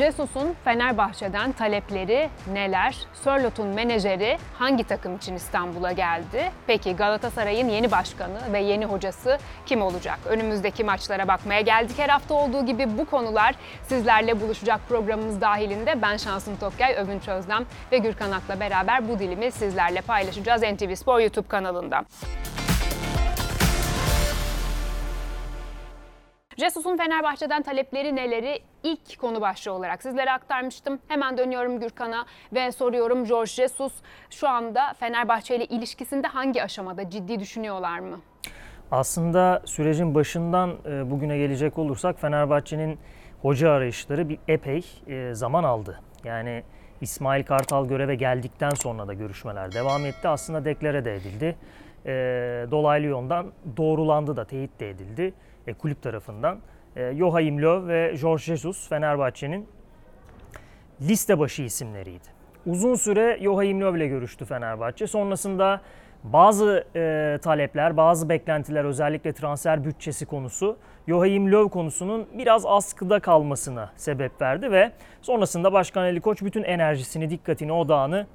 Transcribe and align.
Jesus'un 0.00 0.54
Fenerbahçe'den 0.64 1.52
talepleri 1.52 2.28
neler? 2.52 2.96
Sörlot'un 3.12 3.66
menajeri 3.66 4.38
hangi 4.58 4.84
takım 4.84 5.16
için 5.16 5.34
İstanbul'a 5.34 5.92
geldi? 5.92 6.50
Peki 6.66 6.96
Galatasaray'ın 6.96 7.68
yeni 7.68 7.90
başkanı 7.90 8.52
ve 8.52 8.60
yeni 8.60 8.84
hocası 8.84 9.38
kim 9.66 9.82
olacak? 9.82 10.18
Önümüzdeki 10.26 10.84
maçlara 10.84 11.28
bakmaya 11.28 11.60
geldik. 11.60 11.98
Her 11.98 12.08
hafta 12.08 12.34
olduğu 12.34 12.66
gibi 12.66 12.98
bu 12.98 13.04
konular 13.04 13.54
sizlerle 13.82 14.40
buluşacak 14.40 14.80
programımız 14.88 15.40
dahilinde. 15.40 16.02
Ben 16.02 16.16
Şansım 16.16 16.56
Tokyay, 16.56 16.94
Övünç 16.94 17.28
Özlem 17.28 17.66
ve 17.92 17.98
Gürkan 17.98 18.30
Ak'la 18.30 18.60
beraber 18.60 19.08
bu 19.08 19.18
dilimi 19.18 19.50
sizlerle 19.50 20.00
paylaşacağız 20.00 20.62
NTV 20.62 20.94
Spor 20.94 21.20
YouTube 21.20 21.48
kanalında. 21.48 22.04
Jesus'un 26.60 26.96
Fenerbahçe'den 26.96 27.62
talepleri 27.62 28.16
neleri 28.16 28.58
ilk 28.82 29.18
konu 29.18 29.40
başlığı 29.40 29.72
olarak 29.72 30.02
sizlere 30.02 30.32
aktarmıştım. 30.32 30.98
Hemen 31.08 31.38
dönüyorum 31.38 31.80
Gürkan'a 31.80 32.26
ve 32.52 32.72
soruyorum 32.72 33.24
George 33.24 33.50
Jesus 33.50 33.92
şu 34.30 34.48
anda 34.48 34.94
Fenerbahçe 34.94 35.56
ile 35.56 35.64
ilişkisinde 35.64 36.26
hangi 36.26 36.62
aşamada 36.62 37.10
ciddi 37.10 37.40
düşünüyorlar 37.40 37.98
mı? 37.98 38.20
Aslında 38.90 39.62
sürecin 39.64 40.14
başından 40.14 40.70
e, 40.86 41.10
bugüne 41.10 41.38
gelecek 41.38 41.78
olursak 41.78 42.20
Fenerbahçe'nin 42.20 42.98
hoca 43.42 43.70
arayışları 43.70 44.28
bir 44.28 44.38
epey 44.48 44.84
e, 45.06 45.34
zaman 45.34 45.64
aldı. 45.64 46.00
Yani 46.24 46.62
İsmail 47.00 47.44
Kartal 47.44 47.88
göreve 47.88 48.14
geldikten 48.14 48.70
sonra 48.70 49.08
da 49.08 49.14
görüşmeler 49.14 49.72
devam 49.72 50.06
etti. 50.06 50.28
Aslında 50.28 50.64
deklare 50.64 51.04
de 51.04 51.14
edildi. 51.14 51.56
E, 52.06 52.12
dolaylı 52.70 53.06
yoldan 53.06 53.52
doğrulandı 53.76 54.36
da 54.36 54.44
teyit 54.44 54.80
de 54.80 54.90
edildi 54.90 55.34
e, 55.66 55.74
kulüp 55.74 56.02
tarafından. 56.02 56.58
E, 56.96 57.14
Joachim 57.14 57.62
Löw 57.62 57.88
ve 57.88 58.16
Jorge 58.16 58.42
Jesus 58.42 58.88
Fenerbahçe'nin 58.88 59.68
liste 61.00 61.38
başı 61.38 61.62
isimleriydi. 61.62 62.28
Uzun 62.66 62.94
süre 62.94 63.38
Joachim 63.42 63.80
Löw 63.80 63.98
ile 63.98 64.06
görüştü 64.06 64.44
Fenerbahçe. 64.44 65.06
Sonrasında 65.06 65.80
bazı 66.24 66.84
e, 66.96 67.38
talepler, 67.42 67.96
bazı 67.96 68.28
beklentiler 68.28 68.84
özellikle 68.84 69.32
transfer 69.32 69.84
bütçesi 69.84 70.26
konusu 70.26 70.76
Joachim 71.08 71.52
Löw 71.52 71.70
konusunun 71.70 72.26
biraz 72.38 72.66
askıda 72.66 73.20
kalmasına 73.20 73.92
sebep 73.96 74.40
verdi 74.40 74.70
ve 74.70 74.92
sonrasında 75.22 75.72
Başkan 75.72 76.02
Ali 76.02 76.20
Koç 76.20 76.42
bütün 76.42 76.62
enerjisini, 76.62 77.30
dikkatini, 77.30 77.72
odağını 77.72 78.26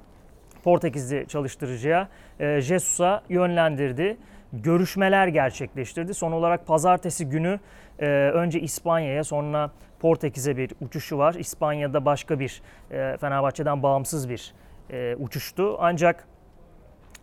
Portekizli 0.64 1.26
çalıştırıcıya 1.28 2.08
e, 2.40 2.60
Jesus'a 2.60 3.22
yönlendirdi 3.28 4.16
görüşmeler 4.52 5.28
gerçekleştirdi. 5.28 6.14
Son 6.14 6.32
olarak 6.32 6.66
pazartesi 6.66 7.28
günü 7.28 7.60
e, 7.98 8.06
önce 8.08 8.60
İspanya'ya 8.60 9.24
sonra 9.24 9.70
Portekiz'e 10.00 10.56
bir 10.56 10.70
uçuşu 10.80 11.18
var. 11.18 11.34
İspanya'da 11.34 12.04
başka 12.04 12.40
bir 12.40 12.62
e, 12.90 13.16
Fenerbahçe'den 13.16 13.82
bağımsız 13.82 14.28
bir 14.28 14.54
e, 14.90 15.16
uçuştu. 15.16 15.76
Ancak 15.80 16.28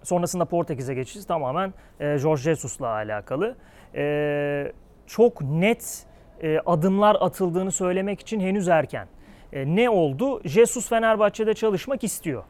sonrasında 0.03 0.45
Portekiz'e 0.45 0.93
geçişi 0.93 1.27
tamamen 1.27 1.73
e, 1.99 2.17
Jorge 2.17 2.41
Jesus'la 2.41 2.87
alakalı. 2.87 3.55
E, 3.95 4.71
çok 5.07 5.41
net 5.41 6.05
e, 6.41 6.59
adımlar 6.65 7.17
atıldığını 7.19 7.71
söylemek 7.71 8.19
için 8.19 8.39
henüz 8.39 8.67
erken. 8.67 9.07
E, 9.53 9.75
ne 9.75 9.89
oldu? 9.89 10.41
Jesus 10.45 10.89
Fenerbahçe'de 10.89 11.53
çalışmak 11.53 12.03
istiyor 12.03 12.43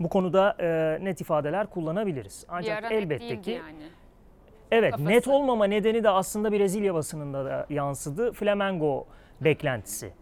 bu 0.00 0.08
konuda 0.08 0.56
e, 0.60 0.98
net 1.04 1.20
ifadeler 1.20 1.66
kullanabiliriz. 1.66 2.44
Ancak 2.48 2.92
elbette 2.92 3.40
ki 3.40 3.50
yani. 3.50 3.82
Evet 4.70 4.90
Kafası. 4.90 5.08
net 5.10 5.28
olmama 5.28 5.64
nedeni 5.64 6.04
de 6.04 6.10
aslında 6.10 6.52
Brezilya 6.52 6.94
basınında 6.94 7.44
da 7.44 7.66
yansıdı. 7.70 8.32
Flamengo 8.32 9.06
beklentisi. 9.40 10.12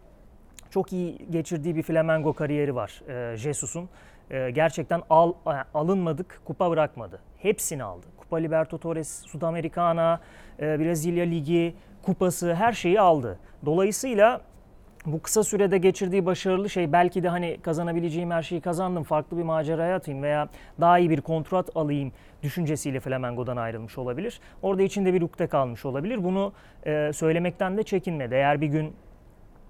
Çok 0.70 0.92
iyi 0.92 1.26
geçirdiği 1.30 1.76
bir 1.76 1.82
Flamengo 1.82 2.32
kariyeri 2.32 2.74
var 2.74 3.02
e, 3.08 3.36
Jesus'un. 3.36 3.88
E, 4.30 4.50
gerçekten 4.50 5.02
al, 5.10 5.32
alınmadık, 5.74 6.40
kupa 6.44 6.70
bırakmadı. 6.70 7.20
Hepsini 7.38 7.84
aldı. 7.84 8.06
Kupa 8.16 8.36
Libertadores, 8.36 9.26
Sudamericana, 9.26 10.20
e, 10.60 10.78
Brezilya 10.78 11.24
Ligi, 11.24 11.74
kupası 12.02 12.54
her 12.54 12.72
şeyi 12.72 13.00
aldı. 13.00 13.38
Dolayısıyla 13.66 14.40
bu 15.12 15.22
kısa 15.22 15.44
sürede 15.44 15.78
geçirdiği 15.78 16.26
başarılı 16.26 16.70
şey 16.70 16.92
belki 16.92 17.22
de 17.22 17.28
hani 17.28 17.58
kazanabileceğim 17.62 18.30
her 18.30 18.42
şeyi 18.42 18.60
kazandım, 18.60 19.02
farklı 19.02 19.38
bir 19.38 19.42
maceraya 19.42 19.96
atayım 19.96 20.22
veya 20.22 20.48
daha 20.80 20.98
iyi 20.98 21.10
bir 21.10 21.20
kontrat 21.20 21.76
alayım 21.76 22.12
düşüncesiyle 22.42 23.00
Flamengo'dan 23.00 23.56
ayrılmış 23.56 23.98
olabilir. 23.98 24.40
Orada 24.62 24.82
içinde 24.82 25.14
bir 25.14 25.22
ukde 25.22 25.46
kalmış 25.46 25.84
olabilir. 25.84 26.24
Bunu 26.24 26.52
e, 26.86 27.12
söylemekten 27.12 27.76
de 27.76 27.82
çekinmedi. 27.82 28.34
Eğer 28.34 28.60
bir 28.60 28.66
gün 28.66 28.92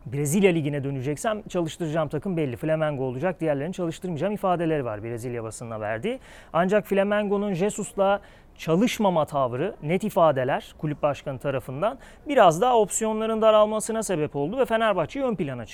Brezilya 0.07 0.53
Ligi'ne 0.53 0.85
döneceksem 0.85 1.43
çalıştıracağım 1.43 2.09
takım 2.09 2.37
belli. 2.37 2.57
Flamengo 2.57 3.05
olacak. 3.05 3.41
Diğerlerini 3.41 3.73
çalıştırmayacağım 3.73 4.33
ifadeleri 4.33 4.85
var 4.85 5.05
Brezilya 5.05 5.45
basınına 5.45 5.81
verdiği. 5.81 6.21
Ancak 6.53 6.87
Flamengo'nun 6.87 7.53
Jesus'la 7.53 8.21
çalışmama 8.59 9.25
tavrı, 9.25 9.75
net 9.83 10.05
ifadeler 10.05 10.75
kulüp 10.79 11.03
başkanı 11.03 11.39
tarafından 11.39 11.99
biraz 12.29 12.61
daha 12.61 12.79
opsiyonların 12.79 13.43
daralmasına 13.43 14.03
sebep 14.03 14.37
oldu 14.37 14.59
ve 14.59 14.65
Fenerbahçe'yi 14.65 15.25
ön 15.25 15.37
plana 15.37 15.65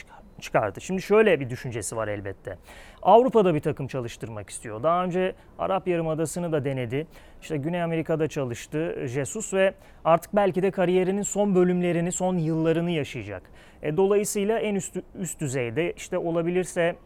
çıkardı. 0.41 0.81
Şimdi 0.81 1.03
şöyle 1.03 1.41
bir 1.41 1.51
düşüncesi 1.51 1.97
var 1.97 2.09
elbette. 2.09 2.59
Avrupa'da 3.03 3.55
bir 3.55 3.61
takım 3.61 3.87
çalıştırmak 3.87 4.51
istiyor. 4.51 4.83
Daha 4.83 5.05
önce 5.05 5.35
Arap 5.59 5.89
Yarımadası'nı 5.89 6.53
da 6.53 6.65
denedi. 6.65 7.07
İşte 7.43 7.57
Güney 7.57 7.83
Amerika'da 7.83 8.29
çalıştı 8.29 9.07
Jesus 9.09 9.55
ve 9.55 9.75
artık 10.05 10.37
belki 10.37 10.63
de 10.63 10.71
kariyerinin 10.71 11.23
son 11.23 11.55
bölümlerini, 11.55 12.13
son 12.13 12.37
yıllarını 12.37 12.91
yaşayacak. 12.91 13.43
E, 13.83 13.97
dolayısıyla 13.97 14.59
en 14.59 14.75
üst, 14.75 14.97
üst 15.19 15.41
düzeyde 15.41 15.93
işte 15.93 16.19
olabilirse 16.19 16.97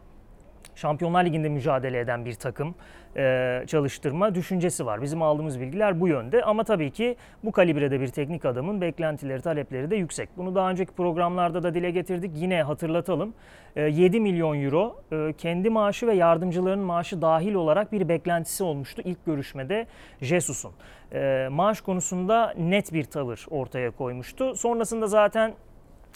Şampiyonlar 0.78 1.25
Ligi'nde 1.25 1.49
mücadele 1.49 2.00
eden 2.00 2.25
bir 2.25 2.34
takım 2.34 2.75
e, 3.16 3.65
çalıştırma 3.66 4.34
düşüncesi 4.34 4.87
var. 4.87 5.03
Bizim 5.03 5.22
aldığımız 5.22 5.61
bilgiler 5.61 6.00
bu 6.00 6.09
yönde 6.09 6.43
ama 6.43 6.65
tabii 6.65 6.91
ki 6.91 7.16
bu 7.44 7.53
kalibrede 7.53 8.00
bir 8.00 8.09
teknik 8.09 8.44
adamın 8.44 8.81
beklentileri, 8.81 9.43
talepleri 9.43 9.91
de 9.91 9.97
yüksek. 9.97 10.28
Bunu 10.37 10.55
daha 10.55 10.71
önceki 10.71 10.93
programlarda 10.93 11.62
da 11.62 11.75
dile 11.75 11.91
getirdik. 11.91 12.31
Yine 12.34 12.62
hatırlatalım. 12.62 13.34
E, 13.77 13.83
7 13.83 14.21
milyon 14.21 14.62
euro 14.62 14.97
e, 15.12 15.33
kendi 15.33 15.71
maaşı 15.71 16.06
ve 16.06 16.15
yardımcıların 16.15 16.78
maaşı 16.78 17.22
dahil 17.22 17.55
olarak 17.55 17.93
bir 17.93 18.09
beklentisi 18.09 18.65
olmuştu 18.65 19.03
ilk 19.05 19.27
görüşmede 19.27 19.87
Jesus'un. 20.21 20.72
E, 21.12 21.49
maaş 21.50 21.81
konusunda 21.81 22.55
net 22.59 22.93
bir 22.93 23.05
tavır 23.05 23.47
ortaya 23.50 23.91
koymuştu. 23.91 24.55
Sonrasında 24.55 25.06
zaten 25.06 25.55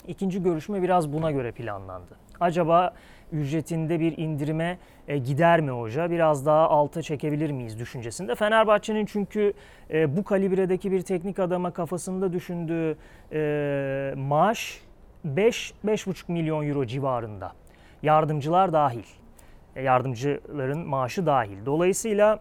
ikinci 0.07 0.43
görüşme 0.43 0.81
biraz 0.81 1.13
buna 1.13 1.31
göre 1.31 1.51
planlandı. 1.51 2.23
Acaba 2.39 2.93
ücretinde 3.33 3.99
bir 3.99 4.17
indirime 4.17 4.77
e, 5.07 5.17
gider 5.17 5.61
mi 5.61 5.71
hoca? 5.71 6.11
Biraz 6.11 6.45
daha 6.45 6.69
alta 6.69 7.01
çekebilir 7.01 7.51
miyiz 7.51 7.79
düşüncesinde. 7.79 8.35
Fenerbahçe'nin 8.35 9.05
çünkü 9.05 9.53
e, 9.91 10.17
bu 10.17 10.23
kalibredeki 10.23 10.91
bir 10.91 11.01
teknik 11.01 11.39
adama 11.39 11.71
kafasında 11.71 12.33
düşündüğü 12.33 12.97
e, 13.33 14.13
maaş 14.17 14.81
5-5,5 15.27 16.31
milyon 16.31 16.67
euro 16.67 16.85
civarında. 16.85 17.51
Yardımcılar 18.03 18.73
dahil. 18.73 19.03
E, 19.75 19.81
yardımcıların 19.81 20.87
maaşı 20.87 21.25
dahil. 21.25 21.65
Dolayısıyla 21.65 22.39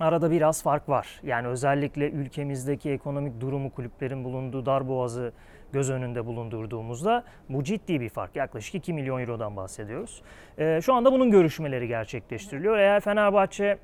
arada 0.00 0.30
biraz 0.30 0.62
fark 0.62 0.88
var. 0.88 1.20
Yani 1.22 1.46
özellikle 1.46 2.10
ülkemizdeki 2.10 2.90
ekonomik 2.90 3.40
durumu 3.40 3.70
kulüplerin 3.70 4.24
bulunduğu 4.24 4.66
darboğazı 4.66 5.32
göz 5.72 5.90
önünde 5.90 6.26
bulundurduğumuzda 6.26 7.24
bu 7.48 7.64
ciddi 7.64 8.00
bir 8.00 8.08
fark. 8.08 8.36
Yaklaşık 8.36 8.74
2 8.74 8.92
milyon 8.92 9.20
eurodan 9.20 9.56
bahsediyoruz. 9.56 10.22
E, 10.58 10.80
şu 10.82 10.94
anda 10.94 11.12
bunun 11.12 11.30
görüşmeleri 11.30 11.88
gerçekleştiriliyor. 11.88 12.78
Eğer 12.78 13.00
Fenerbahçe 13.00 13.78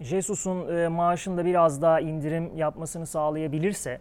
Jesus'un 0.00 0.76
e, 0.76 0.88
maaşında 0.88 1.44
biraz 1.44 1.82
daha 1.82 2.00
indirim 2.00 2.56
yapmasını 2.56 3.06
sağlayabilirse 3.06 4.00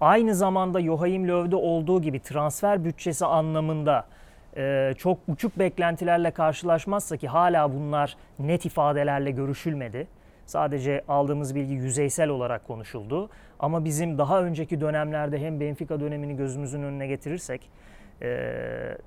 aynı 0.00 0.34
zamanda 0.34 0.80
Joachim 0.80 1.28
Löw'de 1.28 1.56
olduğu 1.56 2.02
gibi 2.02 2.20
transfer 2.20 2.84
bütçesi 2.84 3.26
anlamında 3.26 4.06
e, 4.56 4.92
çok 4.98 5.18
uçuk 5.28 5.58
beklentilerle 5.58 6.30
karşılaşmazsa 6.30 7.16
ki 7.16 7.28
hala 7.28 7.74
bunlar 7.74 8.16
net 8.38 8.66
ifadelerle 8.66 9.30
görüşülmedi 9.30 10.06
Sadece 10.46 11.04
aldığımız 11.08 11.54
bilgi 11.54 11.74
yüzeysel 11.74 12.28
olarak 12.28 12.66
konuşuldu. 12.66 13.30
Ama 13.64 13.84
bizim 13.84 14.18
daha 14.18 14.42
önceki 14.42 14.80
dönemlerde 14.80 15.38
hem 15.38 15.60
Benfica 15.60 16.00
dönemini 16.00 16.36
gözümüzün 16.36 16.82
önüne 16.82 17.06
getirirsek 17.06 17.70
e, 18.22 18.26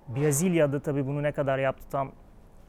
Brezilya'da 0.08 0.80
tabii 0.80 1.08
bunu 1.08 1.24
ne 1.24 1.32
kadar 1.32 1.60
yaptı 1.60 1.84
tam 1.92 2.12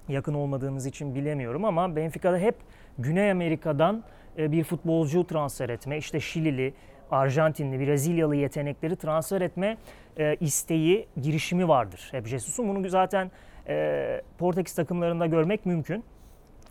yakın 0.09 0.35
olmadığımız 0.35 0.87
için 0.87 1.15
bilemiyorum 1.15 1.65
ama 1.65 1.97
Benfica'da 1.97 2.39
hep 2.39 2.55
Güney 2.99 3.31
Amerika'dan 3.31 4.05
e, 4.39 4.53
bir 4.53 4.65
futbolcu 4.65 5.27
transfer 5.27 5.69
etme, 5.69 5.99
işte 5.99 6.21
Şilili, 6.21 6.75
Arjantinli, 7.11 7.81
Brezilyalı 7.81 8.37
yetenekleri 8.37 8.97
transfer 8.97 9.41
etme 9.41 9.77
e, 10.19 10.37
isteği, 10.41 11.09
girişimi 11.23 11.69
vardır. 11.69 12.09
Hep 12.11 12.27
Jesus'un 12.27 12.69
bunu 12.69 12.89
zaten 12.89 13.31
e, 13.69 14.23
Portekiz 14.39 14.75
takımlarında 14.75 15.27
görmek 15.27 15.67
mümkün. 15.67 16.05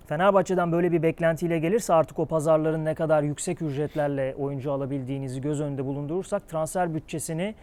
Fenerbahçe'den 0.07 0.71
böyle 0.71 0.91
bir 0.91 1.03
beklentiyle 1.03 1.59
gelirse 1.59 1.93
artık 1.93 2.19
o 2.19 2.25
pazarların 2.25 2.85
ne 2.85 2.95
kadar 2.95 3.23
yüksek 3.23 3.61
ücretlerle 3.61 4.35
oyuncu 4.39 4.71
alabildiğinizi 4.71 5.41
göz 5.41 5.61
önünde 5.61 5.85
bulundurursak 5.85 6.49
transfer 6.49 6.93
bütçesini 6.95 7.55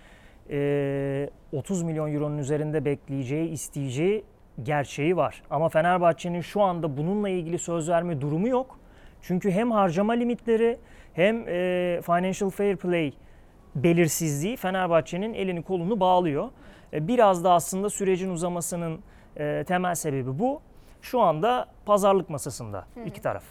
e, 0.51 1.29
30 1.53 1.83
milyon 1.83 2.13
euronun 2.13 2.39
üzerinde 2.39 2.85
bekleyeceği, 2.85 3.49
isteyeceği 3.49 4.25
gerçeği 4.63 5.17
var. 5.17 5.43
Ama 5.51 5.69
Fenerbahçe'nin 5.69 6.41
şu 6.41 6.63
anda 6.63 6.97
bununla 6.97 7.29
ilgili 7.29 7.59
söz 7.59 7.89
verme 7.89 8.21
durumu 8.21 8.49
yok. 8.49 8.79
Çünkü 9.23 9.51
hem 9.51 9.71
harcama 9.71 10.13
limitleri 10.13 10.79
hem 11.13 11.49
e, 11.49 12.01
financial 12.03 12.51
fair 12.51 12.77
play 12.77 13.13
belirsizliği 13.75 14.57
Fenerbahçe'nin 14.57 15.35
elini 15.35 15.63
kolunu 15.63 16.01
bağlıyor. 16.01 16.49
E, 16.93 17.09
biraz 17.09 17.45
da 17.45 17.53
aslında 17.53 17.91
sürecin 17.91 18.31
uzamasının 18.31 19.01
e, 19.37 19.65
temel 19.67 19.95
sebebi 19.95 20.39
bu. 20.39 20.61
Şu 21.05 21.21
anda 21.21 21.69
pazarlık 21.87 22.31
masasında 22.31 22.87
iki 23.07 23.23
taraf. 23.23 23.45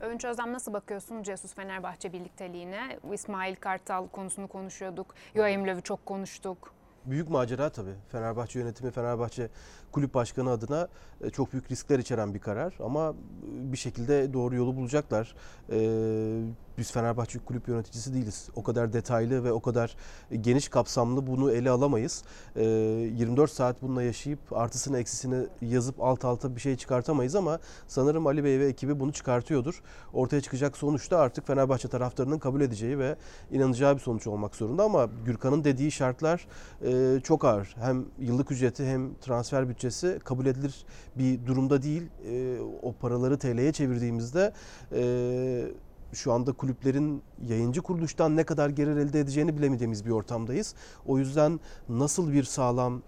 Övünç 0.00 0.24
Özlem 0.24 0.52
nasıl 0.52 0.72
bakıyorsun 0.72 1.22
Jesus 1.22 1.54
Fenerbahçe 1.54 2.12
birlikteliğine? 2.12 2.98
İsmail 3.12 3.56
Kartal 3.56 4.08
konusunu 4.08 4.48
konuşuyorduk. 4.48 5.14
Joachim 5.34 5.66
Löw'ü 5.66 5.82
çok 5.82 6.06
konuştuk. 6.06 6.74
Büyük 7.04 7.30
macera 7.30 7.70
tabii. 7.70 7.94
Fenerbahçe 8.08 8.58
yönetimi, 8.58 8.90
Fenerbahçe 8.90 9.48
kulüp 9.92 10.14
başkanı 10.14 10.50
adına 10.50 10.88
e, 11.20 11.30
çok 11.30 11.52
büyük 11.52 11.70
riskler 11.70 11.98
içeren 11.98 12.34
bir 12.34 12.38
karar. 12.38 12.74
Ama 12.84 13.10
e, 13.10 13.72
bir 13.72 13.76
şekilde 13.76 14.32
doğru 14.32 14.54
yolu 14.56 14.76
bulacaklar. 14.76 15.34
Ee, 15.72 16.40
biz 16.78 16.92
Fenerbahçe 16.92 17.38
kulüp 17.38 17.68
yöneticisi 17.68 18.14
değiliz. 18.14 18.48
O 18.56 18.62
kadar 18.62 18.92
detaylı 18.92 19.44
ve 19.44 19.52
o 19.52 19.60
kadar 19.60 19.96
geniş 20.40 20.68
kapsamlı 20.68 21.26
bunu 21.26 21.52
ele 21.52 21.70
alamayız. 21.70 22.24
Ee, 22.56 22.64
24 22.64 23.50
saat 23.50 23.82
bununla 23.82 24.02
yaşayıp 24.02 24.38
artısını 24.52 24.98
eksisini 24.98 25.46
yazıp 25.60 26.02
alt 26.02 26.24
alta 26.24 26.56
bir 26.56 26.60
şey 26.60 26.76
çıkartamayız 26.76 27.34
ama 27.34 27.58
sanırım 27.86 28.26
Ali 28.26 28.44
Bey 28.44 28.60
ve 28.60 28.66
ekibi 28.66 29.00
bunu 29.00 29.12
çıkartıyordur. 29.12 29.82
Ortaya 30.12 30.40
çıkacak 30.40 30.76
sonuç 30.76 31.10
da 31.10 31.18
artık 31.18 31.46
Fenerbahçe 31.46 31.88
taraftarının 31.88 32.38
kabul 32.38 32.60
edeceği 32.60 32.98
ve 32.98 33.16
inanacağı 33.50 33.94
bir 33.94 34.00
sonuç 34.00 34.26
olmak 34.26 34.56
zorunda 34.56 34.82
ama 34.82 35.08
Gürkan'ın 35.24 35.64
dediği 35.64 35.90
şartlar 35.90 36.46
e, 36.84 37.20
çok 37.20 37.44
ağır. 37.44 37.74
Hem 37.78 38.04
yıllık 38.18 38.50
ücreti 38.50 38.86
hem 38.86 39.14
transfer 39.14 39.68
bütçesi 39.68 39.77
kabul 40.24 40.46
edilir 40.46 40.84
bir 41.18 41.46
durumda 41.46 41.82
değil. 41.82 42.02
E, 42.26 42.58
o 42.82 42.92
paraları 42.92 43.38
TL'ye 43.38 43.72
çevirdiğimizde 43.72 44.52
e, 44.92 45.72
şu 46.12 46.32
anda 46.32 46.52
kulüplerin 46.52 47.22
yayıncı 47.48 47.82
kuruluştan 47.82 48.36
ne 48.36 48.44
kadar 48.44 48.68
gelir 48.68 48.96
elde 48.96 49.20
edeceğini 49.20 49.56
bilemeyeceğimiz 49.56 50.06
bir 50.06 50.10
ortamdayız. 50.10 50.74
O 51.06 51.18
yüzden 51.18 51.60
nasıl 51.88 52.32
bir 52.32 52.44
sağlam 52.44 53.02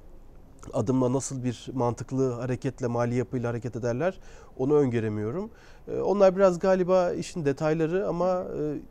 adımla 0.73 1.13
nasıl 1.13 1.45
bir 1.45 1.67
mantıklı 1.73 2.33
hareketle 2.33 2.87
mali 2.87 3.15
yapıyla 3.15 3.49
hareket 3.49 3.77
ederler 3.77 4.21
onu 4.61 4.75
öngöremiyorum. 4.75 5.51
Ee, 5.89 6.01
Onlar 6.01 6.37
biraz 6.37 6.59
galiba 6.59 7.13
işin 7.13 7.45
detayları 7.45 8.09
ama 8.09 8.45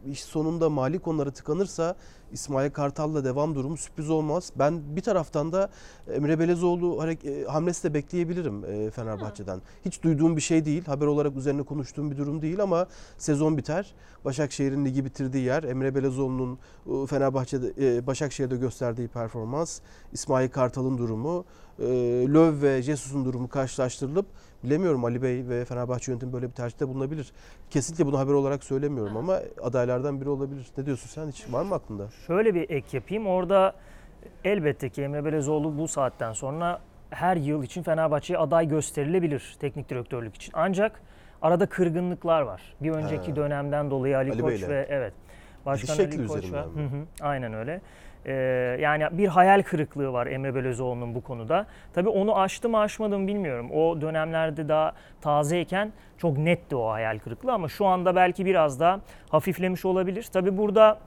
e, 0.08 0.12
iş 0.12 0.24
sonunda 0.24 0.70
mali 0.70 1.00
konulara 1.00 1.32
tıkanırsa 1.32 1.96
İsmail 2.32 2.72
Kartal'la 2.72 3.24
devam 3.24 3.56
durumu 3.56 3.78
sürpriz 3.78 4.10
olmaz. 4.10 4.52
Ben 4.56 4.96
bir 4.96 5.02
taraftan 5.02 5.52
da 5.52 5.70
Emre 6.14 6.40
Belezoğlu 6.40 7.08
e, 7.08 7.44
hamlesi 7.46 7.84
de 7.84 7.94
bekleyebilirim 7.94 8.66
e, 8.66 8.92
Fenerbahçe'den. 8.92 9.62
Hiç 9.86 10.04
duyduğum 10.04 10.36
bir 10.36 10.42
şey 10.42 10.66
değil. 10.66 10.86
Haber 10.86 11.06
olarak 11.06 11.36
üzerine 11.36 11.64
konuştuğum 11.64 12.12
bir 12.12 12.18
durum 12.18 12.42
değil 12.42 12.62
ama 12.62 12.88
sezon 13.18 13.58
biter. 13.58 13.94
Başakşehir'in 14.26 14.86
ligi 14.86 15.06
bitirdiği 15.06 15.46
yer, 15.46 15.64
Emre 15.64 15.96
Belezoğlu'nun 15.96 16.60
Fenerbahçe'de 17.08 18.08
Başakşehir'de 18.08 18.58
gösterdiği 18.58 19.08
performans, 19.08 19.80
İsmail 20.12 20.50
Kartal'ın 20.50 20.98
durumu, 20.98 21.46
e, 21.82 21.86
Löw 22.34 22.68
ve 22.68 22.82
Jesus'un 22.82 23.26
durumu 23.26 23.50
karşılaştırılıp 23.50 24.26
bilemiyorum 24.64 25.06
Ali 25.06 25.22
Bey 25.22 25.48
ve 25.50 25.66
Fenerbahçe 25.66 26.12
yönetimi 26.12 26.34
böyle 26.34 26.48
bir 26.48 26.54
tercihte 26.54 26.88
bulunabilir. 26.88 27.32
Kesinlikle 27.70 28.06
bunu 28.06 28.20
haber 28.20 28.34
olarak 28.34 28.64
söylemiyorum 28.64 29.18
ama 29.18 29.40
adaylardan 29.62 30.22
biri 30.22 30.30
olabilir. 30.30 30.68
Ne 30.78 30.86
diyorsun 30.86 31.08
sen 31.08 31.28
hiç 31.32 31.54
var 31.54 31.64
mı 31.64 31.76
aklında? 31.76 32.08
Şöyle 32.28 32.56
bir 32.56 32.70
ek 32.70 32.98
yapayım. 32.98 33.28
Orada 33.28 33.74
elbette 34.44 34.90
ki 34.90 35.02
Emre 35.02 35.26
Belezoğlu 35.26 35.78
bu 35.78 35.88
saatten 35.88 36.34
sonra 36.34 36.82
her 37.10 37.38
yıl 37.38 37.64
için 37.64 37.84
Fenerbahçe'ye 37.84 38.40
aday 38.40 38.68
gösterilebilir 38.68 39.58
teknik 39.60 39.90
direktörlük 39.90 40.36
için. 40.36 40.52
Ancak 40.56 41.02
arada 41.42 41.66
kırgınlıklar 41.66 42.42
var. 42.42 42.62
Bir 42.82 42.92
önceki 42.92 43.30
Ha. 43.30 43.36
dönemden 43.36 43.92
dolayı 43.92 44.18
Ali, 44.18 44.32
Ali 44.32 44.42
Koç 44.42 44.52
Bey'le. 44.62 44.70
ve 44.70 44.86
evet 44.90 45.14
Başkan 45.66 45.96
şekli 45.96 46.20
Ali 46.20 46.28
Koç 46.28 46.44
ve? 46.54 46.58
Hı 46.58 46.64
hı, 46.64 47.06
aynen 47.22 47.54
öyle. 47.54 47.82
Ee, 48.26 48.34
yani 48.80 49.08
bir 49.12 49.28
hayal 49.28 49.62
kırıklığı 49.62 50.14
var 50.14 50.28
Emre 50.28 50.56
Belözoğlu'nun 50.56 51.16
bu 51.16 51.22
konuda. 51.22 51.66
Tabii 51.94 52.10
onu 52.10 52.40
aştı 52.40 52.70
mı 52.70 52.80
aşmadı 52.80 53.20
mı 53.20 53.28
bilmiyorum. 53.28 53.72
O 53.72 54.02
dönemlerde 54.02 54.70
daha 54.70 54.94
tazeyken 55.22 55.92
çok 56.18 56.38
netti 56.38 56.76
o 56.76 56.90
hayal 56.90 57.20
kırıklığı 57.20 57.54
ama 57.54 57.68
şu 57.68 57.86
anda 57.86 58.16
belki 58.16 58.46
biraz 58.46 58.80
daha 58.80 59.00
hafiflemiş 59.30 59.86
olabilir. 59.86 60.28
Tabii 60.34 60.58
burada 60.58 60.98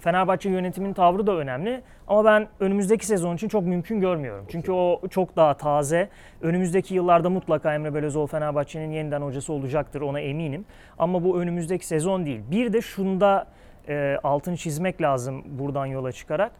Fenerbahçe 0.00 0.50
yönetiminin 0.50 0.92
tavrı 0.92 1.26
da 1.26 1.32
önemli 1.36 1.82
ama 2.08 2.24
ben 2.24 2.48
önümüzdeki 2.60 3.06
sezon 3.06 3.34
için 3.34 3.48
çok 3.48 3.62
mümkün 3.62 4.00
görmüyorum. 4.00 4.44
Çünkü 4.48 4.72
o 4.72 5.00
çok 5.10 5.36
daha 5.36 5.54
taze. 5.54 6.08
Önümüzdeki 6.42 6.94
yıllarda 6.94 7.30
mutlaka 7.30 7.74
Emre 7.74 7.94
Belözoğlu 7.94 8.26
Fenerbahçe'nin 8.26 8.90
yeniden 8.90 9.22
hocası 9.22 9.52
olacaktır 9.52 10.00
ona 10.00 10.20
eminim. 10.20 10.64
Ama 10.98 11.24
bu 11.24 11.40
önümüzdeki 11.40 11.86
sezon 11.86 12.26
değil. 12.26 12.40
Bir 12.50 12.72
de 12.72 12.80
şunda 12.80 13.46
e, 13.88 14.18
altını 14.24 14.56
çizmek 14.56 15.02
lazım 15.02 15.44
buradan 15.58 15.86
yola 15.86 16.12
çıkarak. 16.12 16.52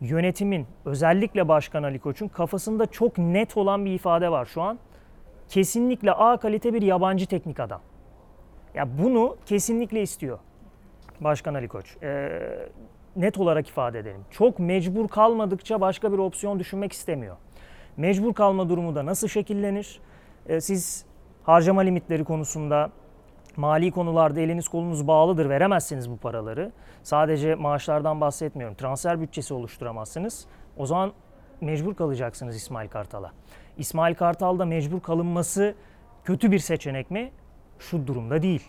Yönetimin 0.00 0.66
özellikle 0.84 1.48
Başkan 1.48 1.82
Ali 1.82 1.98
Koç'un 1.98 2.28
kafasında 2.28 2.86
çok 2.86 3.18
net 3.18 3.56
olan 3.56 3.84
bir 3.84 3.92
ifade 3.92 4.30
var 4.30 4.44
şu 4.44 4.62
an. 4.62 4.78
Kesinlikle 5.48 6.12
A 6.12 6.36
kalite 6.36 6.74
bir 6.74 6.82
yabancı 6.82 7.26
teknik 7.26 7.60
adam. 7.60 7.80
Ya 8.74 8.98
bunu 9.02 9.36
kesinlikle 9.46 10.02
istiyor. 10.02 10.38
Başkan 11.20 11.54
Ali 11.54 11.68
Koç. 11.68 11.96
Ee, 12.02 12.40
net 13.16 13.38
olarak 13.38 13.68
ifade 13.68 13.98
edelim. 13.98 14.20
Çok 14.30 14.58
mecbur 14.58 15.08
kalmadıkça 15.08 15.80
başka 15.80 16.12
bir 16.12 16.18
opsiyon 16.18 16.58
düşünmek 16.58 16.92
istemiyor. 16.92 17.36
Mecbur 17.96 18.34
kalma 18.34 18.68
durumu 18.68 18.94
da 18.94 19.06
nasıl 19.06 19.28
şekillenir? 19.28 20.00
Ee, 20.46 20.60
siz 20.60 21.06
harcama 21.42 21.80
limitleri 21.80 22.24
konusunda 22.24 22.90
mali 23.56 23.90
konularda 23.90 24.40
eliniz 24.40 24.68
kolunuz 24.68 25.06
bağlıdır 25.06 25.48
veremezsiniz 25.48 26.10
bu 26.10 26.16
paraları. 26.16 26.72
Sadece 27.02 27.54
maaşlardan 27.54 28.20
bahsetmiyorum. 28.20 28.76
Transfer 28.76 29.20
bütçesi 29.20 29.54
oluşturamazsınız. 29.54 30.46
O 30.76 30.86
zaman 30.86 31.12
mecbur 31.60 31.94
kalacaksınız 31.94 32.56
İsmail 32.56 32.88
Kartal'a. 32.88 33.32
İsmail 33.78 34.14
Kartal'da 34.14 34.64
mecbur 34.64 35.00
kalınması 35.00 35.74
kötü 36.24 36.52
bir 36.52 36.58
seçenek 36.58 37.10
mi? 37.10 37.30
Şu 37.78 38.06
durumda 38.06 38.42
değil. 38.42 38.62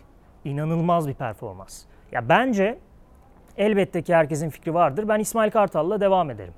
İnanılmaz 0.45 1.07
bir 1.07 1.13
performans. 1.13 1.83
Ya 2.11 2.29
bence 2.29 2.79
elbette 3.57 4.01
ki 4.01 4.15
herkesin 4.15 4.49
fikri 4.49 4.73
vardır. 4.73 5.07
Ben 5.07 5.19
İsmail 5.19 5.51
Kartal'la 5.51 6.01
devam 6.01 6.29
ederim. 6.29 6.53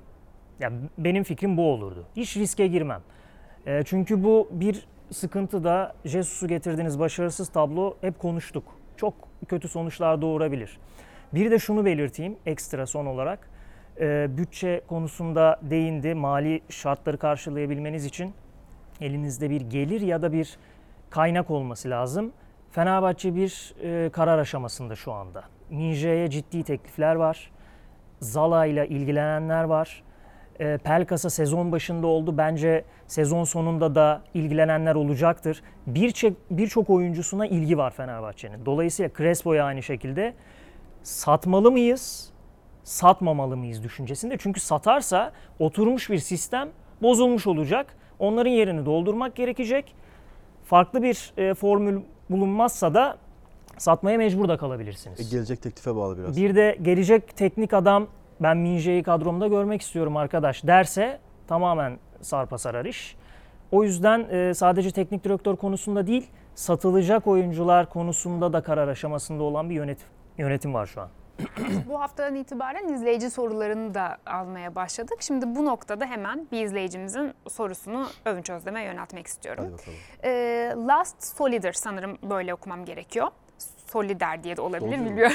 Ya 0.60 0.72
benim 0.98 1.24
fikrim 1.24 1.56
bu 1.56 1.72
olurdu. 1.72 2.04
Hiç 2.16 2.36
riske 2.36 2.66
girmem. 2.66 3.00
E, 3.66 3.82
çünkü 3.84 4.24
bu 4.24 4.48
bir 4.50 4.86
sıkıntı 5.10 5.64
da 5.64 5.94
Jesus'u 6.04 6.48
getirdiğiniz 6.48 6.98
başarısız 6.98 7.48
tablo 7.48 7.96
hep 8.00 8.18
konuştuk. 8.18 8.64
Çok 8.96 9.14
kötü 9.48 9.68
sonuçlar 9.68 10.22
doğurabilir. 10.22 10.78
Bir 11.34 11.50
de 11.50 11.58
şunu 11.58 11.84
belirteyim 11.84 12.36
ekstra 12.46 12.86
son 12.86 13.06
olarak. 13.06 13.50
E, 14.00 14.36
bütçe 14.36 14.80
konusunda 14.88 15.60
değindi. 15.62 16.14
Mali 16.14 16.60
şartları 16.68 17.18
karşılayabilmeniz 17.18 18.04
için 18.04 18.34
elinizde 19.00 19.50
bir 19.50 19.60
gelir 19.60 20.00
ya 20.00 20.22
da 20.22 20.32
bir 20.32 20.58
kaynak 21.10 21.50
olması 21.50 21.90
lazım. 21.90 22.32
Fenerbahçe 22.70 23.34
bir 23.34 23.74
e, 23.82 24.10
karar 24.10 24.38
aşamasında 24.38 24.96
şu 24.96 25.12
anda. 25.12 25.44
Minje'ye 25.70 26.30
ciddi 26.30 26.62
teklifler 26.62 27.14
var. 27.14 27.50
Zala 28.20 28.66
ile 28.66 28.88
ilgilenenler 28.88 29.64
var. 29.64 30.02
E, 30.60 30.78
Pelkas'a 30.78 31.30
sezon 31.30 31.72
başında 31.72 32.06
oldu. 32.06 32.38
Bence 32.38 32.84
sezon 33.06 33.44
sonunda 33.44 33.94
da 33.94 34.22
ilgilenenler 34.34 34.94
olacaktır. 34.94 35.62
Birçok 35.86 36.32
birçok 36.50 36.90
oyuncusuna 36.90 37.46
ilgi 37.46 37.78
var 37.78 37.90
Fenerbahçe'nin. 37.90 38.66
Dolayısıyla 38.66 39.10
Crespo'ya 39.18 39.64
aynı 39.64 39.82
şekilde 39.82 40.34
satmalı 41.02 41.70
mıyız, 41.70 42.30
satmamalı 42.84 43.56
mıyız 43.56 43.82
düşüncesinde. 43.82 44.36
Çünkü 44.38 44.60
satarsa 44.60 45.32
oturmuş 45.58 46.10
bir 46.10 46.18
sistem 46.18 46.68
bozulmuş 47.02 47.46
olacak. 47.46 47.86
Onların 48.18 48.50
yerini 48.50 48.86
doldurmak 48.86 49.36
gerekecek. 49.36 49.94
Farklı 50.64 51.02
bir 51.02 51.32
e, 51.36 51.54
formül 51.54 52.00
bulunmazsa 52.30 52.94
da 52.94 53.18
satmaya 53.78 54.18
mecbur 54.18 54.48
da 54.48 54.54
E, 54.54 54.56
kalabilirsiniz. 54.56 55.30
gelecek 55.30 55.62
teklife 55.62 55.96
bağlı 55.96 56.18
biraz. 56.18 56.36
Bir 56.36 56.54
de 56.54 56.78
gelecek 56.82 57.36
teknik 57.36 57.74
adam 57.74 58.06
ben 58.40 58.56
Minje'yi 58.56 59.02
kadromda 59.02 59.46
görmek 59.46 59.82
istiyorum 59.82 60.16
arkadaş 60.16 60.66
derse 60.66 61.18
tamamen 61.46 61.98
sarpa 62.20 62.58
sarar 62.58 62.84
iş. 62.84 63.16
O 63.72 63.84
yüzden 63.84 64.28
e, 64.30 64.54
sadece 64.54 64.90
teknik 64.90 65.24
direktör 65.24 65.56
konusunda 65.56 66.06
değil 66.06 66.30
satılacak 66.54 67.26
oyuncular 67.26 67.88
konusunda 67.88 68.52
da 68.52 68.62
karar 68.62 68.88
aşamasında 68.88 69.42
olan 69.42 69.70
bir 69.70 69.74
yönetim, 69.74 70.08
yönetim 70.38 70.74
var 70.74 70.86
şu 70.86 71.00
an. 71.00 71.08
Bu 71.88 72.00
haftadan 72.00 72.34
itibaren 72.34 72.88
izleyici 72.88 73.30
sorularını 73.30 73.94
da 73.94 74.18
almaya 74.26 74.74
başladık. 74.74 75.16
Şimdi 75.20 75.54
bu 75.56 75.64
noktada 75.64 76.06
hemen 76.06 76.46
bir 76.52 76.64
izleyicimizin 76.64 77.34
sorusunu 77.48 78.06
Övünç 78.24 78.50
Özlem'e 78.50 78.84
yöneltmek 78.84 79.26
istiyorum. 79.26 79.76
Ee, 80.24 80.72
Last 80.76 81.36
Solider 81.36 81.72
sanırım 81.72 82.18
böyle 82.22 82.54
okumam 82.54 82.84
gerekiyor. 82.84 83.28
Solider 83.86 84.44
diye 84.44 84.56
de 84.56 84.60
olabilir 84.60 84.98
Soldier 84.98 85.14
mi? 85.14 85.32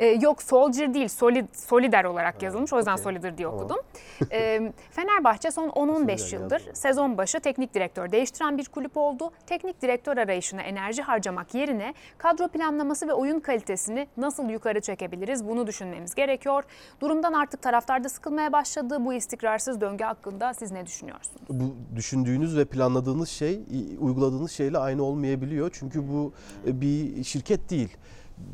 Ee, 0.00 0.06
yok 0.06 0.42
Soldier 0.42 0.94
değil, 0.94 1.08
Solid, 1.08 1.44
Solider 1.52 2.04
olarak 2.04 2.42
yazılmış. 2.42 2.72
O 2.72 2.76
yüzden 2.76 2.92
okey. 2.92 3.04
Solider 3.04 3.38
diye 3.38 3.48
Tamam. 3.48 3.60
okudum. 3.60 3.78
Ee, 4.32 4.72
Fenerbahçe 4.90 5.50
son 5.50 5.68
10-15 5.68 6.18
Solider 6.18 6.38
yıldır 6.38 6.62
sezon 6.74 7.18
başı 7.18 7.40
teknik 7.40 7.74
direktör 7.74 8.12
değiştiren 8.12 8.58
bir 8.58 8.64
kulüp 8.64 8.96
oldu. 8.96 9.30
Teknik 9.46 9.82
direktör 9.82 10.16
arayışına 10.16 10.62
enerji 10.62 11.02
harcamak 11.02 11.54
yerine 11.54 11.94
kadro 12.18 12.48
planlaması 12.48 13.08
ve 13.08 13.12
oyun 13.12 13.40
kalitesini 13.40 14.08
nasıl 14.16 14.50
yukarı 14.50 14.80
çekebiliriz 14.80 15.48
bunu 15.48 15.66
düşünmemiz 15.66 16.14
gerekiyor. 16.14 16.64
Durumdan 17.00 17.32
artık 17.32 17.62
taraftar 17.62 18.04
da 18.04 18.08
sıkılmaya 18.08 18.52
başladı. 18.52 19.04
Bu 19.04 19.12
istikrarsız 19.14 19.80
döngü 19.80 20.04
hakkında 20.04 20.54
siz 20.54 20.70
ne 20.70 20.86
düşünüyorsunuz? 20.86 21.40
bu 21.48 21.74
düşündüğünüz 21.96 22.56
ve 22.56 22.64
planladığınız 22.64 23.28
şey 23.28 23.60
uyguladığınız 23.98 24.50
şeyle 24.52 24.78
aynı 24.78 25.02
olmayabiliyor. 25.02 25.70
Çünkü 25.72 26.08
bu 26.08 26.32
e, 26.66 26.80
bir 26.80 27.24
şirket 27.24 27.70
değil. 27.70 27.96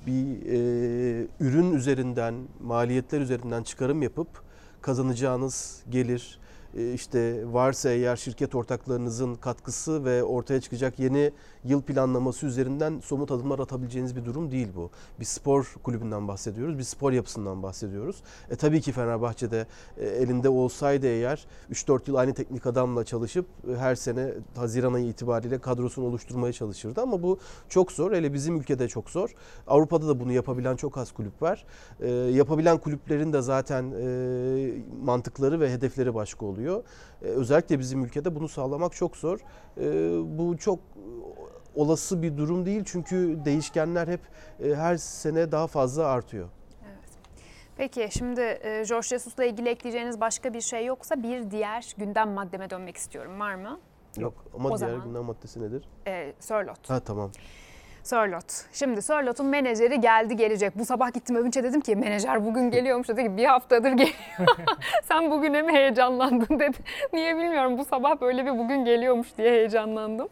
Bir 0.06 0.46
e, 0.46 1.26
ürün 1.40 1.72
üzerinden, 1.72 2.34
maliyetler 2.60 3.20
üzerinden 3.20 3.62
çıkarım 3.62 4.02
yapıp 4.02 4.28
kazanacağınız 4.82 5.82
gelir, 5.90 6.38
e, 6.76 6.92
işte 6.92 7.52
varsa 7.52 7.90
eğer 7.90 8.16
şirket 8.16 8.54
ortaklarınızın 8.54 9.34
katkısı 9.34 10.04
ve 10.04 10.24
ortaya 10.24 10.60
çıkacak 10.60 10.98
yeni 10.98 11.32
yıl 11.66 11.82
planlaması 11.82 12.46
üzerinden 12.46 13.00
somut 13.00 13.30
adımlar 13.30 13.58
atabileceğiniz 13.58 14.16
bir 14.16 14.24
durum 14.24 14.50
değil 14.50 14.68
bu. 14.76 14.90
Bir 15.20 15.24
spor 15.24 15.74
kulübünden 15.82 16.28
bahsediyoruz, 16.28 16.78
bir 16.78 16.82
spor 16.82 17.12
yapısından 17.12 17.62
bahsediyoruz. 17.62 18.22
E 18.50 18.56
tabii 18.56 18.80
ki 18.80 18.92
Fenerbahçe'de 18.92 19.66
e, 19.98 20.06
elinde 20.06 20.48
olsaydı 20.48 21.06
eğer 21.06 21.46
3-4 21.72 22.00
yıl 22.06 22.14
aynı 22.14 22.34
teknik 22.34 22.66
adamla 22.66 23.04
çalışıp 23.04 23.46
e, 23.70 23.76
her 23.76 23.94
sene 23.94 24.32
Haziran 24.56 24.92
ayı 24.92 25.06
itibariyle 25.06 25.58
kadrosunu 25.58 26.04
oluşturmaya 26.04 26.52
çalışırdı 26.52 27.00
ama 27.00 27.22
bu 27.22 27.38
çok 27.68 27.92
zor. 27.92 28.12
Hele 28.12 28.32
bizim 28.32 28.56
ülkede 28.56 28.88
çok 28.88 29.10
zor. 29.10 29.34
Avrupa'da 29.66 30.08
da 30.08 30.20
bunu 30.20 30.32
yapabilen 30.32 30.76
çok 30.76 30.98
az 30.98 31.12
kulüp 31.12 31.42
var. 31.42 31.64
E, 32.00 32.10
yapabilen 32.10 32.78
kulüplerin 32.78 33.32
de 33.32 33.42
zaten 33.42 33.92
e, 34.00 34.06
mantıkları 35.04 35.60
ve 35.60 35.72
hedefleri 35.72 36.14
başka 36.14 36.46
oluyor. 36.46 36.82
E, 37.22 37.24
özellikle 37.24 37.78
bizim 37.78 38.04
ülkede 38.04 38.34
bunu 38.34 38.48
sağlamak 38.48 38.92
çok 38.92 39.16
zor. 39.16 39.38
E, 39.80 39.84
bu 40.38 40.56
çok 40.56 40.78
olası 41.76 42.22
bir 42.22 42.36
durum 42.36 42.66
değil 42.66 42.82
çünkü 42.86 43.38
değişkenler 43.44 44.08
hep 44.08 44.20
e, 44.64 44.74
her 44.74 44.96
sene 44.96 45.52
daha 45.52 45.66
fazla 45.66 46.06
artıyor. 46.06 46.48
Peki 47.76 48.08
şimdi 48.10 48.40
e, 48.40 48.84
George 48.88 49.06
Jesus'la 49.08 49.44
ilgili 49.44 49.68
ekleyeceğiniz 49.68 50.20
başka 50.20 50.54
bir 50.54 50.60
şey 50.60 50.84
yoksa 50.86 51.22
bir 51.22 51.50
diğer 51.50 51.94
gündem 51.98 52.30
maddeme 52.30 52.70
dönmek 52.70 52.96
istiyorum. 52.96 53.40
Var 53.40 53.54
mı? 53.54 53.80
Yok 54.18 54.44
ama 54.54 54.68
O 54.68 54.78
diğer 54.78 54.90
zaman- 54.90 55.04
gündem 55.04 55.22
maddesi 55.24 55.62
nedir? 55.62 55.88
E, 56.06 56.32
Sörlot. 56.40 56.90
Ha 56.90 57.00
tamam. 57.00 57.30
Sörlot. 58.06 58.44
Şimdi 58.72 59.02
Sörlot'un 59.02 59.46
menajeri 59.46 60.00
geldi 60.00 60.36
gelecek. 60.36 60.78
Bu 60.78 60.84
sabah 60.84 61.12
gittim 61.12 61.36
Övünç'e 61.36 61.64
dedim 61.64 61.80
ki 61.80 61.96
menajer 61.96 62.44
bugün 62.44 62.70
geliyormuş. 62.70 63.08
Dedi 63.08 63.22
ki 63.22 63.36
bir 63.36 63.44
haftadır 63.44 63.90
geliyor. 63.92 64.16
Sen 65.02 65.30
bugüne 65.30 65.62
mi 65.62 65.72
heyecanlandın 65.72 66.58
dedi. 66.60 66.76
Niye 67.12 67.36
bilmiyorum 67.36 67.78
bu 67.78 67.84
sabah 67.84 68.20
böyle 68.20 68.46
bir 68.46 68.58
bugün 68.58 68.84
geliyormuş 68.84 69.36
diye 69.38 69.50
heyecanlandım. 69.50 70.28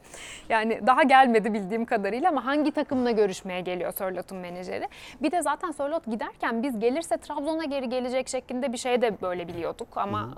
Yani 0.48 0.86
daha 0.86 1.02
gelmedi 1.02 1.54
bildiğim 1.54 1.84
kadarıyla 1.84 2.28
ama 2.28 2.46
hangi 2.46 2.72
takımla 2.72 3.10
görüşmeye 3.10 3.60
geliyor 3.60 3.92
Sörlot'un 3.92 4.38
menajeri? 4.38 4.88
Bir 5.22 5.30
de 5.30 5.42
zaten 5.42 5.70
Sörlot 5.70 6.06
giderken 6.06 6.62
biz 6.62 6.78
gelirse 6.78 7.16
Trabzon'a 7.16 7.64
geri 7.64 7.88
gelecek 7.88 8.28
şeklinde 8.28 8.72
bir 8.72 8.78
şey 8.78 9.02
de 9.02 9.20
böyle 9.22 9.48
biliyorduk 9.48 9.88
ama 9.96 10.28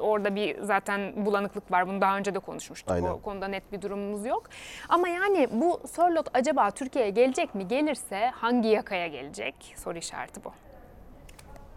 orada 0.00 0.34
bir 0.34 0.62
zaten 0.62 1.26
bulanıklık 1.26 1.72
var. 1.72 1.88
Bunu 1.88 2.00
daha 2.00 2.16
önce 2.16 2.34
de 2.34 2.38
konuşmuştuk. 2.38 2.90
Aynen. 2.90 3.08
O 3.08 3.20
konuda 3.20 3.48
net 3.48 3.72
bir 3.72 3.82
durumumuz 3.82 4.26
yok. 4.26 4.42
Ama 4.88 5.08
yani 5.08 5.48
bu 5.52 5.80
Sörlot 5.88 6.28
acaba 6.34 6.70
Türkiye'ye 6.86 7.10
gelecek 7.10 7.54
mi? 7.54 7.68
Gelirse 7.68 8.30
hangi 8.34 8.68
yakaya 8.68 9.06
gelecek? 9.06 9.54
Soru 9.76 9.98
işareti 9.98 10.44
bu. 10.44 10.52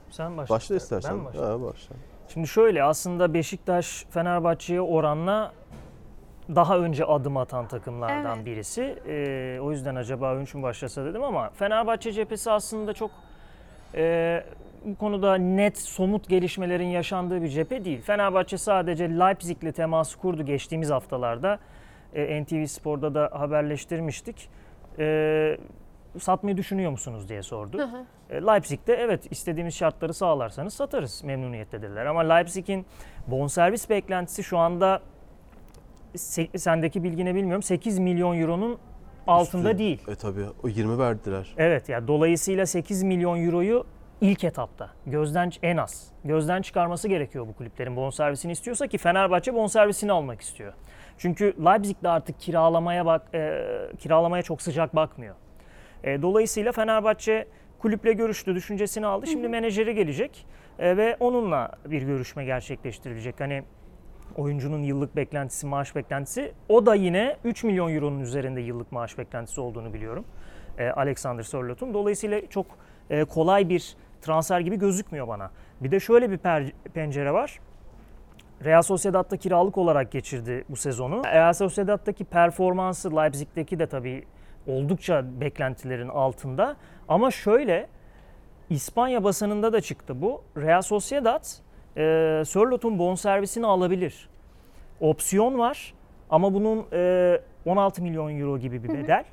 Sen 0.09 0.37
başla. 0.37 0.55
Başla 0.55 0.75
istersen. 0.75 1.17
Ben? 1.33 1.39
Ha, 1.39 1.61
başla. 1.61 1.95
Şimdi 2.33 2.47
şöyle 2.47 2.83
aslında 2.83 3.33
Beşiktaş 3.33 4.05
Fenerbahçe'ye 4.09 4.81
oranla 4.81 5.53
daha 6.55 6.77
önce 6.77 7.05
adım 7.05 7.37
atan 7.37 7.67
takımlardan 7.67 8.35
Evet. 8.37 8.45
birisi. 8.45 8.95
Ee, 9.07 9.59
o 9.61 9.71
yüzden 9.71 9.95
acaba 9.95 10.35
Ünç 10.35 10.53
mü 10.53 10.63
başlasa 10.63 11.05
dedim 11.05 11.23
ama 11.23 11.49
Fenerbahçe 11.49 12.11
cephesi 12.11 12.51
aslında 12.51 12.93
çok 12.93 13.11
e, 13.95 14.43
bu 14.85 14.97
konuda 14.97 15.35
net 15.35 15.77
somut 15.77 16.29
gelişmelerin 16.29 16.87
yaşandığı 16.87 17.41
bir 17.41 17.49
cephe 17.49 17.85
değil. 17.85 18.01
Fenerbahçe 18.01 18.57
sadece 18.57 19.09
Leipzig'le 19.09 19.71
teması 19.71 20.17
kurdu 20.17 20.45
geçtiğimiz 20.45 20.89
haftalarda. 20.89 21.59
E, 22.13 22.43
NTV 22.43 22.65
Spor'da 22.65 23.15
da 23.15 23.29
haberleştirmiştik. 23.33 24.49
E, 24.99 25.57
satmayı 26.19 26.57
düşünüyor 26.57 26.91
musunuz 26.91 27.29
diye 27.29 27.43
sordu. 27.43 27.89
E, 28.29 28.41
Leipzig'te 28.41 28.93
evet 28.93 29.31
istediğimiz 29.31 29.75
şartları 29.75 30.13
sağlarsanız 30.13 30.73
satarız 30.73 31.23
memnuniyetle 31.23 31.81
dediler. 31.81 32.05
Ama 32.05 32.21
Leipzig'in 32.33 32.85
bonservis 33.27 33.89
beklentisi 33.89 34.43
şu 34.43 34.57
anda 34.57 35.01
se- 36.15 36.57
sendeki 36.57 37.03
bilgine 37.03 37.35
bilmiyorum 37.35 37.63
8 37.63 37.99
milyon 37.99 38.39
euronun 38.39 38.77
altında 39.27 39.69
Üstü. 39.69 39.79
değil. 39.79 40.01
E 40.07 40.15
tabii 40.15 40.45
o 40.63 40.67
20 40.67 40.97
verdiler. 40.97 41.53
Evet 41.57 41.89
yani 41.89 42.07
dolayısıyla 42.07 42.65
8 42.65 43.03
milyon 43.03 43.45
euroyu 43.45 43.85
ilk 44.21 44.43
etapta 44.43 44.89
gözden 45.05 45.51
en 45.63 45.77
az 45.77 46.11
gözden 46.25 46.61
çıkarması 46.61 47.07
gerekiyor 47.07 47.47
bu 47.47 47.53
kulüplerin 47.53 47.95
bonservisini 47.95 48.51
istiyorsa 48.51 48.87
ki 48.87 48.97
Fenerbahçe 48.97 49.53
bonservisini 49.53 50.11
almak 50.11 50.41
istiyor. 50.41 50.73
Çünkü 51.19 51.53
Leipzig 51.65 52.03
de 52.03 52.09
artık 52.09 52.39
kiralamaya 52.39 53.05
bak 53.05 53.21
e, 53.33 53.63
kiralamaya 53.97 54.43
çok 54.43 54.61
sıcak 54.61 54.95
bakmıyor. 54.95 55.35
E, 56.03 56.21
dolayısıyla 56.21 56.71
Fenerbahçe 56.71 57.47
kulüple 57.79 58.13
görüştü, 58.13 58.55
düşüncesini 58.55 59.05
aldı. 59.05 59.27
Şimdi 59.27 59.47
menajeri 59.47 59.95
gelecek 59.95 60.45
e, 60.79 60.97
ve 60.97 61.17
onunla 61.19 61.71
bir 61.85 62.01
görüşme 62.01 62.45
gerçekleştirilecek. 62.45 63.39
Hani 63.39 63.63
oyuncunun 64.37 64.83
yıllık 64.83 65.15
beklentisi, 65.15 65.67
maaş 65.67 65.95
beklentisi 65.95 66.51
o 66.69 66.85
da 66.85 66.95
yine 66.95 67.37
3 67.43 67.63
milyon 67.63 67.89
euronun 67.95 68.19
üzerinde 68.19 68.61
yıllık 68.61 68.91
maaş 68.91 69.17
beklentisi 69.17 69.61
olduğunu 69.61 69.93
biliyorum. 69.93 70.25
E, 70.77 70.89
Alexander 70.89 71.43
Sörlot'un. 71.43 71.93
Dolayısıyla 71.93 72.49
çok 72.49 72.65
e, 73.09 73.23
kolay 73.23 73.69
bir 73.69 73.95
transfer 74.21 74.59
gibi 74.59 74.79
gözükmüyor 74.79 75.27
bana. 75.27 75.51
Bir 75.81 75.91
de 75.91 75.99
şöyle 75.99 76.31
bir 76.31 76.39
pencere 76.93 77.33
var. 77.33 77.59
Real 78.65 78.81
Sociedad'da 78.81 79.37
kiralık 79.37 79.77
olarak 79.77 80.11
geçirdi 80.11 80.65
bu 80.69 80.75
sezonu. 80.75 81.21
Real 81.25 81.53
Sociedad'daki 81.53 82.23
performansı 82.23 83.15
Leipzig'teki 83.15 83.79
de 83.79 83.87
tabii 83.87 84.25
oldukça 84.67 85.41
beklentilerin 85.41 86.09
altında. 86.09 86.75
Ama 87.07 87.31
şöyle 87.31 87.87
İspanya 88.69 89.23
basınında 89.23 89.73
da 89.73 89.81
çıktı 89.81 90.21
bu. 90.21 90.41
Real 90.57 90.81
Sociedad 90.81 91.45
e, 91.97 92.43
Sörlot'un 92.45 92.99
bonservisini 92.99 93.65
alabilir. 93.65 94.29
Opsiyon 95.01 95.59
var 95.59 95.93
ama 96.29 96.53
bunun 96.53 96.85
e, 96.93 97.41
16 97.65 98.01
milyon 98.01 98.39
euro 98.39 98.57
gibi 98.57 98.83
bir 98.83 98.89
bedel. 98.89 99.25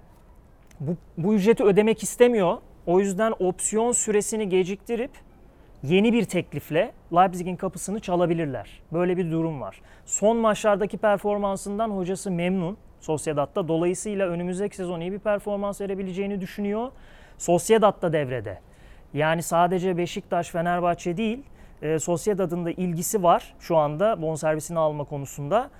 Bu, 0.80 0.96
bu 1.18 1.34
ücreti 1.34 1.64
ödemek 1.64 2.02
istemiyor. 2.02 2.58
O 2.86 3.00
yüzden 3.00 3.34
opsiyon 3.38 3.92
süresini 3.92 4.48
geciktirip 4.48 5.10
yeni 5.82 6.12
bir 6.12 6.24
teklifle 6.24 6.92
Leipzig'in 7.12 7.56
kapısını 7.56 8.00
çalabilirler. 8.00 8.82
Böyle 8.92 9.16
bir 9.16 9.30
durum 9.32 9.60
var. 9.60 9.80
Son 10.04 10.36
maçlardaki 10.36 10.98
performansından 10.98 11.90
hocası 11.90 12.30
memnun 12.30 12.76
Sociedad'da. 13.00 13.68
Dolayısıyla 13.68 14.28
önümüzdeki 14.28 14.76
sezon 14.76 15.00
iyi 15.00 15.12
bir 15.12 15.18
performans 15.18 15.80
verebileceğini 15.80 16.40
düşünüyor. 16.40 16.90
Sociedad 17.38 18.02
da 18.02 18.12
devrede. 18.12 18.60
Yani 19.14 19.42
sadece 19.42 19.96
Beşiktaş, 19.96 20.50
Fenerbahçe 20.50 21.16
değil, 21.16 21.42
e, 21.82 21.98
Sociedad'ın 21.98 22.64
da 22.64 22.70
ilgisi 22.70 23.22
var 23.22 23.54
şu 23.60 23.76
anda 23.76 24.22
bonservisini 24.22 24.78
alma 24.78 25.04
konusunda. 25.04 25.70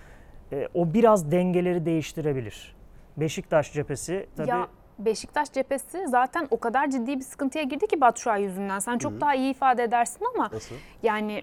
E, 0.52 0.68
o 0.74 0.94
biraz 0.94 1.32
dengeleri 1.32 1.86
değiştirebilir. 1.86 2.76
Beşiktaş 3.16 3.72
cephesi 3.72 4.26
tabii 4.36 4.48
Ya 4.48 4.68
Beşiktaş 4.98 5.52
cephesi 5.52 6.08
zaten 6.08 6.48
o 6.50 6.60
kadar 6.60 6.90
ciddi 6.90 7.16
bir 7.18 7.24
sıkıntıya 7.24 7.64
girdi 7.64 7.86
ki 7.86 8.00
Batshuayi 8.00 8.44
yüzünden. 8.44 8.78
Sen 8.78 8.98
çok 8.98 9.20
daha 9.20 9.34
iyi 9.34 9.50
ifade 9.50 9.82
edersin 9.82 10.20
ama 10.34 10.48
Nasıl? 10.52 10.74
yani 11.02 11.42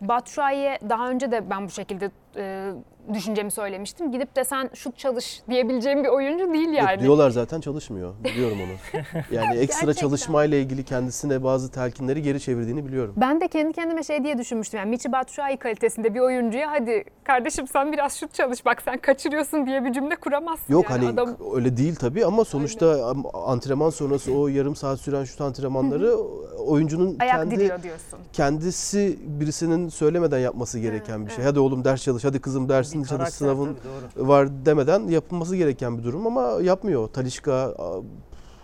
Batshuayi'ye 0.00 0.78
daha 0.88 1.10
önce 1.10 1.30
de 1.32 1.50
ben 1.50 1.66
bu 1.66 1.70
şekilde 1.70 2.10
e, 2.36 2.70
düşüncemi 3.14 3.50
söylemiştim. 3.50 4.12
Gidip 4.12 4.36
de 4.36 4.44
sen 4.44 4.70
şut 4.74 4.98
çalış 4.98 5.42
diyebileceğim 5.50 6.04
bir 6.04 6.08
oyuncu 6.08 6.52
değil 6.54 6.68
yani. 6.68 6.90
Yok, 6.92 7.00
diyorlar 7.00 7.30
zaten 7.30 7.60
çalışmıyor. 7.60 8.14
Biliyorum 8.24 8.58
onu. 8.60 9.02
Yani 9.32 9.58
ekstra 9.58 9.94
çalışmayla 9.94 10.58
ilgili 10.58 10.84
kendisine 10.84 11.44
bazı 11.44 11.70
telkinleri 11.70 12.22
geri 12.22 12.40
çevirdiğini 12.40 12.86
biliyorum. 12.86 13.14
Ben 13.16 13.40
de 13.40 13.48
kendi 13.48 13.72
kendime 13.72 14.02
şey 14.02 14.24
diye 14.24 14.38
düşünmüştüm. 14.38 14.78
Yani 14.78 14.90
Michi 14.90 15.12
Batshuayi 15.12 15.56
kalitesinde 15.56 16.14
bir 16.14 16.20
oyuncuya 16.20 16.70
hadi 16.70 17.04
kardeşim 17.24 17.66
sen 17.68 17.92
biraz 17.92 18.16
şut 18.16 18.34
çalış 18.34 18.64
bak 18.66 18.82
sen 18.84 18.98
kaçırıyorsun 18.98 19.66
diye 19.66 19.84
bir 19.84 19.92
cümle 19.92 20.16
kuramazsın. 20.16 20.72
Yok 20.72 20.90
yani. 20.90 21.04
hani 21.06 21.12
Adam 21.20 21.36
öyle 21.54 21.76
değil 21.76 21.94
tabii 21.96 22.24
ama 22.24 22.44
sonuçta 22.44 22.86
am- 22.86 23.30
antrenman 23.46 23.90
sonrası 23.90 24.32
o 24.32 24.48
yarım 24.48 24.76
saat 24.76 25.00
süren 25.00 25.24
şut 25.24 25.40
antrenmanları 25.40 26.16
oyuncunun 26.58 27.16
ayak 27.20 27.36
kendi 27.36 27.58
diyorsun. 27.58 28.18
kendisi 28.32 29.18
birisinin 29.22 29.88
söylemeden 29.88 30.38
yapması 30.38 30.78
gereken 30.78 31.26
bir 31.26 31.30
şey. 31.30 31.44
Hadi 31.44 31.58
oğlum 31.60 31.84
ders 31.84 32.02
çalış, 32.02 32.17
hadi 32.24 32.40
kızım 32.40 32.68
dersin 32.68 33.02
bir 33.02 33.08
çalış, 33.08 33.28
sınavın 33.28 33.76
tabii, 34.14 34.28
var 34.28 34.48
demeden 34.66 35.08
yapılması 35.08 35.56
gereken 35.56 35.98
bir 35.98 36.04
durum 36.04 36.26
ama 36.26 36.62
yapmıyor. 36.62 37.08
Talişka, 37.08 37.74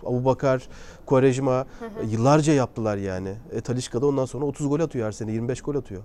Abu 0.07 0.25
Bakar, 0.25 0.69
Quaresma 1.07 1.67
e, 2.03 2.07
yıllarca 2.07 2.53
yaptılar 2.53 2.97
yani. 2.97 3.35
E, 3.53 3.61
Talişka 3.61 4.03
da 4.03 4.07
ondan 4.07 4.25
sonra 4.25 4.45
30 4.45 4.69
gol 4.69 4.81
atıyor 4.81 5.07
her 5.07 5.13
sene, 5.13 5.33
25 5.33 5.63
gol 5.63 5.75
atıyor. 5.75 6.03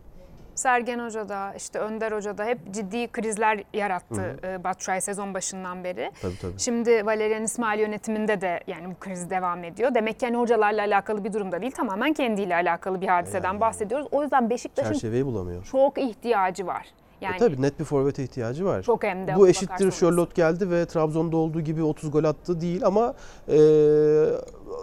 Sergen 0.55 0.99
Hoca 0.99 1.29
da 1.29 1.53
işte 1.53 1.79
Önder 1.79 2.11
Hoca 2.11 2.37
da 2.37 2.45
hep 2.45 2.73
ciddi 2.73 3.07
krizler 3.07 3.63
yarattı 3.73 4.39
e, 4.43 4.63
Batshuayi 4.63 5.01
sezon 5.01 5.33
başından 5.33 5.83
beri. 5.83 6.11
Tabii 6.21 6.37
tabii. 6.41 6.59
Şimdi 6.59 7.05
Valerian 7.05 7.43
İsmail 7.43 7.79
yönetiminde 7.79 8.41
de 8.41 8.59
yani 8.67 8.89
bu 8.89 8.99
kriz 8.99 9.29
devam 9.29 9.63
ediyor. 9.63 9.95
Demek 9.95 10.19
ki 10.19 10.25
hani 10.25 10.37
hocalarla 10.37 10.81
alakalı 10.81 11.23
bir 11.23 11.33
durumda 11.33 11.61
değil 11.61 11.71
tamamen 11.71 12.13
kendiyle 12.13 12.55
alakalı 12.55 13.01
bir 13.01 13.07
hadiseden 13.07 13.61
bahsediyoruz. 13.61 14.07
O 14.11 14.23
yüzden 14.23 14.49
Beşiktaş'ın 14.49 14.93
Çerçeveyi 14.93 15.25
bulamıyor. 15.25 15.63
çok 15.63 15.97
ihtiyacı 15.97 16.67
var. 16.67 16.87
Yani 17.21 17.35
E, 17.35 17.39
tabii 17.39 17.61
net 17.61 17.79
bir 17.79 17.85
forvete 17.85 18.23
ihtiyacı 18.23 18.65
var. 18.65 18.83
çok 18.83 19.03
hem 19.03 19.27
de 19.27 19.35
Bu 19.35 19.47
eşittir. 19.47 19.91
Charlotte 19.91 20.33
geldi 20.35 20.69
ve 20.69 20.85
Trabzon'da 20.85 21.37
olduğu 21.37 21.61
gibi 21.61 21.83
30 21.83 22.11
gol 22.11 22.23
attı 22.23 22.61
değil 22.61 22.85
ama 22.85 23.13
e, 23.47 23.57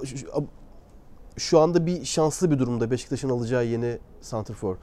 şu- 0.05 0.26
şu 1.37 1.59
anda 1.59 1.87
bir 1.87 2.05
şanslı 2.05 2.50
bir 2.50 2.59
durumda 2.59 2.90
Beşiktaş'ın 2.90 3.28
alacağı 3.28 3.64
yeni 3.64 3.99
santrfor. 4.21 4.76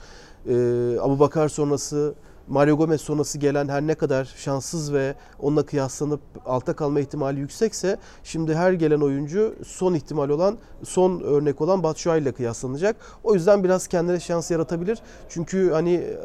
E, 0.48 0.54
Abu 1.00 1.20
Bakar 1.20 1.48
sonrası 1.50 2.14
Mario 2.48 2.78
Gomez 2.78 3.02
sonrası 3.02 3.38
gelen 3.38 3.68
her 3.68 3.82
ne 3.82 3.96
kadar 3.96 4.34
şanssız 4.38 4.94
ve 4.94 5.16
onunla 5.40 5.66
kıyaslanıp 5.66 6.22
alta 6.46 6.76
kalma 6.76 7.00
ihtimali 7.00 7.40
yüksekse 7.40 7.98
şimdi 8.24 8.56
her 8.56 8.74
gelen 8.74 9.02
oyuncu 9.02 9.56
son 9.66 9.94
ihtimal 9.94 10.30
olan 10.30 10.58
son 10.84 11.22
örnek 11.22 11.62
olan 11.62 11.84
Batshuayi 11.84 12.22
ile 12.22 12.32
kıyaslanacak. 12.32 12.96
O 13.24 13.34
yüzden 13.34 13.64
biraz 13.64 13.88
kendine 13.88 14.20
şans 14.20 14.52
yaratabilir. 14.52 15.00
Çünkü 15.30 15.72
hani 15.72 15.94
e, 15.94 16.16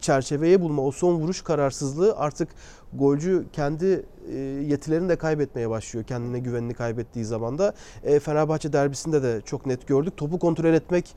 çerçeveye 0.00 0.60
bulma 0.60 0.82
o 0.82 0.92
son 0.92 1.14
vuruş 1.14 1.42
kararsızlığı 1.42 2.16
artık 2.16 2.48
golcü 2.92 3.44
kendi 3.52 4.06
e, 4.32 4.36
yetilerini 4.38 5.08
de 5.08 5.16
kaybetmeye 5.16 5.70
başlıyor. 5.70 6.06
Kendine 6.06 6.38
güvenini 6.38 6.74
kaybettiği 6.74 7.24
zaman 7.24 7.58
da 7.58 7.74
E, 8.04 8.20
Fenerbahçe 8.20 8.72
derbisinde 8.72 9.22
de 9.22 9.40
çok 9.44 9.66
net 9.66 9.86
gördük. 9.86 10.16
Topu 10.16 10.38
kontrol 10.38 10.74
etmek 10.74 11.14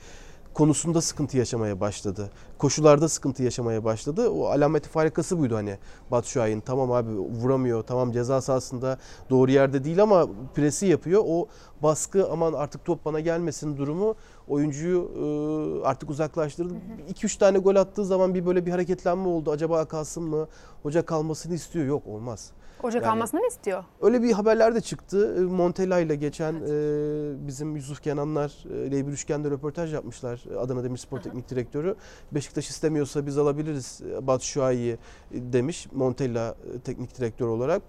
konusunda 0.54 1.02
sıkıntı 1.02 1.38
yaşamaya 1.38 1.80
başladı. 1.80 2.30
Koşularda 2.58 3.10
sıkıntı 3.10 3.44
yaşamaya 3.44 3.84
başladı. 3.84 4.30
O 4.30 4.46
alameti 4.46 4.90
farikası 4.90 5.40
buydu 5.40 5.56
hani 5.56 5.78
Batshuayi'nin. 6.12 6.62
Tamam 6.62 6.92
abi 6.92 7.12
vuramıyor. 7.12 7.84
Tamam 7.84 8.12
ceza 8.12 8.42
sahasında 8.42 8.98
doğru 9.30 9.52
yerde 9.52 9.84
değil 9.84 10.04
ama 10.04 10.28
presi 10.56 10.86
yapıyor. 10.86 11.24
O 11.28 11.48
baskı 11.84 12.32
aman 12.32 12.54
artık 12.54 12.86
top 12.86 13.06
bana 13.06 13.20
gelmesin 13.20 13.78
durumu 13.78 14.16
oyuncuyu 14.48 15.12
e, 15.16 15.86
artık 15.86 16.10
uzaklaştırdı. 16.10 16.74
2-3 17.14 17.40
tane 17.40 17.58
gol 17.58 17.76
attığı 17.76 18.06
zaman 18.06 18.36
bir 18.36 18.46
böyle 18.46 18.66
bir 18.66 18.72
hareketlenme 18.72 19.28
oldu. 19.28 19.52
Acaba 19.52 19.86
kalsın 19.86 20.24
mı? 20.24 20.48
Hoca 20.84 21.06
kalmasını 21.06 21.54
istiyor. 21.54 21.86
Yok 21.86 22.08
olmaz. 22.08 22.52
Hoca 22.84 22.98
Yani- 23.00 23.06
kalmasını 23.06 23.40
mı 23.40 23.48
istiyor? 23.48 23.84
Öyle 24.02 24.24
bir 24.24 24.32
haberler 24.32 24.76
de 24.76 24.82
çıktı. 24.82 25.36
E, 25.38 25.40
Montella 25.40 26.00
ile 26.00 26.16
geçen 26.16 26.54
e, 26.54 27.48
bizim 27.48 27.76
Yusuf 27.76 28.02
Kenanlar 28.04 28.54
e, 28.74 28.88
ile 28.88 29.08
bir 29.08 29.12
üçgende 29.12 29.50
röportaj 29.52 29.94
yapmışlar. 29.94 30.44
E, 30.54 30.58
Adana 30.58 30.84
Demirspor 30.84 31.20
Teknik 31.22 31.50
Direktörü. 31.50 31.96
Beşiktaş 32.32 32.70
istemiyorsa 32.70 33.26
biz 33.26 33.38
alabiliriz 33.38 34.02
e, 34.02 34.28
Batshuayi'yi 34.28 34.94
e, 34.94 34.98
demiş 35.32 35.88
Montella 35.94 36.56
e, 36.76 36.80
Teknik 36.80 37.18
Direktör 37.18 37.48
olarak. 37.48 37.82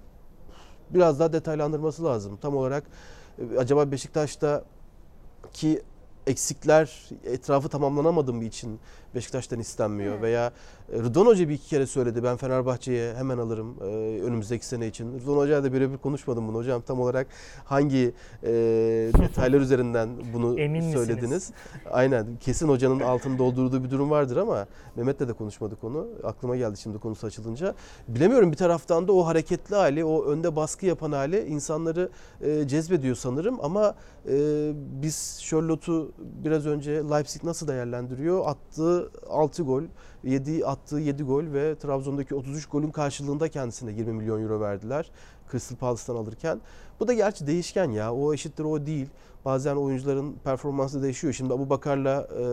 Biraz 0.91 1.21
daha 1.21 1.33
detaylandırması 1.33 2.05
lazım. 2.05 2.39
Tam 2.43 2.57
olarak 2.57 2.85
e, 3.39 3.59
acaba 3.59 3.91
Beşiktaş'ta 3.91 4.65
ki 5.53 5.83
eksikler 6.27 7.09
etrafı 7.25 7.69
tamamlanamadığı 7.69 8.45
için 8.45 8.81
Beşiktaş'tan 9.15 9.61
istenmiyor 9.61 10.15
Hmm. 10.15 10.23
veya 10.23 10.53
e, 10.93 10.99
Rıdvan 10.99 11.27
Hoca 11.27 11.49
bir 11.49 11.55
iki 11.55 11.69
kere 11.69 11.87
söyledi 11.87 12.23
ben 12.23 12.37
Fenerbahçe'ye 12.37 13.15
hemen 13.15 13.39
alırım 13.39 13.77
e, 13.81 13.85
önümüzdeki 14.23 14.67
sene 14.67 14.87
için. 14.87 15.21
Rıdvan 15.21 15.37
Hoca'ya 15.37 15.65
da 15.65 15.73
birebir 15.73 15.97
konuşmadım 15.97 16.49
bunu 16.49 16.57
hocam 16.57 16.81
tam 16.83 17.01
olarak 17.01 17.27
hangi 17.65 18.15
e, 18.43 18.51
detaylar 19.23 19.61
üzerinden 19.67 20.09
bunu 20.35 20.61
Emin 20.61 20.85
misiniz? 20.85 20.95
söylediniz? 21.07 21.51
Aynen 21.91 22.27
kesin 22.41 22.69
hocanın 22.69 23.01
altını 23.01 23.39
doldurduğu 23.39 23.85
bir 23.85 23.91
durum 23.91 24.11
vardır 24.11 24.37
ama 24.37 24.67
Mehmet'le 24.97 25.21
de 25.29 25.33
konuşmadık 25.33 25.85
onu 25.85 26.07
aklıma 26.25 26.57
geldi 26.57 26.77
şimdi 26.81 26.99
konusu 26.99 27.27
açılınca. 27.27 27.75
Bilemiyorum 28.09 28.53
bir 28.53 28.57
taraftan 28.57 29.09
da 29.09 29.13
o 29.13 29.27
hareketli 29.27 29.77
hali 29.77 30.05
o 30.05 30.25
önde 30.25 30.57
baskı 30.57 30.87
yapan 30.87 31.13
hali 31.13 31.41
insanları 31.45 32.09
e, 32.41 32.69
cezbediyor 32.69 33.17
sanırım 33.17 33.59
ama 33.63 33.95
e, 34.29 34.35
biz 34.75 35.41
Charlotte'u 35.43 36.13
biraz 36.19 36.67
önce 36.67 36.91
Leipzig 36.93 37.45
nasıl 37.45 37.69
değerlendiriyor? 37.69 38.43
Attığı 38.47 39.02
6 39.29 39.63
gol, 39.63 39.83
7 40.25 40.67
attığı 40.67 40.99
7 40.99 41.23
gol 41.23 41.45
ve 41.53 41.79
Trabzon'daki 41.79 42.35
33 42.35 42.67
golün 42.67 42.91
karşılığında 42.91 43.49
kendisine 43.49 43.93
20 43.93 44.13
milyon 44.13 44.43
euro 44.43 44.61
verdiler. 44.61 45.11
Crystal 45.51 45.77
Palace'tan 45.77 46.17
alırken. 46.17 46.61
Bu 47.01 47.09
da 47.09 47.13
gerçi 47.13 47.47
değişken 47.47 47.91
ya. 47.91 48.15
O 48.15 48.35
eşittir 48.35 48.65
o 48.65 48.87
değil. 48.87 49.09
Bazen 49.45 49.77
oyuncuların 49.77 50.37
performansı 50.45 51.03
değişiyor. 51.03 51.33
Şimdi 51.33 51.55
Abu 51.55 51.71
Bakar'la 51.71 52.29
e, 52.39 52.45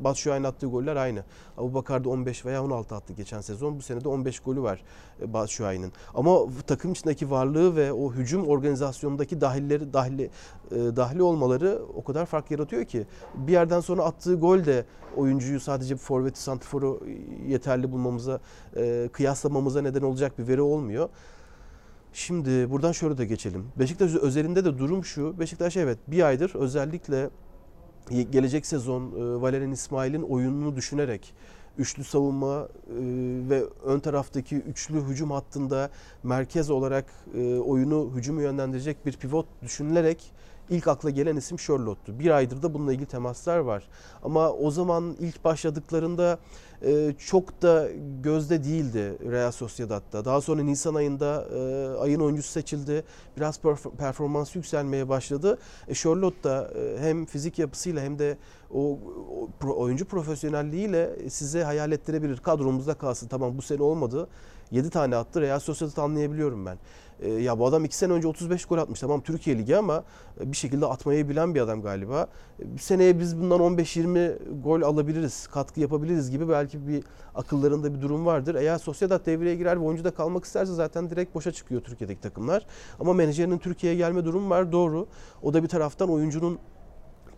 Batshuayi'nin 0.00 0.44
attığı 0.44 0.66
goller 0.66 0.96
aynı. 0.96 1.24
Abu 1.58 1.74
Bakar 1.74 2.04
da 2.04 2.08
15 2.08 2.46
veya 2.46 2.64
16 2.64 2.94
attı 2.94 3.12
geçen 3.12 3.40
sezon. 3.40 3.78
Bu 3.78 3.82
sene 3.82 4.04
de 4.04 4.08
15 4.08 4.40
golü 4.40 4.62
var 4.62 4.82
e, 5.22 5.32
Batshuayi'nin. 5.32 5.92
Ama 6.14 6.38
takım 6.66 6.92
içindeki 6.92 7.30
varlığı 7.30 7.76
ve 7.76 7.92
o 7.92 8.12
hücum 8.12 8.46
organizasyonundaki 8.46 9.40
dahilleri 9.40 9.92
dahili 9.92 10.30
e, 10.70 10.76
dahli 10.76 11.22
olmaları 11.22 11.82
o 11.94 12.04
kadar 12.04 12.26
fark 12.26 12.50
yaratıyor 12.50 12.84
ki 12.84 13.06
bir 13.34 13.52
yerden 13.52 13.80
sonra 13.80 14.02
attığı 14.02 14.34
gol 14.34 14.64
de 14.64 14.84
oyuncuyu 15.16 15.60
sadece 15.60 15.96
forveti 15.96 16.42
santrforu 16.42 17.00
yeterli 17.46 17.92
bulmamıza 17.92 18.40
e, 18.76 19.08
kıyaslamamıza 19.12 19.82
neden 19.82 20.02
olacak 20.02 20.38
bir 20.38 20.48
veri 20.48 20.60
olmuyor. 20.60 21.08
Şimdi 22.12 22.70
buradan 22.70 22.92
şöyle 22.92 23.18
de 23.18 23.26
geçelim. 23.26 23.68
Beşiktaş 23.78 24.14
özelinde 24.14 24.64
de 24.64 24.78
durum 24.78 25.04
şu. 25.04 25.38
Beşiktaş 25.38 25.76
evet 25.76 25.98
bir 26.06 26.22
aydır 26.22 26.54
özellikle 26.54 27.30
gelecek 28.30 28.66
sezon 28.66 29.02
e, 29.02 29.40
Valerian 29.42 29.72
İsmail'in 29.72 30.22
oyununu 30.22 30.76
düşünerek 30.76 31.34
üçlü 31.78 32.04
savunma 32.04 32.68
e, 32.88 32.94
ve 33.50 33.64
ön 33.84 34.00
taraftaki 34.00 34.56
üçlü 34.56 35.00
hücum 35.00 35.30
hattında 35.30 35.90
merkez 36.22 36.70
olarak 36.70 37.04
e, 37.34 37.58
oyunu 37.58 38.10
hücumu 38.14 38.42
yönlendirecek 38.42 39.06
bir 39.06 39.12
pivot 39.12 39.46
düşünülerek 39.62 40.32
ilk 40.70 40.88
akla 40.88 41.10
gelen 41.10 41.36
isim 41.36 41.56
Charlotte'tu. 41.56 42.18
Bir 42.18 42.30
aydır 42.30 42.62
da 42.62 42.74
bununla 42.74 42.92
ilgili 42.92 43.06
temaslar 43.06 43.58
var. 43.58 43.84
Ama 44.22 44.50
o 44.50 44.70
zaman 44.70 45.16
ilk 45.20 45.44
başladıklarında 45.44 46.38
e, 46.82 47.14
çok 47.18 47.62
da 47.62 47.88
gözde 48.22 48.64
değildi 48.64 49.14
Real 49.30 49.52
Sociedad'da. 49.52 50.24
Daha 50.24 50.40
sonra 50.40 50.62
Nisan 50.62 50.94
ayında 50.94 51.46
e, 51.54 51.88
ayın 51.98 52.20
oyuncusu 52.20 52.50
seçildi. 52.50 53.04
Biraz 53.36 53.56
perf- 53.56 53.96
performans 53.96 54.56
yükselmeye 54.56 55.08
başladı. 55.08 55.58
E, 55.88 55.94
Charlotte 55.94 56.44
da 56.44 56.70
e, 56.74 56.98
hem 57.00 57.26
fizik 57.26 57.58
yapısıyla 57.58 58.02
hem 58.02 58.18
de 58.18 58.36
o, 58.74 58.98
o 59.66 59.80
oyuncu 59.80 60.04
profesyonelliğiyle 60.04 61.30
size 61.30 61.64
hayal 61.64 61.92
ettirebilir. 61.92 62.36
Kadromuzda 62.36 62.94
kalsın. 62.94 63.28
Tamam 63.28 63.58
bu 63.58 63.62
sene 63.62 63.82
olmadı. 63.82 64.28
7 64.70 64.90
tane 64.90 65.16
attı. 65.16 65.40
Real 65.40 65.58
Sociedad'ı 65.58 66.02
anlayabiliyorum 66.02 66.66
ben. 66.66 66.78
E, 67.20 67.30
ya 67.30 67.58
bu 67.58 67.66
adam 67.66 67.84
2 67.84 67.96
sene 67.96 68.12
önce 68.12 68.28
35 68.28 68.64
gol 68.64 68.78
atmış. 68.78 69.00
Tamam 69.00 69.20
Türkiye 69.20 69.58
Ligi 69.58 69.76
ama 69.76 70.04
e, 70.40 70.52
bir 70.52 70.56
şekilde 70.56 70.86
atmayı 70.86 71.28
bilen 71.28 71.54
bir 71.54 71.60
adam 71.60 71.82
galiba. 71.82 72.26
E, 72.60 72.74
Bir 72.74 72.78
seneye 72.78 73.18
biz 73.18 73.40
bundan 73.40 73.60
15-20 73.60 74.62
gol 74.62 74.82
alabiliriz, 74.82 75.46
katkı 75.46 75.80
yapabiliriz 75.80 76.30
gibi 76.30 76.48
belki 76.48 76.88
bir 76.88 77.04
akıllarında 77.34 77.94
bir 77.94 78.00
durum 78.00 78.26
vardır. 78.26 78.54
Eğer 78.54 78.78
Sociedad 78.78 79.26
devreye 79.26 79.56
girer 79.56 79.80
ve 79.80 79.84
oyuncu 79.84 80.04
da 80.04 80.10
kalmak 80.10 80.44
isterse 80.44 80.74
zaten 80.74 81.10
direkt 81.10 81.34
boşa 81.34 81.52
çıkıyor 81.52 81.80
Türkiye'deki 81.80 82.20
takımlar. 82.20 82.66
Ama 83.00 83.12
menajerinin 83.12 83.58
Türkiye'ye 83.58 83.98
gelme 83.98 84.24
durumu 84.24 84.50
var 84.50 84.72
doğru. 84.72 85.06
O 85.42 85.54
da 85.54 85.62
bir 85.62 85.68
taraftan 85.68 86.10
oyuncunun 86.10 86.58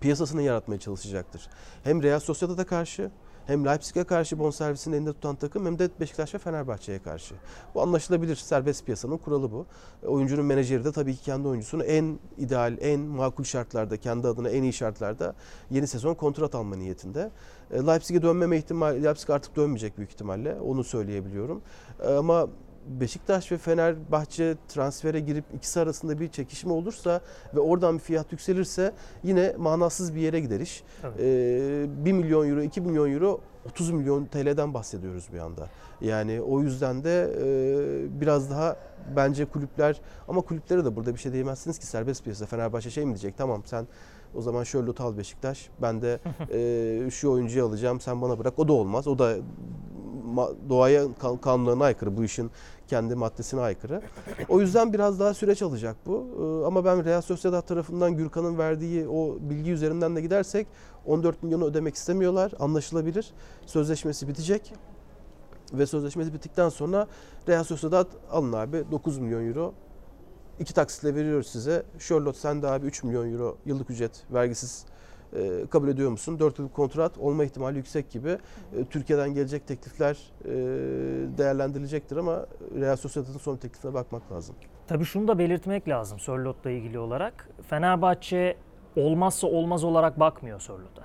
piyasasını 0.03 0.43
yaratmaya 0.43 0.81
çalışacaktır. 0.81 1.49
Hem 1.85 2.03
Real 2.03 2.21
Sociedad'a 2.21 2.67
karşı 2.67 3.11
hem 3.47 3.67
Leipzig'e 3.67 4.05
karşı 4.05 4.38
bonservisini 4.38 4.95
elinde 4.97 5.12
tutan 5.12 5.37
takım 5.37 5.67
hem 5.67 5.79
de 5.79 5.91
Beşiktaş 6.01 6.35
ve 6.35 6.38
Fenerbahçe'ye 6.38 6.99
karşı. 7.03 7.35
Bu 7.75 7.83
anlaşılabilir. 7.83 8.37
Serbest 8.37 8.85
piyasanın 8.85 9.17
kuralı 9.17 9.53
bu. 9.53 9.67
Oyuncunun 10.07 10.45
menajeri 10.45 10.85
de 10.85 10.93
tabii 10.93 11.17
ki 11.17 11.23
kendi 11.23 11.49
oyuncusunu 11.49 11.85
en 11.85 12.19
ideal, 12.38 12.77
en 12.81 13.01
makul 13.01 13.45
şartlarda, 13.45 13.97
kendi 13.97 14.29
adına 14.29 14.49
en 14.49 14.62
iyi 14.62 14.73
şartlarda 14.73 15.35
yeni 15.71 15.87
sezon 15.87 16.15
kontrat 16.15 16.55
alma 16.55 16.77
niyetinde. 16.77 17.31
E, 17.71 17.87
Leipzig'e 17.87 18.23
dönmeme 18.23 18.57
ihtimali, 18.57 19.03
Leipzig 19.05 19.31
artık 19.31 19.57
dönmeyecek 19.57 19.99
büyük 19.99 20.11
ihtimalle. 20.11 20.61
Onu 20.61 20.85
söyleyebiliyorum. 20.85 21.62
E, 22.03 22.09
Ama 22.09 22.49
Beşiktaş 22.87 23.53
ve 23.53 23.59
Fenerbahçe 23.59 24.57
transfere 24.68 25.21
girip 25.21 25.45
ikisi 25.55 25.81
arasında 25.81 26.21
bir 26.21 26.29
çekişme 26.29 26.73
olursa 26.73 27.21
ve 27.55 27.61
oradan 27.61 27.95
bir 27.95 28.03
fiyat 28.03 28.33
yükselirse 28.33 28.92
yine 29.23 29.55
manasız 29.59 30.14
bir 30.14 30.21
yere 30.21 30.40
gider 30.40 30.61
iş. 30.61 30.85
Tabii. 31.03 31.23
Ee, 31.23 32.05
1 32.05 32.12
milyon 32.12 32.49
euro, 32.49 32.62
2 32.62 32.81
milyon 32.81 33.12
euro 33.12 33.40
30 33.66 33.90
milyon 33.90 34.25
TL'den 34.25 34.75
bahsediyoruz 34.75 35.29
bir 35.33 35.38
anda. 35.38 35.68
Yani 36.01 36.40
o 36.40 36.61
yüzden 36.61 37.05
de 37.05 37.35
e, 37.38 38.21
biraz 38.21 38.51
daha 38.51 38.77
bence 39.16 39.45
kulüpler 39.45 40.01
ama 40.29 40.40
kulüplere 40.40 40.85
de 40.85 40.97
burada 40.97 41.14
bir 41.14 41.18
şey 41.18 41.33
diyemezsiniz 41.33 41.79
ki 41.79 41.87
serbest 41.87 42.25
piyasa. 42.25 42.47
Fenerbahçe 42.47 42.90
şey 42.90 43.05
mi 43.05 43.09
diyecek 43.09 43.38
tamam 43.38 43.62
sen 43.64 43.87
o 44.35 44.42
zaman 44.42 44.64
şöyle 44.64 44.90
al 44.99 45.16
Beşiktaş 45.16 45.68
ben 45.83 46.03
de 46.03 46.18
e, 47.07 47.11
şu 47.11 47.31
oyuncuyu 47.33 47.66
alacağım 47.66 48.01
sen 48.01 48.23
bana 48.23 48.38
bırak 48.38 48.59
o 48.59 48.68
da 48.68 48.73
olmaz. 48.73 49.07
O 49.09 49.18
da 49.18 49.37
doğaya 50.68 51.05
kan- 51.18 51.37
kanunlarına 51.37 51.85
aykırı. 51.85 52.16
Bu 52.16 52.25
işin 52.25 52.51
kendi 52.88 53.14
maddesine 53.14 53.61
aykırı. 53.61 54.03
O 54.49 54.61
yüzden 54.61 54.92
biraz 54.92 55.21
daha 55.21 55.35
süreç 55.35 55.62
alacak 55.62 55.97
bu. 56.07 56.27
Ee, 56.62 56.66
Ama 56.66 56.85
ben 56.85 57.05
Real 57.05 57.21
Sociedad 57.21 57.62
tarafından 57.62 58.16
Gürkan'ın 58.16 58.59
verdiği 58.59 59.09
o 59.09 59.37
bilgi 59.40 59.71
üzerinden 59.71 60.16
de 60.16 60.21
gidersek 60.21 60.66
14 61.07 61.42
milyonu 61.42 61.64
ödemek 61.64 61.95
istemiyorlar. 61.95 62.53
Anlaşılabilir. 62.59 63.33
Sözleşmesi 63.66 64.29
bitecek. 64.29 64.73
Ve 65.73 65.87
sözleşmesi 65.87 66.35
bittikten 66.35 66.68
sonra 66.68 67.07
Real 67.49 67.64
Sociedad 67.64 68.07
alın 68.31 68.53
abi 68.53 68.85
9 68.90 69.18
milyon 69.18 69.49
euro 69.49 69.73
iki 70.62 70.75
taksitle 70.75 71.14
veriyoruz 71.14 71.46
size. 71.46 71.83
Charlotte 72.09 72.38
sen 72.38 72.62
de 72.62 72.68
abi 72.68 72.87
3 72.87 73.05
milyon 73.05 73.33
euro 73.33 73.57
yıllık 73.66 73.90
ücret 73.90 74.25
vergisiz 74.33 74.87
e, 75.37 75.66
kabul 75.70 75.88
ediyor 75.88 76.11
musun? 76.11 76.38
4 76.38 76.59
yıllık 76.59 76.75
kontrat 76.75 77.18
olma 77.18 77.44
ihtimali 77.44 77.77
yüksek 77.77 78.11
gibi. 78.11 78.29
E, 78.29 78.85
Türkiye'den 78.90 79.35
gelecek 79.35 79.66
teklifler 79.66 80.18
e, 80.44 80.51
değerlendirilecektir 81.38 82.16
ama 82.16 82.46
Real 82.81 82.96
Sociedad'ın 82.96 83.38
son 83.38 83.57
teklifine 83.57 83.94
bakmak 83.94 84.33
lazım. 84.33 84.55
Tabii 84.87 85.05
şunu 85.05 85.29
da 85.29 85.38
belirtmek 85.38 85.88
lazım 85.88 86.18
Sörlot'la 86.18 86.70
ilgili 86.70 86.98
olarak. 86.98 87.48
Fenerbahçe 87.68 88.57
olmazsa 88.96 89.46
olmaz 89.46 89.85
olarak 89.85 90.20
bakmıyor 90.20 90.61
Sörlot'a. 90.61 91.03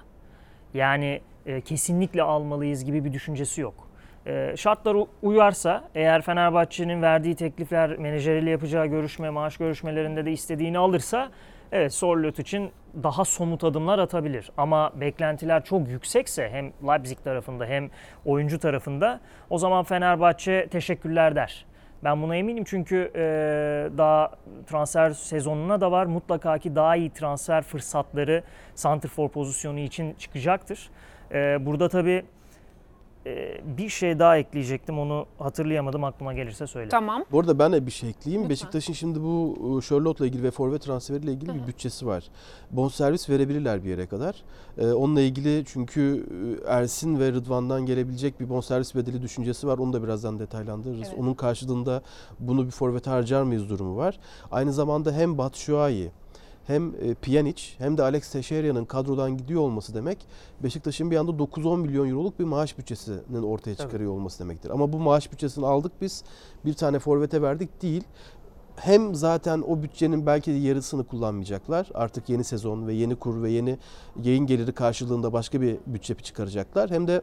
Yani 0.73 1.21
e, 1.45 1.61
kesinlikle 1.61 2.23
almalıyız 2.23 2.85
gibi 2.85 3.05
bir 3.05 3.13
düşüncesi 3.13 3.61
yok. 3.61 3.86
E, 4.27 4.53
şartlar 4.57 4.97
uyarsa 5.21 5.83
eğer 5.95 6.21
Fenerbahçe'nin 6.21 7.01
verdiği 7.01 7.35
teklifler 7.35 7.97
menajeriyle 7.97 8.49
yapacağı 8.49 8.85
görüşme, 8.85 9.29
maaş 9.29 9.57
görüşmelerinde 9.57 10.25
de 10.25 10.31
istediğini 10.31 10.77
alırsa 10.77 11.29
evet 11.71 11.93
Sörlot 11.93 12.39
için 12.39 12.71
daha 13.03 13.25
somut 13.25 13.63
adımlar 13.63 13.99
atabilir. 13.99 14.51
Ama 14.57 14.91
beklentiler 14.95 15.63
çok 15.63 15.87
yüksekse 15.87 16.49
hem 16.49 16.71
Leipzig 16.87 17.17
tarafında 17.23 17.65
hem 17.65 17.89
oyuncu 18.25 18.59
tarafında 18.59 19.19
o 19.49 19.57
zaman 19.57 19.83
Fenerbahçe 19.83 20.67
teşekkürler 20.71 21.35
der. 21.35 21.65
Ben 22.03 22.21
buna 22.21 22.35
eminim 22.35 22.63
çünkü 22.63 23.11
e, 23.15 23.21
daha 23.97 24.31
transfer 24.67 25.11
sezonuna 25.11 25.81
da 25.81 25.91
var. 25.91 26.05
Mutlaka 26.05 26.57
ki 26.57 26.75
daha 26.75 26.95
iyi 26.95 27.09
transfer 27.09 27.63
fırsatları 27.63 28.43
santrfor 28.75 29.29
pozisyonu 29.29 29.79
için 29.79 30.13
çıkacaktır. 30.13 30.89
E, 31.31 31.65
burada 31.65 31.89
tabii 31.89 32.25
e, 33.27 33.77
bir 33.77 33.89
şey 33.89 34.19
daha 34.19 34.37
ekleyecektim. 34.37 34.99
Onu 34.99 35.25
hatırlayamadım. 35.39 36.03
Aklıma 36.03 36.33
gelirse 36.33 36.67
söyle. 36.67 36.89
Tamam. 36.89 37.25
Bu 37.31 37.39
arada 37.39 37.59
ben 37.59 37.73
de 37.73 37.85
bir 37.85 37.91
şey 37.91 38.09
ekleyeyim. 38.09 38.41
Lütfen. 38.41 38.49
Beşiktaş'ın 38.49 38.93
şimdi 38.93 39.21
bu 39.21 39.57
e, 39.79 39.87
Charlotte'la 39.87 40.27
ilgili 40.27 40.43
ve 40.43 40.51
forvet 40.51 40.81
transferiyle 40.81 41.31
ilgili 41.31 41.53
bir 41.53 41.67
bütçesi 41.67 42.07
var. 42.07 42.23
Bonservis 42.71 43.29
verebilirler 43.29 43.83
bir 43.83 43.89
yere 43.89 44.05
kadar. 44.07 44.43
Ee, 44.77 44.91
onunla 44.91 45.21
ilgili 45.21 45.63
çünkü 45.65 46.25
e, 46.67 46.71
Ersin 46.71 47.19
ve 47.19 47.31
Rıdvan'dan 47.31 47.85
gelebilecek 47.85 48.39
bir 48.39 48.49
bonservis 48.49 48.95
bedeli 48.95 49.21
düşüncesi 49.21 49.67
var. 49.67 49.77
Onu 49.77 49.93
da 49.93 50.03
birazdan 50.03 50.39
detaylandırırız. 50.39 51.07
Evet. 51.07 51.19
Onun 51.19 51.33
karşılığında 51.33 52.01
bunu 52.39 52.65
bir 52.65 52.71
forvete 52.71 53.09
harcar 53.09 53.43
mıyız 53.43 53.69
durumu 53.69 53.97
var. 53.97 54.19
Aynı 54.51 54.73
zamanda 54.73 55.11
hem 55.11 55.37
Batshuayi 55.37 56.11
hem 56.67 56.93
e, 57.01 57.13
Pjanic 57.13 57.63
hem 57.77 57.97
de 57.97 58.03
Alex 58.03 58.31
Teixeira'nın 58.31 58.85
kadrodan 58.85 59.37
gidiyor 59.37 59.61
olması 59.61 59.93
demek 59.93 60.17
Beşiktaş'ın 60.63 61.11
bir 61.11 61.17
anda 61.17 61.31
9-10 61.31 61.79
milyon 61.79 62.09
euroluk 62.09 62.39
bir 62.39 62.43
maaş 62.43 62.77
bütçesinin 62.77 63.43
ortaya 63.43 63.75
çıkarıyor 63.75 64.11
olması 64.11 64.39
demektir. 64.39 64.69
Ama 64.69 64.93
bu 64.93 64.99
maaş 64.99 65.31
bütçesini 65.31 65.65
aldık 65.65 65.91
biz 66.01 66.23
bir 66.65 66.73
tane 66.73 66.99
forvete 66.99 67.41
verdik 67.41 67.81
değil. 67.81 68.03
Hem 68.75 69.15
zaten 69.15 69.63
o 69.67 69.83
bütçenin 69.83 70.25
belki 70.25 70.53
de 70.53 70.57
yarısını 70.57 71.03
kullanmayacaklar. 71.03 71.89
Artık 71.93 72.29
yeni 72.29 72.43
sezon 72.43 72.87
ve 72.87 72.93
yeni 72.93 73.15
kur 73.15 73.43
ve 73.43 73.51
yeni 73.51 73.77
yayın 74.23 74.45
geliri 74.45 74.71
karşılığında 74.71 75.33
başka 75.33 75.61
bir 75.61 75.77
bütçe 75.87 76.15
çıkaracaklar. 76.15 76.89
Hem 76.89 77.07
de 77.07 77.21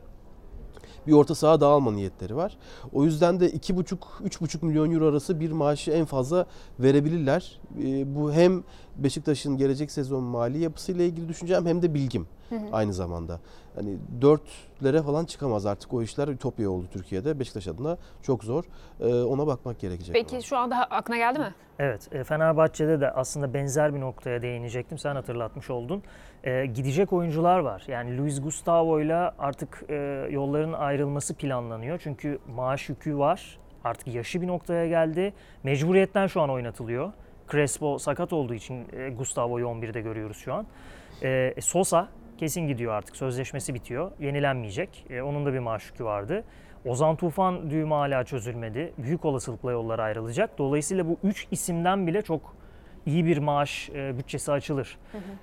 bir 1.07 1.13
orta 1.13 1.35
saha 1.35 1.61
daha 1.61 1.73
alma 1.73 1.93
niyetleri 1.93 2.37
var. 2.37 2.57
O 2.93 3.05
yüzden 3.05 3.41
de 3.41 3.51
2,5-3,5 3.51 4.65
milyon 4.67 4.91
euro 4.91 5.07
arası 5.09 5.41
bir 5.41 5.53
maaşı 5.53 5.91
en 5.91 6.05
fazla 6.05 6.47
verebilirler. 6.81 7.61
Ee, 7.83 8.15
Bu 8.15 8.33
hem 8.33 8.63
Beşiktaş'ın 8.97 9.57
gelecek 9.57 9.91
sezon 9.91 10.23
mali 10.23 10.59
yapısıyla 10.59 11.05
ilgili 11.05 11.29
düşüncem 11.29 11.67
hem 11.67 11.83
de 11.83 11.95
bilgim 11.95 12.27
aynı 12.73 12.93
zamanda. 12.93 13.41
Hani 13.75 13.99
dörtlere 14.21 15.03
falan 15.03 15.25
çıkamaz 15.25 15.67
artık 15.67 15.95
o 15.95 16.03
işler 16.03 16.29
ütopya 16.29 16.71
oldu 16.71 16.87
Türkiye'de. 16.93 17.39
Beşiktaş 17.41 17.69
adına 17.69 17.97
çok 18.23 18.45
zor. 18.45 18.65
Ee, 19.01 19.07
Ona 19.07 19.47
bakmak 19.47 19.81
gerekecek. 19.81 20.17
ama. 20.17 20.27
Peki 20.31 20.47
şu 20.47 20.57
anda 20.59 20.77
aklına 20.77 21.17
geldi 21.17 21.39
mi? 21.39 21.55
Evet, 21.79 22.09
e, 22.13 22.25
Fenerbahçe'de 22.25 23.01
de 23.01 23.11
aslında 23.11 23.55
benzer 23.55 23.95
bir 23.95 24.01
noktaya 24.01 24.43
değinecektim. 24.43 24.99
Sen 24.99 25.15
hatırlatmış 25.15 25.71
oldun. 25.71 26.03
E, 26.45 26.67
gidecek 26.67 27.13
oyuncular 27.13 27.59
var. 27.59 27.85
Yani 27.89 28.19
Luis 28.19 28.43
Gustavo 28.43 29.01
ile 29.01 29.15
artık 29.17 29.85
e, 29.89 29.95
yolların 30.31 30.73
ayrılması 30.73 31.35
planlanıyor. 31.35 32.01
Çünkü 32.03 32.39
maaş 32.55 32.89
yükü 32.89 33.19
var. 33.19 33.59
Artık 33.85 34.07
yaşı 34.07 34.43
bir 34.43 34.47
noktaya 34.47 34.89
geldi. 34.89 35.35
Mecburiyetten 35.63 36.27
şu 36.27 36.41
an 36.41 36.51
oynatılıyor. 36.51 37.13
Crespo 37.53 37.99
sakat 37.99 38.33
olduğu 38.33 38.55
için 38.55 38.87
e, 38.93 39.09
Gustavo'yu 39.11 39.67
11'de 39.67 40.01
görüyoruz 40.01 40.37
şu 40.37 40.55
an. 40.55 40.67
E, 41.23 41.55
Sosa 41.61 42.09
kesin 42.45 42.69
gidiyor 42.69 42.93
artık. 42.93 43.17
Sözleşmesi 43.17 43.75
bitiyor. 43.75 44.11
Yenilenmeyecek. 44.21 45.07
E, 45.11 45.23
onun 45.23 45.47
da 45.47 45.53
bir 45.53 45.59
maaş 45.59 45.91
yükü 45.91 46.05
vardı. 46.05 46.45
Ozan 46.85 47.17
Tufan 47.17 47.71
düğümü 47.71 47.95
hala 47.95 48.25
çözülmedi. 48.25 48.93
Büyük 48.99 49.25
olasılıkla 49.25 49.73
yollar 49.73 49.99
ayrılacak. 49.99 50.59
Dolayısıyla 50.59 51.09
bu 51.09 51.19
üç 51.23 51.47
isimden 51.51 52.07
bile 52.07 52.23
çok 52.23 52.57
iyi 53.07 53.25
bir 53.25 53.39
maaş 53.39 53.91
e, 53.95 54.19
bütçesi 54.19 54.53
açılır. 54.53 54.99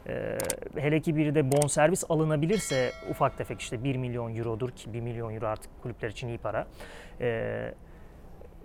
E, 0.07 0.37
hele 0.75 0.99
ki 0.99 1.15
biri 1.15 1.35
de 1.35 1.51
bonservis 1.51 2.03
alınabilirse 2.09 2.91
ufak 3.09 3.37
tefek 3.37 3.61
işte 3.61 3.83
1 3.83 3.95
milyon 3.95 4.35
eurodur 4.35 4.69
ki 4.69 4.93
1 4.93 5.01
milyon 5.01 5.35
euro 5.35 5.45
artık 5.45 5.81
kulüpler 5.81 6.09
için 6.09 6.27
iyi 6.27 6.37
para. 6.37 6.67
E, 7.21 7.73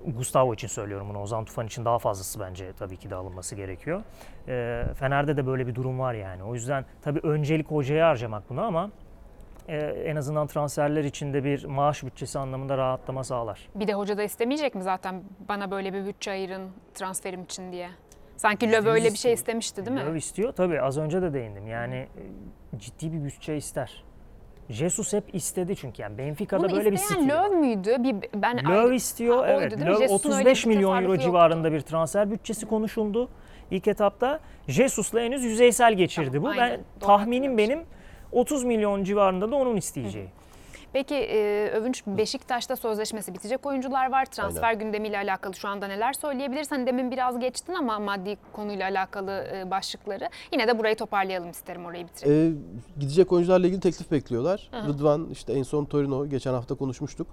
Gustavo 0.06 0.54
için 0.54 0.68
söylüyorum 0.68 1.08
bunu. 1.10 1.22
Ozan 1.22 1.44
Tufan 1.44 1.66
için 1.66 1.84
daha 1.84 1.98
fazlası 1.98 2.40
bence 2.40 2.72
tabii 2.78 2.96
ki 2.96 3.10
de 3.10 3.14
alınması 3.14 3.54
gerekiyor. 3.54 4.02
E, 4.48 4.84
Fener'de 4.94 5.36
de 5.36 5.46
böyle 5.46 5.66
bir 5.66 5.74
durum 5.74 5.98
var 5.98 6.14
yani. 6.14 6.42
O 6.42 6.54
yüzden 6.54 6.84
tabii 7.02 7.20
öncelik 7.22 7.70
hocaya 7.70 8.08
harcamak 8.08 8.50
bunu 8.50 8.62
ama 8.62 8.90
e, 9.68 9.76
en 9.78 10.16
azından 10.16 10.46
transferler 10.46 11.04
içinde 11.04 11.44
bir 11.44 11.64
maaş 11.64 12.02
bütçesi 12.04 12.38
anlamında 12.38 12.78
rahatlama 12.78 13.24
sağlar. 13.24 13.68
Bir 13.74 13.88
de 13.88 13.94
hoca 13.94 14.18
da 14.18 14.22
istemeyecek 14.22 14.74
mi 14.74 14.82
zaten 14.82 15.22
bana 15.48 15.70
böyle 15.70 15.92
bir 15.92 16.06
bütçe 16.06 16.30
ayırın 16.30 16.70
transferim 16.94 17.42
için 17.42 17.72
diye? 17.72 17.88
Sanki 18.36 18.72
Löw 18.72 18.90
öyle 18.90 19.10
bir 19.10 19.16
şey 19.16 19.32
istemişti 19.32 19.86
değil 19.86 19.96
mi? 19.96 20.00
Löw 20.00 20.18
istiyor 20.18 20.52
tabii 20.52 20.80
az 20.80 20.98
önce 20.98 21.22
de 21.22 21.32
değindim. 21.32 21.66
Yani 21.66 21.96
e, 22.74 22.78
ciddi 22.78 23.12
bir 23.12 23.24
bütçe 23.24 23.56
ister. 23.56 24.04
Jesus 24.70 25.12
hep 25.12 25.34
istedi 25.34 25.76
çünkü 25.76 26.02
yani 26.02 26.18
Benfica'da 26.18 26.62
Bunu 26.62 26.76
böyle 26.76 26.92
bir 26.92 26.96
stil. 26.96 27.28
Löw 27.28 27.56
müydü? 27.56 27.96
Bir, 27.98 28.16
ben 28.34 28.56
Löw 28.56 28.96
istiyor 28.96 29.38
Ha, 29.46 29.52
evet. 29.52 29.72
Löw 29.72 30.06
Jesus'un 30.06 30.30
öyle 30.30 30.50
35 30.50 30.66
bir 30.66 30.74
milyon 30.74 31.02
euro 31.02 31.16
civarında 31.16 31.72
bir 31.72 31.80
transfer 31.80 32.30
bütçesi 32.30 32.66
konuşuldu 32.66 33.28
ilk 33.70 33.88
etapta. 33.88 34.40
Jesus'la 34.68 35.20
henüz 35.20 35.44
yüzeysel 35.44 35.94
geçirdi 35.94 36.30
Tamam, 36.32 36.42
bu. 36.42 36.60
aynen. 36.60 36.70
Ben 36.70 37.06
tahminim 37.06 37.58
benim 37.58 37.80
30 38.32 38.64
milyon 38.64 39.04
civarında 39.04 39.50
da 39.50 39.56
onun 39.56 39.76
isteyeceği. 39.76 40.28
Peki 40.92 41.14
e, 41.14 41.70
Övünç 41.70 42.02
Beşiktaş'ta 42.06 42.76
sözleşmesi 42.76 43.34
bitecek 43.34 43.66
oyuncular 43.66 44.12
var. 44.12 44.24
Transfer 44.24 44.74
gündemiyle 44.74 45.18
alakalı 45.18 45.54
şu 45.54 45.68
anda 45.68 45.86
neler 45.86 46.12
söyleyebilirsin? 46.12 46.76
Hani 46.76 46.86
demin 46.86 47.10
biraz 47.10 47.38
geçtin 47.38 47.74
ama 47.74 47.98
maddi 47.98 48.36
konuyla 48.52 48.84
alakalı 48.88 49.46
e, 49.54 49.70
başlıkları. 49.70 50.28
Yine 50.52 50.68
de 50.68 50.78
burayı 50.78 50.96
toparlayalım 50.96 51.50
isterim 51.50 51.84
orayı 51.84 52.06
bitirelim. 52.06 52.58
Ee, 52.96 53.00
gidecek 53.00 53.32
oyuncularla 53.32 53.66
ilgili 53.66 53.80
teklif 53.80 54.10
bekliyorlar. 54.10 54.70
Rıdvan 54.88 55.28
işte 55.32 55.52
en 55.52 55.62
son 55.62 55.84
Torino 55.84 56.26
geçen 56.26 56.52
hafta 56.52 56.74
konuşmuştuk. 56.74 57.26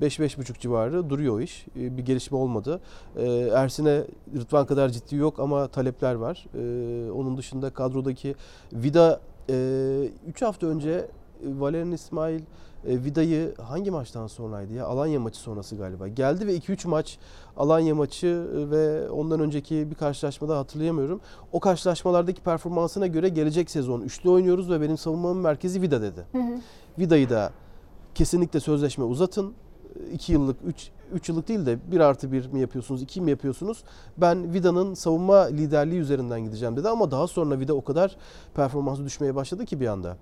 5-5,5 0.00 0.58
civarı 0.58 1.10
duruyor 1.10 1.34
o 1.34 1.40
iş. 1.40 1.66
Ee, 1.76 1.96
bir 1.96 2.02
gelişme 2.02 2.38
olmadı. 2.38 2.80
Ee, 3.16 3.22
Ersin'e 3.54 4.02
Rıdvan 4.36 4.66
kadar 4.66 4.88
ciddi 4.88 5.16
yok 5.16 5.40
ama 5.40 5.68
talepler 5.68 6.14
var. 6.14 6.46
Ee, 6.54 7.10
onun 7.10 7.36
dışında 7.36 7.70
kadrodaki 7.70 8.34
Vida 8.72 9.20
3 10.26 10.42
hafta 10.42 10.66
önce 10.66 10.90
e, 10.90 11.06
Valerian 11.42 11.92
İsmail 11.92 12.40
e, 12.86 13.04
Vida'yı 13.04 13.54
hangi 13.62 13.90
maçtan 13.90 14.26
sonraydı 14.26 14.72
ya? 14.72 14.86
Alanya 14.86 15.20
maçı 15.20 15.38
sonrası 15.38 15.76
galiba. 15.76 16.08
Geldi 16.08 16.46
ve 16.46 16.56
2-3 16.56 16.88
maç 16.88 17.18
Alanya 17.56 17.94
maçı 17.94 18.26
e, 18.26 18.70
ve 18.70 19.10
ondan 19.10 19.40
önceki 19.40 19.90
bir 19.90 19.94
karşılaşmada 19.94 20.58
hatırlayamıyorum. 20.58 21.20
O 21.52 21.60
karşılaşmalardaki 21.60 22.40
performansına 22.40 23.06
göre 23.06 23.28
gelecek 23.28 23.70
sezon 23.70 24.00
üçlü 24.00 24.30
oynuyoruz 24.30 24.70
ve 24.70 24.80
benim 24.80 24.98
savunmamın 24.98 25.42
merkezi 25.42 25.82
Vida 25.82 26.02
dedi. 26.02 26.26
Vida'yı 26.98 27.30
da 27.30 27.52
kesinlikle 28.14 28.60
sözleşme 28.60 29.04
uzatın. 29.04 29.54
2 30.12 30.32
yıllık, 30.32 30.56
3 30.66 30.90
3 31.12 31.28
yıllık 31.28 31.48
değil 31.48 31.66
de 31.66 31.78
1 31.92 32.00
artı 32.00 32.32
1 32.32 32.46
mi 32.46 32.60
yapıyorsunuz, 32.60 33.02
2 33.02 33.20
mi 33.20 33.30
yapıyorsunuz? 33.30 33.84
Ben 34.16 34.52
Vida'nın 34.52 34.94
savunma 34.94 35.36
liderliği 35.36 36.00
üzerinden 36.00 36.40
gideceğim 36.40 36.76
dedi 36.76 36.88
ama 36.88 37.10
daha 37.10 37.26
sonra 37.26 37.60
Vida 37.60 37.74
o 37.74 37.84
kadar 37.84 38.16
performansı 38.54 39.04
düşmeye 39.04 39.34
başladı 39.34 39.64
ki 39.64 39.80
bir 39.80 39.86
anda. 39.86 40.16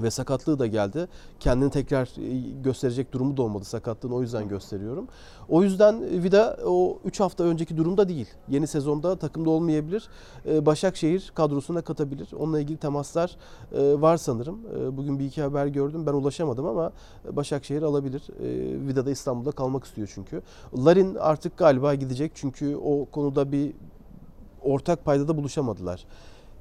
Ve 0.00 0.10
sakatlığı 0.10 0.58
da 0.58 0.66
geldi. 0.66 1.08
Kendini 1.40 1.70
tekrar 1.70 2.08
e, 2.18 2.50
gösterecek 2.62 3.12
durumu 3.12 3.36
da 3.36 3.42
olmadı 3.42 3.64
sakatlığını 3.64 4.14
o 4.14 4.22
yüzden 4.22 4.48
gösteriyorum. 4.48 5.08
O 5.48 5.62
yüzden 5.62 6.22
Vida 6.24 6.58
o 6.66 6.98
3 7.04 7.20
hafta 7.20 7.44
önceki 7.44 7.76
durumda 7.76 8.08
değil. 8.08 8.26
Yeni 8.48 8.66
sezonda 8.66 9.16
takımda 9.16 9.50
olmayabilir. 9.50 10.08
E, 10.46 10.66
Başakşehir 10.66 11.32
kadrosuna 11.34 11.82
katabilir. 11.82 12.28
Onunla 12.38 12.60
ilgili 12.60 12.76
temaslar 12.78 13.36
e, 13.72 14.00
var 14.00 14.16
sanırım. 14.16 14.58
E, 14.78 14.96
Bugün 14.96 15.18
bir 15.18 15.24
iki 15.24 15.42
haber 15.42 15.66
gördüm. 15.66 16.06
Ben 16.06 16.12
ulaşamadım 16.12 16.66
ama 16.66 16.92
Başakşehir 17.30 17.82
alabilir. 17.82 18.22
E, 18.40 18.86
Vida 18.86 19.06
da 19.06 19.10
İstanbul'da 19.10 19.52
kalmak 19.52 19.84
istiyor 19.84 20.12
çünkü. 20.14 20.42
Larin 20.76 21.14
artık 21.14 21.56
galiba 21.56 21.94
gidecek 21.94 22.32
çünkü 22.34 22.76
o 22.76 23.04
konuda 23.04 23.52
bir 23.52 23.72
ortak 24.62 25.04
paydada 25.04 25.36
buluşamadılar. 25.36 26.04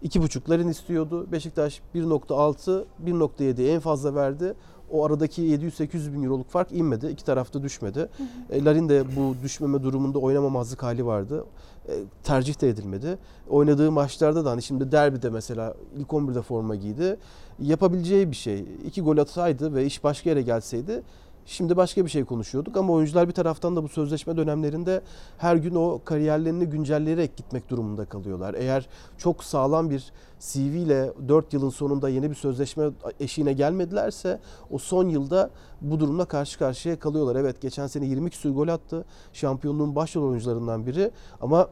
2.5'ların 0.04 0.70
istiyordu. 0.70 1.28
Beşiktaş 1.32 1.82
1.6, 1.96 2.84
1.7 3.06 3.68
en 3.68 3.80
fazla 3.80 4.16
verdi. 4.16 4.54
O 4.92 5.06
aradaki 5.06 5.42
700-800 5.42 6.14
bin 6.14 6.24
euroluk 6.24 6.50
fark 6.50 6.72
inmedi. 6.72 7.08
İki 7.08 7.26
tarafta 7.26 7.64
düşmedi. 7.64 8.10
E, 8.50 8.66
Larin 8.66 8.90
de 8.90 9.04
bu 9.16 9.36
düşmeme 9.44 9.84
durumunda 9.84 10.20
oynamamazlık 10.20 10.84
hali 10.84 11.06
vardı. 11.06 11.46
E, 11.88 11.94
tercih 12.24 12.62
de 12.62 12.70
edilmedi. 12.70 13.18
Oynadığı 13.50 13.92
maçlarda 13.92 14.46
da 14.46 14.52
hani 14.52 14.62
şimdi 14.62 14.92
derbide 14.92 15.30
mesela 15.30 15.74
ilk 15.98 16.08
11'de 16.08 16.42
forma 16.42 16.76
giydi. 16.76 17.18
Yapabileceği 17.60 18.32
bir 18.32 18.36
şey. 18.36 18.66
İki 18.86 19.02
gol 19.02 19.18
atsaydı 19.18 19.74
ve 19.74 19.86
iş 19.86 20.04
başka 20.04 20.30
yere 20.30 20.42
gelseydi 20.42 21.04
Şimdi 21.46 21.78
başka 21.78 22.06
bir 22.06 22.10
şey 22.10 22.26
konuşuyorduk 22.26 22.78
ama 22.78 22.94
oyuncular 22.94 23.28
bir 23.28 23.34
taraftan 23.34 23.76
da 23.76 23.84
bu 23.84 23.88
sözleşme 23.88 24.38
dönemlerinde 24.38 25.02
her 25.38 25.56
gün 25.56 25.76
o 25.76 26.02
kariyerlerini 26.06 26.66
güncelleyerek 26.66 27.38
gitmek 27.38 27.70
durumunda 27.70 28.06
kalıyorlar. 28.06 28.54
Eğer 28.54 28.88
çok 29.18 29.44
sağlam 29.44 29.90
bir 29.90 30.12
CV 30.40 30.58
ile 30.58 31.14
4 31.28 31.54
yılın 31.54 31.70
sonunda 31.70 32.10
yeni 32.10 32.30
bir 32.30 32.36
sözleşme 32.36 32.90
eşiğine 33.20 33.54
gelmedilerse 33.54 34.40
o 34.70 34.78
son 34.78 35.10
yılda 35.10 35.50
bu 35.82 36.00
durumla 36.00 36.26
karşı 36.26 36.60
karşıya 36.60 37.00
kalıyorlar. 37.00 37.36
Evet 37.36 37.62
geçen 37.62 37.88
sene 37.88 38.06
20 38.06 38.30
küsur 38.30 38.50
gol 38.50 38.68
attı. 38.68 39.06
Şampiyonluğun 39.34 39.96
başrol 39.96 40.30
oyuncularından 40.30 40.88
biri 40.88 41.12
ama 41.42 41.70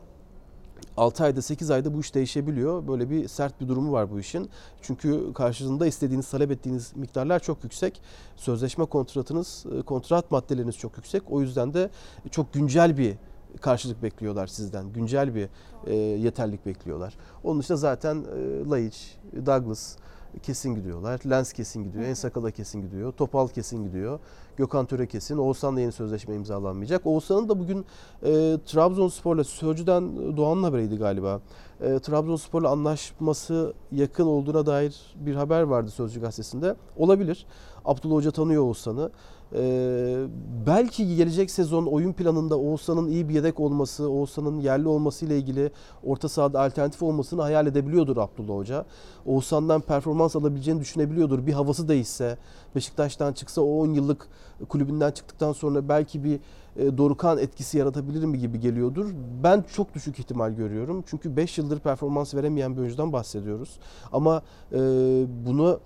6 0.98 1.24
ayda 1.24 1.42
8 1.42 1.72
ayda 1.72 1.94
bu 1.94 2.00
iş 2.00 2.16
değişebiliyor. 2.16 2.88
Böyle 2.88 3.10
bir 3.10 3.28
sert 3.28 3.62
bir 3.62 3.68
durumu 3.68 3.92
var 3.92 4.12
bu 4.12 4.20
işin. 4.20 4.50
Çünkü 4.82 5.34
karşılığında 5.34 5.88
istediğiniz, 5.88 6.30
talep 6.30 6.52
ettiğiniz 6.52 6.96
miktarlar 6.96 7.40
çok 7.40 7.64
yüksek. 7.64 8.02
Sözleşme 8.36 8.86
kontratınız, 8.86 9.66
e, 9.80 9.82
kontrat 9.82 10.32
maddeleriniz 10.32 10.78
çok 10.78 10.98
yüksek. 10.98 11.24
O 11.30 11.42
yüzden 11.42 11.74
de 11.74 11.90
çok 12.32 12.54
güncel 12.54 12.98
bir 12.98 13.16
karşılık 13.62 14.04
bekliyorlar 14.04 14.48
sizden. 14.48 14.94
Güncel 14.94 15.36
bir 15.36 15.50
e, 15.88 15.96
yeterlik 15.96 16.66
bekliyorlar. 16.66 17.18
Onun 17.44 17.60
dışında 17.60 17.78
zaten 17.78 18.16
e, 18.16 18.70
Laiç, 18.70 19.18
Douglas 19.46 19.96
kesin 20.44 20.76
gidiyorlar. 20.76 21.22
Lens 21.30 21.54
kesin 21.54 21.84
gidiyor. 21.84 22.04
En 22.04 22.14
Sakala 22.14 22.52
kesin 22.52 22.82
gidiyor. 22.82 23.12
Topal 23.12 23.48
kesin 23.48 23.84
gidiyor. 23.84 24.20
Gökhan 24.58 24.86
Töre 24.86 25.08
kesin. 25.08 25.38
Oğuzhan'la 25.38 25.82
yeni 25.82 25.92
sözleşme 25.92 26.36
imzalanmayacak. 26.36 27.06
Oğuzhan'ın 27.06 27.50
da 27.50 27.60
bugün 27.60 27.86
e, 28.24 28.58
Trabzonspor'la 28.66 29.44
Sözcü'den 29.44 30.38
Doğan'ın 30.38 30.64
haberiydi 30.64 30.98
galiba. 30.98 31.42
E, 31.82 32.00
Trabzonspor'la 32.00 32.70
anlaşması 32.70 33.74
yakın 33.92 34.26
olduğuna 34.26 34.66
dair 34.66 35.16
bir 35.16 35.36
haber 35.36 35.62
vardı 35.62 35.92
Sözcü 35.92 36.22
gazetesinde. 36.22 36.76
Olabilir. 36.98 37.46
Abdullah 37.86 38.16
Hoca 38.16 38.32
tanıyor 38.32 38.64
Oğuzhan'ı. 38.64 39.12
Ee, 39.56 40.26
belki 40.68 41.16
gelecek 41.16 41.52
sezon 41.52 41.86
oyun 41.86 42.14
planında 42.14 42.58
Oğuzhan'ın 42.58 43.08
iyi 43.08 43.30
bir 43.30 43.34
yedek 43.34 43.60
olması, 43.60 44.10
Oğuzhan'ın 44.10 44.60
yerli 44.60 44.88
olması 44.88 45.26
ile 45.26 45.38
ilgili 45.38 45.72
orta 46.04 46.30
sahada 46.30 46.62
alternatif 46.62 47.04
olmasını 47.04 47.42
hayal 47.42 47.68
edebiliyordur 47.68 48.18
Abdullah 48.18 48.56
Hoca. 48.56 48.86
Oğuzhan'dan 49.26 49.82
performans 49.82 50.36
alabileceğini 50.36 50.82
düşünebiliyordur. 50.82 51.48
Bir 51.48 51.54
havası 51.54 51.88
değişse, 51.88 52.38
Beşiktaş'tan 52.76 53.34
çıksa 53.34 53.62
o 53.62 53.80
10 53.82 53.94
yıllık 53.94 54.28
kulübünden 54.70 55.12
çıktıktan 55.12 55.52
sonra 55.52 55.90
belki 55.90 56.24
bir 56.24 56.40
e, 56.76 56.98
Dorukan 56.98 57.38
etkisi 57.38 57.78
yaratabilir 57.78 58.26
mi 58.26 58.40
gibi 58.40 58.60
geliyordur. 58.60 59.10
Ben 59.44 59.64
çok 59.74 59.94
düşük 59.94 60.20
ihtimal 60.20 60.52
görüyorum. 60.52 61.04
Çünkü 61.08 61.38
5 61.38 61.58
yıldır 61.58 61.80
performans 61.80 62.36
veremeyen 62.36 62.76
bir 62.76 62.82
oyuncudan 62.82 63.14
bahsediyoruz. 63.14 63.80
Ama 64.12 64.42
e, 64.72 64.78
bunu 65.46 65.80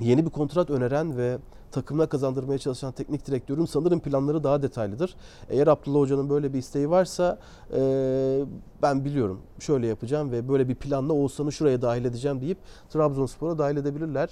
yeni 0.00 0.26
bir 0.26 0.30
kontrat 0.30 0.70
öneren 0.70 1.16
ve 1.16 1.38
takımına 1.72 2.06
kazandırmaya 2.06 2.58
çalışan 2.58 2.92
teknik 2.92 3.26
direktörün 3.26 3.64
sanırım 3.64 4.00
planları 4.00 4.44
daha 4.44 4.62
detaylıdır. 4.62 5.16
Eğer 5.50 5.66
Abdullah 5.66 6.00
Hoca'nın 6.00 6.30
böyle 6.30 6.52
bir 6.52 6.58
isteği 6.58 6.90
varsa 6.90 7.38
e, 7.74 7.80
ben 8.82 9.04
biliyorum 9.04 9.40
şöyle 9.58 9.86
yapacağım 9.86 10.32
ve 10.32 10.48
böyle 10.48 10.68
bir 10.68 10.74
planla 10.74 11.12
Oğuzhan'ı 11.12 11.52
şuraya 11.52 11.82
dahil 11.82 12.04
edeceğim 12.04 12.40
deyip 12.40 12.58
Trabzonspor'a 12.90 13.58
dahil 13.58 13.76
edebilirler. 13.76 14.28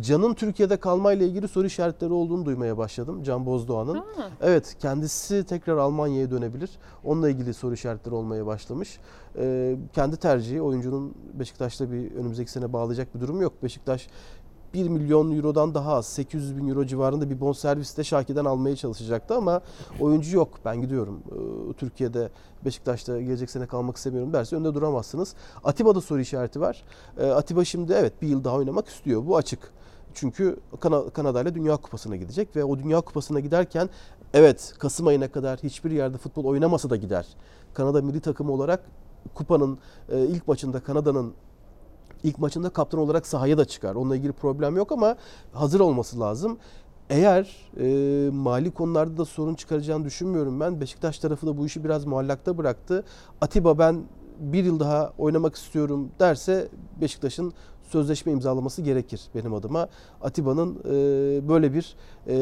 Can'ın 0.00 0.34
Türkiye'de 0.34 0.76
kalmayla 0.76 1.26
ilgili 1.26 1.48
soru 1.48 1.66
işaretleri 1.66 2.12
olduğunu 2.12 2.44
duymaya 2.44 2.78
başladım. 2.78 3.22
Can 3.22 3.46
Bozdoğan'ın. 3.46 4.04
Evet 4.40 4.76
kendisi 4.78 5.44
tekrar 5.44 5.76
Almanya'ya 5.76 6.30
dönebilir. 6.30 6.70
Onunla 7.04 7.30
ilgili 7.30 7.54
soru 7.54 7.74
işaretleri 7.74 8.14
olmaya 8.14 8.46
başlamış. 8.46 8.98
E, 9.36 9.76
kendi 9.92 10.16
tercihi 10.16 10.62
oyuncunun 10.62 11.14
Beşiktaş'ta 11.34 11.92
bir 11.92 12.14
önümüzdeki 12.14 12.50
sene 12.50 12.72
bağlayacak 12.72 13.14
bir 13.14 13.20
durum 13.20 13.40
yok. 13.42 13.62
Beşiktaş 13.62 14.08
1 14.74 14.88
milyon 14.88 15.36
eurodan 15.36 15.74
daha 15.74 15.94
az 15.94 16.06
800 16.06 16.56
bin 16.56 16.68
euro 16.68 16.84
civarında 16.86 17.30
bir 17.30 17.40
bonservis 17.40 17.96
de 17.96 18.04
Şaki'den 18.04 18.44
almaya 18.44 18.76
çalışacaktı 18.76 19.34
ama 19.34 19.60
oyuncu 20.00 20.36
yok 20.36 20.48
ben 20.64 20.80
gidiyorum 20.80 21.20
ee, 21.32 21.72
Türkiye'de 21.72 22.30
Beşiktaş'ta 22.64 23.20
gelecek 23.20 23.50
sene 23.50 23.66
kalmak 23.66 23.96
istemiyorum 23.96 24.32
derse 24.32 24.56
önde 24.56 24.74
duramazsınız. 24.74 25.34
Atiba'da 25.64 26.00
soru 26.00 26.20
işareti 26.20 26.60
var. 26.60 26.84
Ee, 27.18 27.26
Atiba 27.26 27.64
şimdi 27.64 27.92
evet 27.92 28.22
bir 28.22 28.28
yıl 28.28 28.44
daha 28.44 28.56
oynamak 28.56 28.88
istiyor 28.88 29.26
bu 29.26 29.36
açık. 29.36 29.72
Çünkü 30.14 30.56
Kan- 30.80 31.10
Kanada 31.10 31.42
ile 31.42 31.54
Dünya 31.54 31.76
Kupası'na 31.76 32.16
gidecek 32.16 32.56
ve 32.56 32.64
o 32.64 32.78
Dünya 32.78 33.00
Kupası'na 33.00 33.40
giderken 33.40 33.88
evet 34.34 34.74
Kasım 34.78 35.06
ayına 35.06 35.28
kadar 35.32 35.58
hiçbir 35.62 35.90
yerde 35.90 36.18
futbol 36.18 36.44
oynamasa 36.44 36.90
da 36.90 36.96
gider. 36.96 37.26
Kanada 37.74 38.02
milli 38.02 38.20
takımı 38.20 38.52
olarak 38.52 38.84
kupanın 39.34 39.78
e, 40.08 40.20
ilk 40.20 40.48
maçında 40.48 40.80
Kanada'nın 40.80 41.34
ilk 42.24 42.38
maçında 42.38 42.70
kaptan 42.70 43.00
olarak 43.00 43.26
sahaya 43.26 43.58
da 43.58 43.64
çıkar. 43.64 43.94
Onunla 43.94 44.16
ilgili 44.16 44.32
problem 44.32 44.76
yok 44.76 44.92
ama 44.92 45.16
hazır 45.52 45.80
olması 45.80 46.20
lazım. 46.20 46.58
Eğer 47.10 47.70
e, 47.80 48.30
mali 48.30 48.70
konularda 48.70 49.16
da 49.16 49.24
sorun 49.24 49.54
çıkaracağını 49.54 50.04
düşünmüyorum 50.04 50.60
ben. 50.60 50.80
Beşiktaş 50.80 51.18
tarafı 51.18 51.46
da 51.46 51.58
bu 51.58 51.66
işi 51.66 51.84
biraz 51.84 52.04
muallakta 52.04 52.58
bıraktı. 52.58 53.04
Atiba 53.40 53.78
ben 53.78 54.02
bir 54.38 54.64
yıl 54.64 54.80
daha 54.80 55.12
oynamak 55.18 55.54
istiyorum 55.54 56.10
derse 56.20 56.68
Beşiktaş'ın 57.00 57.52
sözleşme 57.82 58.32
imzalaması 58.32 58.82
gerekir 58.82 59.20
benim 59.34 59.54
adıma. 59.54 59.88
Atiba'nın 60.22 60.78
e, 60.84 61.48
böyle 61.48 61.74
bir 61.74 61.96
e, 62.26 62.34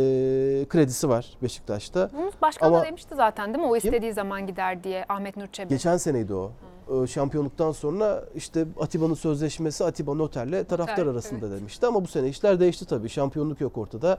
kredisi 0.68 1.08
var 1.08 1.26
Beşiktaş'ta. 1.42 2.10
Bunu 2.12 2.30
başkan 2.42 2.66
Ama- 2.66 2.80
da 2.80 2.84
demişti 2.84 3.14
zaten 3.14 3.54
değil 3.54 3.64
mi? 3.64 3.70
O 3.70 3.76
istediği 3.76 4.12
zaman 4.12 4.46
gider 4.46 4.84
diye 4.84 5.04
Ahmet 5.08 5.36
Nur 5.36 5.46
Çebi. 5.46 5.68
Geçen 5.68 5.96
seneydi 5.96 6.34
o. 6.34 6.46
Ee, 6.46 6.79
Şampiyonluktan 7.06 7.72
sonra 7.72 8.24
işte 8.34 8.66
Atiba'nın 8.80 9.14
sözleşmesi 9.14 9.84
Atiba 9.84 10.14
Noter'le 10.14 10.64
taraftar 10.64 10.98
Noter, 10.98 11.06
arasında 11.06 11.50
demişti. 11.50 11.86
Ama 11.86 12.04
bu 12.04 12.08
sene 12.08 12.28
işler 12.28 12.60
değişti 12.60 12.86
tabii. 12.86 13.08
Şampiyonluk 13.08 13.60
yok 13.60 13.78
ortada. 13.78 14.18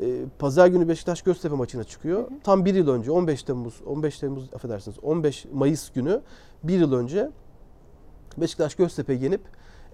Ee, 0.00 0.24
Pazar 0.38 0.66
günü 0.66 0.88
Beşiktaş 0.88 1.22
Göztepe 1.22 1.54
maçına 1.54 1.84
çıkıyor. 1.84 2.28
Tam 2.44 2.64
bir 2.64 2.74
yıl 2.74 2.88
önce 2.88 3.10
15 3.10 3.42
Temmuz, 3.42 3.80
15 3.86 4.18
Temmuz 4.18 4.54
affedersiniz 4.54 4.98
15 5.02 5.46
Mayıs 5.52 5.90
günü 5.90 6.20
bir 6.64 6.80
yıl 6.80 6.92
önce 6.92 7.30
Beşiktaş 8.36 8.74
Göztepe'yi 8.74 9.22
yenip 9.22 9.40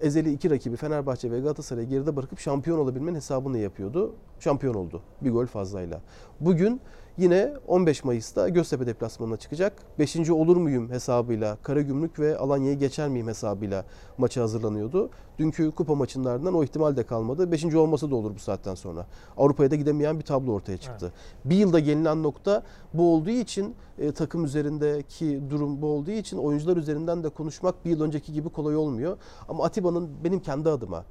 ezeli 0.01 0.33
iki 0.33 0.49
rakibi 0.49 0.75
Fenerbahçe 0.75 1.31
ve 1.31 1.39
Galatasaray'ı 1.39 1.87
geride 1.87 2.15
bırakıp 2.15 2.39
şampiyon 2.39 2.79
olabilmenin 2.79 3.15
hesabını 3.15 3.57
yapıyordu. 3.57 4.15
Şampiyon 4.39 4.73
oldu. 4.73 5.01
Bir 5.21 5.31
gol 5.31 5.45
fazlayla. 5.45 6.01
Bugün 6.39 6.81
yine 7.17 7.53
15 7.67 8.03
Mayıs'ta 8.03 8.49
Göztepe 8.49 8.87
deplasmanına 8.87 9.37
çıkacak. 9.37 9.73
5. 9.99 10.29
olur 10.29 10.57
muyum 10.57 10.89
hesabıyla 10.91 11.57
Karagümrük 11.63 12.19
ve 12.19 12.37
Alanya'yı 12.37 12.77
geçer 12.77 13.09
miyim 13.09 13.27
hesabıyla 13.27 13.85
maça 14.17 14.41
hazırlanıyordu. 14.41 15.09
Dünkü 15.39 15.71
kupa 15.71 15.95
maçının 15.95 16.25
ardından 16.25 16.53
o 16.53 16.63
ihtimal 16.63 16.95
de 16.95 17.03
kalmadı. 17.03 17.51
5. 17.51 17.75
olması 17.75 18.11
da 18.11 18.15
olur 18.15 18.35
bu 18.35 18.39
saatten 18.39 18.75
sonra. 18.75 19.05
Avrupa'ya 19.37 19.71
da 19.71 19.75
gidemeyen 19.75 20.19
bir 20.19 20.23
tablo 20.23 20.53
ortaya 20.53 20.77
çıktı. 20.77 21.13
Bir 21.45 21.55
yılda 21.55 21.79
gelinen 21.79 22.23
nokta 22.23 22.63
bu 22.93 23.13
olduğu 23.13 23.29
için 23.29 23.75
e, 23.99 24.11
takım 24.11 24.45
üzerindeki 24.45 25.41
durum 25.49 25.81
bu 25.81 25.87
olduğu 25.87 26.11
için 26.11 26.37
oyuncular 26.37 26.77
üzerinden 26.77 27.23
de 27.23 27.29
konuşmak 27.29 27.85
bir 27.85 27.89
yıl 27.89 28.01
önceki 28.01 28.33
gibi 28.33 28.49
kolay 28.49 28.75
olmuyor. 28.75 29.17
Ama 29.49 29.63
Atiba'nın 29.63 30.09
benim 30.23 30.39
kendi 30.39 30.69
adıma 30.69 31.03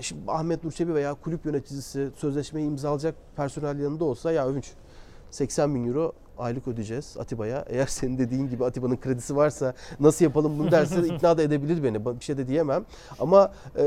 Şimdi 0.00 0.30
Ahmet 0.30 0.64
Nurçebi 0.64 0.94
veya 0.94 1.14
kulüp 1.14 1.46
yöneticisi 1.46 2.10
sözleşmeyi 2.16 2.66
imzalayacak 2.66 3.14
personel 3.36 3.78
yanında 3.78 4.04
olsa 4.04 4.32
ya 4.32 4.46
Övünç 4.46 4.72
80 5.30 5.74
bin 5.74 5.88
euro 5.88 6.12
aylık 6.38 6.68
ödeyeceğiz 6.68 7.16
Atiba'ya. 7.20 7.64
Eğer 7.68 7.86
senin 7.86 8.18
dediğin 8.18 8.48
gibi 8.48 8.64
Atiba'nın 8.64 8.96
kredisi 8.96 9.36
varsa 9.36 9.74
nasıl 10.00 10.24
yapalım 10.24 10.58
bunu 10.58 10.70
derse 10.70 11.02
de 11.02 11.06
ikna 11.14 11.38
da 11.38 11.42
edebilir 11.42 11.84
beni. 11.84 12.04
Bir 12.20 12.24
şey 12.24 12.36
de 12.38 12.48
diyemem. 12.48 12.84
Ama 13.18 13.52
e, 13.78 13.82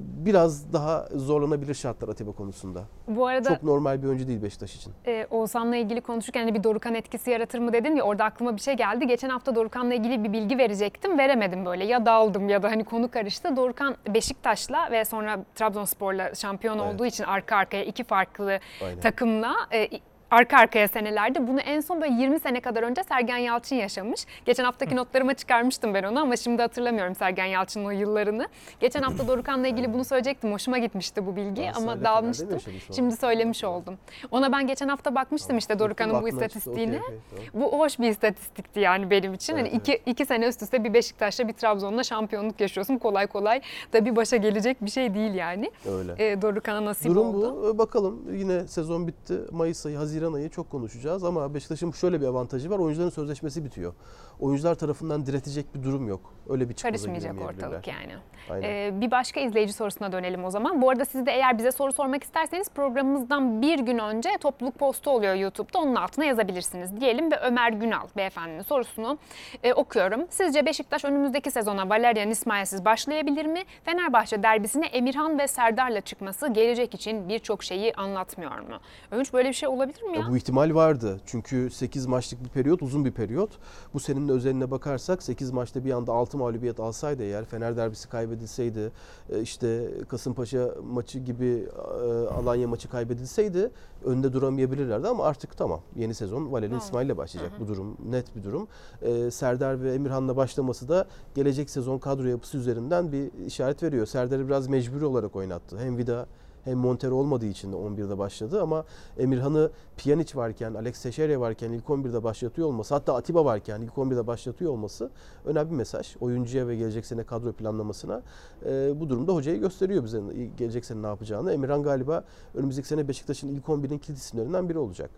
biraz 0.00 0.72
daha 0.72 1.08
zorlanabilir 1.14 1.74
şartlar 1.74 2.08
Atiba 2.08 2.32
konusunda. 2.32 2.82
Bu 3.08 3.26
arada 3.26 3.48
Çok 3.48 3.62
normal 3.62 4.02
bir 4.02 4.08
oyuncu 4.08 4.28
değil 4.28 4.42
Beşiktaş 4.42 4.76
için. 4.76 4.92
e, 5.06 5.26
Oğuzhan'la 5.30 5.76
ilgili 5.76 6.00
konuşurken 6.00 6.40
hani 6.40 6.54
bir 6.54 6.64
Dorukan 6.64 6.94
etkisi 6.94 7.30
yaratır 7.30 7.58
mı 7.58 7.72
dedin 7.72 7.96
ya 7.96 8.04
orada 8.04 8.24
aklıma 8.24 8.56
bir 8.56 8.60
şey 8.60 8.74
geldi. 8.74 9.06
Geçen 9.06 9.28
hafta 9.28 9.54
Dorukan'la 9.54 9.94
ilgili 9.94 10.24
bir 10.24 10.32
bilgi 10.32 10.58
verecektim. 10.58 11.18
Veremedim 11.18 11.66
böyle. 11.66 11.84
Ya 11.84 12.06
daldım 12.06 12.48
ya 12.48 12.62
da 12.62 12.68
hani 12.70 12.84
konu 12.84 13.10
karıştı. 13.10 13.56
Dorukan 13.56 13.96
Beşiktaş'la 14.14 14.90
ve 14.90 15.04
sonra 15.04 15.44
Trabzonspor'la 15.54 16.34
şampiyon 16.34 16.78
Evet. 16.78 16.94
olduğu 16.94 17.06
için 17.06 17.24
arka 17.24 17.56
arkaya 17.56 17.84
iki 17.84 18.04
farklı 18.04 18.58
Aynen. 18.84 19.00
takımla 19.00 19.54
e, 19.72 19.88
arka 20.34 20.56
arkaya 20.56 20.88
senelerde 20.88 21.48
bunu 21.48 21.60
en 21.60 21.80
son 21.80 22.00
böyle 22.00 22.14
20 22.14 22.40
sene 22.40 22.60
kadar 22.60 22.82
önce 22.82 23.02
Sergen 23.02 23.36
Yalçın 23.36 23.76
yaşamış. 23.76 24.26
Geçen 24.44 24.64
haftaki 24.64 24.96
notlarıma 24.96 25.34
çıkarmıştım 25.34 25.94
ben 25.94 26.02
onu 26.02 26.20
ama 26.20 26.36
şimdi 26.36 26.62
hatırlamıyorum 26.62 27.14
Sergen 27.14 27.44
Yalçın'ın 27.44 27.84
o 27.84 27.90
yıllarını. 27.90 28.48
Geçen 28.80 29.02
hafta 29.02 29.28
Dorukan'la 29.28 29.68
ilgili 29.68 29.92
bunu 29.92 30.04
söyleyecektim. 30.04 30.52
Hoşuma 30.52 30.78
gitmişti 30.78 31.26
bu 31.26 31.36
bilgi 31.36 31.62
Galatasaray'da 31.62 32.10
ama 32.10 32.34
sonra? 32.34 32.58
Şimdi 32.96 33.16
söylemiş 33.16 33.64
oldum. 33.64 33.98
Ona 34.30 34.52
ben 34.52 34.66
geçen 34.66 34.88
hafta 34.88 35.14
bakmıştım 35.14 35.58
işte 35.58 35.78
Dorukan'ın 35.78 36.22
bu 36.22 36.28
istatistiğine. 36.28 36.98
Tamam. 36.98 37.20
Bu 37.54 37.78
hoş 37.78 37.98
bir 37.98 38.08
istatistikti 38.08 38.80
yani 38.80 39.10
benim 39.10 39.34
için. 39.34 39.52
Evet, 39.56 39.72
hani 39.72 39.76
iki, 39.76 40.02
iki 40.06 40.26
sene 40.26 40.48
üst 40.48 40.62
üste 40.62 40.84
bir 40.84 40.94
Beşiktaş'la 40.94 41.48
bir 41.48 41.52
Trabzon'la 41.52 42.04
şampiyonluk 42.04 42.60
yaşıyorsun. 42.60 42.98
Kolay 42.98 43.26
kolay 43.26 43.60
da 43.92 44.04
bir 44.04 44.16
başa 44.16 44.36
gelecek 44.36 44.84
bir 44.84 44.90
şey 44.90 45.14
değil 45.14 45.34
yani. 45.34 45.70
Öyle. 45.92 46.30
E, 46.30 46.42
Dorukan'a 46.42 46.84
nasip 46.84 47.10
Durum 47.10 47.26
oldu. 47.26 47.62
bu. 47.62 47.74
Ee, 47.74 47.78
Bakalım 47.78 48.22
yine 48.32 48.66
sezon 48.68 49.06
bitti. 49.06 49.38
Mayıs 49.50 49.86
ayı, 49.86 49.96
Haziran 49.96 50.23
ayı 50.32 50.48
çok 50.48 50.70
konuşacağız 50.70 51.24
ama 51.24 51.54
Beşiktaş'ın 51.54 51.90
şöyle 51.90 52.20
bir 52.20 52.26
avantajı 52.26 52.70
var. 52.70 52.78
Oyuncuların 52.78 53.10
sözleşmesi 53.10 53.64
bitiyor. 53.64 53.94
Oyuncular 54.40 54.74
tarafından 54.74 55.26
diretecek 55.26 55.74
bir 55.74 55.82
durum 55.82 56.08
yok. 56.08 56.20
Öyle 56.48 56.68
bir 56.68 56.74
çıkmaza 56.74 57.06
Karışmayacak 57.06 57.50
ortalık 57.50 57.88
yani. 57.88 58.12
Aynen. 58.50 58.68
Ee, 58.68 59.00
bir 59.00 59.10
başka 59.10 59.40
izleyici 59.40 59.72
sorusuna 59.72 60.12
dönelim 60.12 60.44
o 60.44 60.50
zaman. 60.50 60.82
Bu 60.82 60.90
arada 60.90 61.04
siz 61.04 61.26
de 61.26 61.32
eğer 61.32 61.58
bize 61.58 61.72
soru 61.72 61.92
sormak 61.92 62.24
isterseniz 62.24 62.68
programımızdan 62.68 63.62
bir 63.62 63.78
gün 63.78 63.98
önce 63.98 64.30
topluluk 64.40 64.78
postu 64.78 65.10
oluyor 65.10 65.34
YouTube'da. 65.34 65.78
Onun 65.78 65.94
altına 65.94 66.24
yazabilirsiniz 66.24 67.00
diyelim 67.00 67.32
ve 67.32 67.36
Ömer 67.36 67.72
Günal 67.72 68.06
beyefendinin 68.16 68.62
sorusunu 68.62 69.18
e, 69.62 69.72
okuyorum. 69.72 70.26
Sizce 70.30 70.66
Beşiktaş 70.66 71.04
önümüzdeki 71.04 71.50
sezona 71.50 71.88
Valerian 71.88 72.30
İsmail'siz 72.30 72.84
başlayabilir 72.84 73.46
mi? 73.46 73.62
Fenerbahçe 73.84 74.42
derbisine 74.42 74.86
Emirhan 74.86 75.38
ve 75.38 75.48
Serdar'la 75.48 76.00
çıkması 76.00 76.48
gelecek 76.48 76.94
için 76.94 77.28
birçok 77.28 77.64
şeyi 77.64 77.94
anlatmıyor 77.94 78.58
mu? 78.58 78.80
Övünç 79.10 79.32
böyle 79.32 79.48
bir 79.48 79.54
şey 79.54 79.68
olabilir 79.68 80.02
mi 80.02 80.03
ya? 80.08 80.20
Ya 80.20 80.30
bu 80.30 80.36
ihtimal 80.36 80.74
vardı. 80.74 81.20
Çünkü 81.26 81.70
8 81.70 82.06
maçlık 82.06 82.44
bir 82.44 82.48
periyot, 82.48 82.82
uzun 82.82 83.04
bir 83.04 83.12
periyot. 83.12 83.50
Bu 83.94 84.00
senin 84.00 84.28
özeline 84.28 84.70
bakarsak 84.70 85.22
8 85.22 85.50
maçta 85.50 85.84
bir 85.84 85.92
anda 85.92 86.12
6 86.12 86.38
mağlubiyet 86.38 86.80
alsaydı 86.80 87.22
eğer 87.22 87.44
Fener 87.44 87.76
derbisi 87.76 88.08
kaybedilseydi, 88.08 88.92
e, 89.30 89.40
işte 89.40 89.90
Kasımpaşa 90.08 90.70
maçı 90.84 91.18
gibi 91.18 91.66
e, 92.04 92.08
Alanya 92.28 92.68
maçı 92.68 92.88
kaybedilseydi 92.88 93.70
önde 94.04 94.32
duramayabilirlerdi 94.32 95.08
ama 95.08 95.24
artık 95.24 95.56
tamam. 95.56 95.80
Yeni 95.96 96.14
sezon 96.14 96.52
Valerian 96.52 96.70
Tamam. 96.70 96.86
İsmail 96.86 97.06
ile 97.06 97.16
başlayacak 97.16 97.52
bu 97.60 97.68
durum. 97.68 97.96
Net 98.10 98.36
bir 98.36 98.42
durum. 98.42 98.68
E, 99.02 99.30
Serdar 99.30 99.82
ve 99.82 99.94
Emirhan'la 99.94 100.36
başlaması 100.36 100.88
da 100.88 101.06
gelecek 101.34 101.70
sezon 101.70 101.98
kadro 101.98 102.26
yapısı 102.26 102.58
üzerinden 102.58 103.12
bir 103.12 103.46
işaret 103.46 103.82
veriyor. 103.82 104.06
Serdar'ı 104.06 104.46
biraz 104.48 104.68
mecburi 104.68 105.04
olarak 105.04 105.36
oynattı. 105.36 105.78
Hem 105.78 105.98
Vida 105.98 106.26
hem 106.64 106.78
Montero 106.78 107.14
olmadığı 107.14 107.46
için 107.46 107.72
de 107.72 107.76
11'de 107.76 108.18
başladı 108.18 108.62
ama 108.62 108.84
Emirhan'ı 109.18 109.70
Pjanic 109.96 110.36
varken, 110.38 110.74
Alex 110.74 111.02
Teixeira 111.02 111.40
varken 111.40 111.72
ilk 111.72 111.84
11'de 111.84 112.24
başlatıyor 112.24 112.68
olması, 112.68 112.94
hatta 112.94 113.14
Atiba 113.14 113.44
varken 113.44 113.80
ilk 113.80 113.92
11'de 113.92 114.26
başlatıyor 114.26 114.70
olması 114.70 115.10
önemli 115.44 115.70
bir 115.70 115.76
mesaj. 115.76 116.16
Oyuncuya 116.20 116.68
ve 116.68 116.76
gelecek 116.76 117.06
sene 117.06 117.24
kadro 117.24 117.52
planlamasına 117.52 118.22
Ee, 118.66 119.00
bu 119.00 119.08
durumda 119.08 119.34
hocayı 119.34 119.60
gösteriyor 119.60 120.04
bize 120.04 120.20
gelecek 120.56 120.84
sene 120.84 121.02
ne 121.02 121.06
yapacağını. 121.06 121.52
Emirhan 121.52 121.82
galiba 121.82 122.24
önümüzdeki 122.54 122.88
sene 122.88 123.08
Beşiktaş'ın 123.08 123.48
ilk 123.48 123.64
11'in 123.64 123.98
kilit 123.98 124.18
isimlerinden 124.18 124.68
biri 124.68 124.78
olacak. 124.78 125.10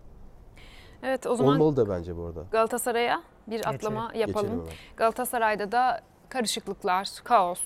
Evet 1.03 1.27
o 1.27 1.35
zaman 1.35 1.55
Olmalı 1.55 1.75
da 1.75 1.89
bence 1.89 2.17
bu 2.17 2.25
arada. 2.25 2.43
Galatasaray'a 2.51 3.23
bir 3.47 3.69
atlama 3.69 4.11
yapalım. 4.15 4.49
Geçelim. 4.49 4.77
Galatasaray'da 4.97 5.71
da 5.71 6.01
karışıklıklar, 6.29 7.09
kaos. 7.23 7.59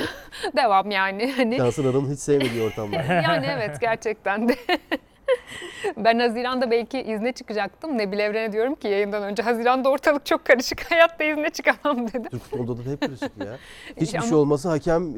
Devam 0.56 0.90
yani. 0.90 1.32
Hani 1.36 1.56
Cansın 1.56 1.90
adamın 1.90 2.12
hiç 2.12 2.20
sevmediği 2.20 2.62
ortamlar. 2.62 3.04
yani 3.04 3.46
evet 3.46 3.80
gerçekten 3.80 4.48
de. 4.48 4.56
ben 5.96 6.18
Haziran'da 6.18 6.70
belki 6.70 7.00
izne 7.02 7.32
çıkacaktım. 7.32 7.98
Nebil 7.98 8.18
Evren'e 8.18 8.52
diyorum 8.52 8.74
ki 8.74 8.88
yayından 8.88 9.22
önce 9.22 9.42
Haziran'da 9.42 9.90
ortalık 9.90 10.26
çok 10.26 10.44
karışık. 10.44 10.90
Hayatta 10.90 11.24
izne 11.24 11.50
çıkamam 11.50 12.08
dedim. 12.08 12.24
Türk 12.30 12.42
futbolunda 12.42 12.84
da 12.86 12.90
hep 12.90 13.00
karışık 13.00 13.32
ya. 13.38 13.58
Hiçbir 14.00 14.18
Ama- 14.18 14.26
şey 14.28 14.36
olmasa 14.36 14.70
hakem 14.70 15.14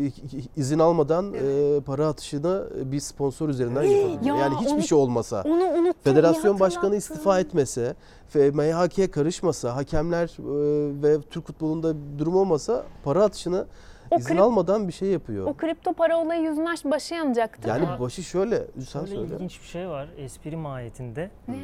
izin 0.56 0.78
almadan 0.78 1.34
e, 1.34 1.80
para 1.80 2.06
atışını 2.06 2.68
bir 2.74 3.00
sponsor 3.00 3.48
üzerinden 3.48 3.82
yapabiliyor. 3.82 4.36
Ya, 4.36 4.42
Yani 4.44 4.54
hiçbir 4.60 4.72
onu- 4.72 4.82
şey 4.82 4.98
olmasa. 4.98 5.42
Onu 5.46 5.64
unuttum. 5.64 6.02
Federasyon 6.04 6.60
başkanı 6.60 6.96
istifa 6.96 7.40
etmese 7.40 7.94
MHK'ye 8.34 9.10
karışmasa, 9.10 9.76
hakemler 9.76 10.24
e, 10.38 11.02
ve 11.02 11.20
Türk 11.30 11.46
futbolunda 11.46 11.94
durum 12.18 12.36
olmasa 12.36 12.84
para 13.04 13.24
atışını 13.24 13.66
O 14.14 14.18
izin 14.18 14.34
krip- 14.34 14.40
almadan 14.42 14.88
bir 14.88 14.92
şey 14.92 15.08
yapıyor. 15.08 15.46
O 15.46 15.54
kripto 15.54 15.92
para 15.92 16.16
olayı 16.18 16.42
yüzünden 16.42 16.76
başı 16.84 17.14
yanacaktı. 17.14 17.68
Yani 17.68 17.86
Ama 17.86 18.00
başı 18.00 18.22
şöyle, 18.22 18.62
sen 18.88 19.00
Şöyle 19.04 19.14
söyle. 19.16 19.34
ilginç 19.34 19.60
bir 19.62 19.66
şey 19.66 19.88
var 19.88 20.08
espri 20.18 20.56
mahiyetinde. 20.56 21.30
Ne? 21.48 21.56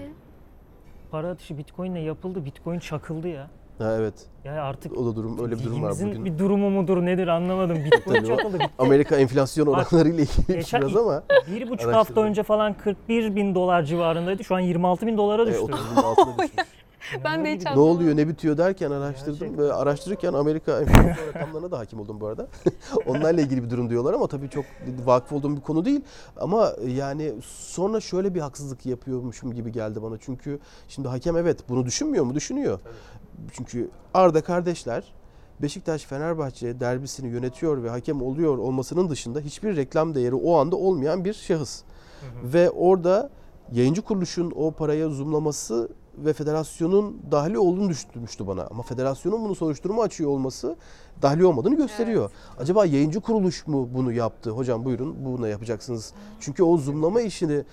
Para 1.10 1.28
atışı 1.30 1.58
Bitcoin'le 1.58 1.96
yapıldı. 1.96 2.44
Bitcoin 2.44 2.78
çakıldı 2.78 3.28
ya. 3.28 3.50
Ha, 3.78 3.96
evet. 3.98 4.14
Yani 4.44 4.60
artık 4.60 4.98
O 4.98 5.06
da 5.06 5.16
durum 5.16 5.42
öyle 5.44 5.58
bir 5.58 5.64
durum 5.64 5.82
var 5.82 5.92
bugün. 6.00 6.24
bir 6.24 6.38
durumu 6.38 6.70
mudur 6.70 7.02
nedir 7.06 7.28
anlamadım. 7.28 7.76
Bitcoin 7.84 8.24
çakıldı. 8.24 8.58
Amerika 8.78 9.16
enflasyon 9.16 9.66
oranlarıyla 9.66 10.22
ilgili 10.22 10.46
Geçen 10.46 10.80
biraz 10.80 10.96
ama 10.96 11.22
bir 11.48 11.70
buçuk 11.70 11.92
hafta 11.92 12.20
önce 12.20 12.42
falan 12.42 12.74
41 12.74 13.36
bin 13.36 13.54
dolar 13.54 13.82
civarındaydı. 13.82 14.44
Şu 14.44 14.54
an 14.54 14.60
26 14.60 15.06
bin 15.06 15.18
dolara 15.18 15.42
e, 15.42 15.46
düştü. 15.46 15.60
30 15.62 15.90
bin 15.90 15.96
altına 15.96 16.38
düşmüş. 16.38 16.50
Ben 17.24 17.44
de 17.44 17.56
hiç 17.56 17.64
ne 17.64 17.80
oluyor 17.80 18.16
ne 18.16 18.28
bitiyor 18.28 18.58
derken 18.58 18.90
araştırdım 18.90 19.38
Gerçekten. 19.38 19.64
ve 19.64 19.72
araştırırken 19.72 20.32
Amerika 20.32 20.80
enflasyon 20.80 21.26
rakamlarına 21.34 21.70
da 21.70 21.78
hakim 21.78 22.00
oldum 22.00 22.20
bu 22.20 22.26
arada. 22.26 22.48
Onlarla 23.06 23.40
ilgili 23.40 23.64
bir 23.64 23.70
durum 23.70 23.90
diyorlar 23.90 24.14
ama 24.14 24.26
tabii 24.26 24.50
çok 24.50 24.64
vakıf 25.04 25.32
olduğum 25.32 25.56
bir 25.56 25.60
konu 25.60 25.84
değil. 25.84 26.00
Ama 26.36 26.72
yani 26.86 27.32
sonra 27.42 28.00
şöyle 28.00 28.34
bir 28.34 28.40
haksızlık 28.40 28.86
yapıyormuşum 28.86 29.54
gibi 29.54 29.72
geldi 29.72 30.02
bana. 30.02 30.18
Çünkü 30.20 30.58
şimdi 30.88 31.08
hakem 31.08 31.36
evet 31.36 31.68
bunu 31.68 31.86
düşünmüyor 31.86 32.24
mu? 32.24 32.34
Düşünüyor. 32.34 32.80
Çünkü 33.52 33.90
Arda 34.14 34.44
kardeşler 34.44 35.04
Beşiktaş 35.62 36.04
Fenerbahçe 36.04 36.80
derbisini 36.80 37.28
yönetiyor 37.28 37.82
ve 37.82 37.90
hakem 37.90 38.22
oluyor 38.22 38.58
olmasının 38.58 39.10
dışında 39.10 39.40
hiçbir 39.40 39.76
reklam 39.76 40.14
değeri 40.14 40.34
o 40.34 40.56
anda 40.58 40.76
olmayan 40.76 41.24
bir 41.24 41.32
şahıs. 41.32 41.82
Ve 42.44 42.70
orada 42.70 43.30
yayıncı 43.72 44.02
kuruluşun 44.02 44.52
o 44.56 44.70
paraya 44.70 45.08
zoomlaması 45.08 45.88
ve 46.24 46.33
federasyonun 46.33 47.22
dahili 47.30 47.59
olduğunu 47.59 47.88
düşünmüştü 47.88 48.46
bana. 48.46 48.66
Ama 48.70 48.83
federasyonun 48.83 49.44
bunu 49.44 49.54
soruşturma 49.54 50.02
açıyor 50.02 50.30
olması 50.30 50.76
dahili 51.22 51.44
olmadığını 51.44 51.76
gösteriyor. 51.76 52.30
Acaba 52.59 52.87
yayıncı 52.87 53.20
kuruluş 53.20 53.66
mu 53.66 53.88
bunu 53.94 54.12
yaptı? 54.12 54.50
Hocam 54.50 54.85
buyurun 54.85 55.24
bunu 55.24 55.48
yapacaksınız. 55.48 56.12
Çünkü 56.40 56.62
o 56.62 56.76
zoomlama 56.76 57.20
işini 57.20 57.64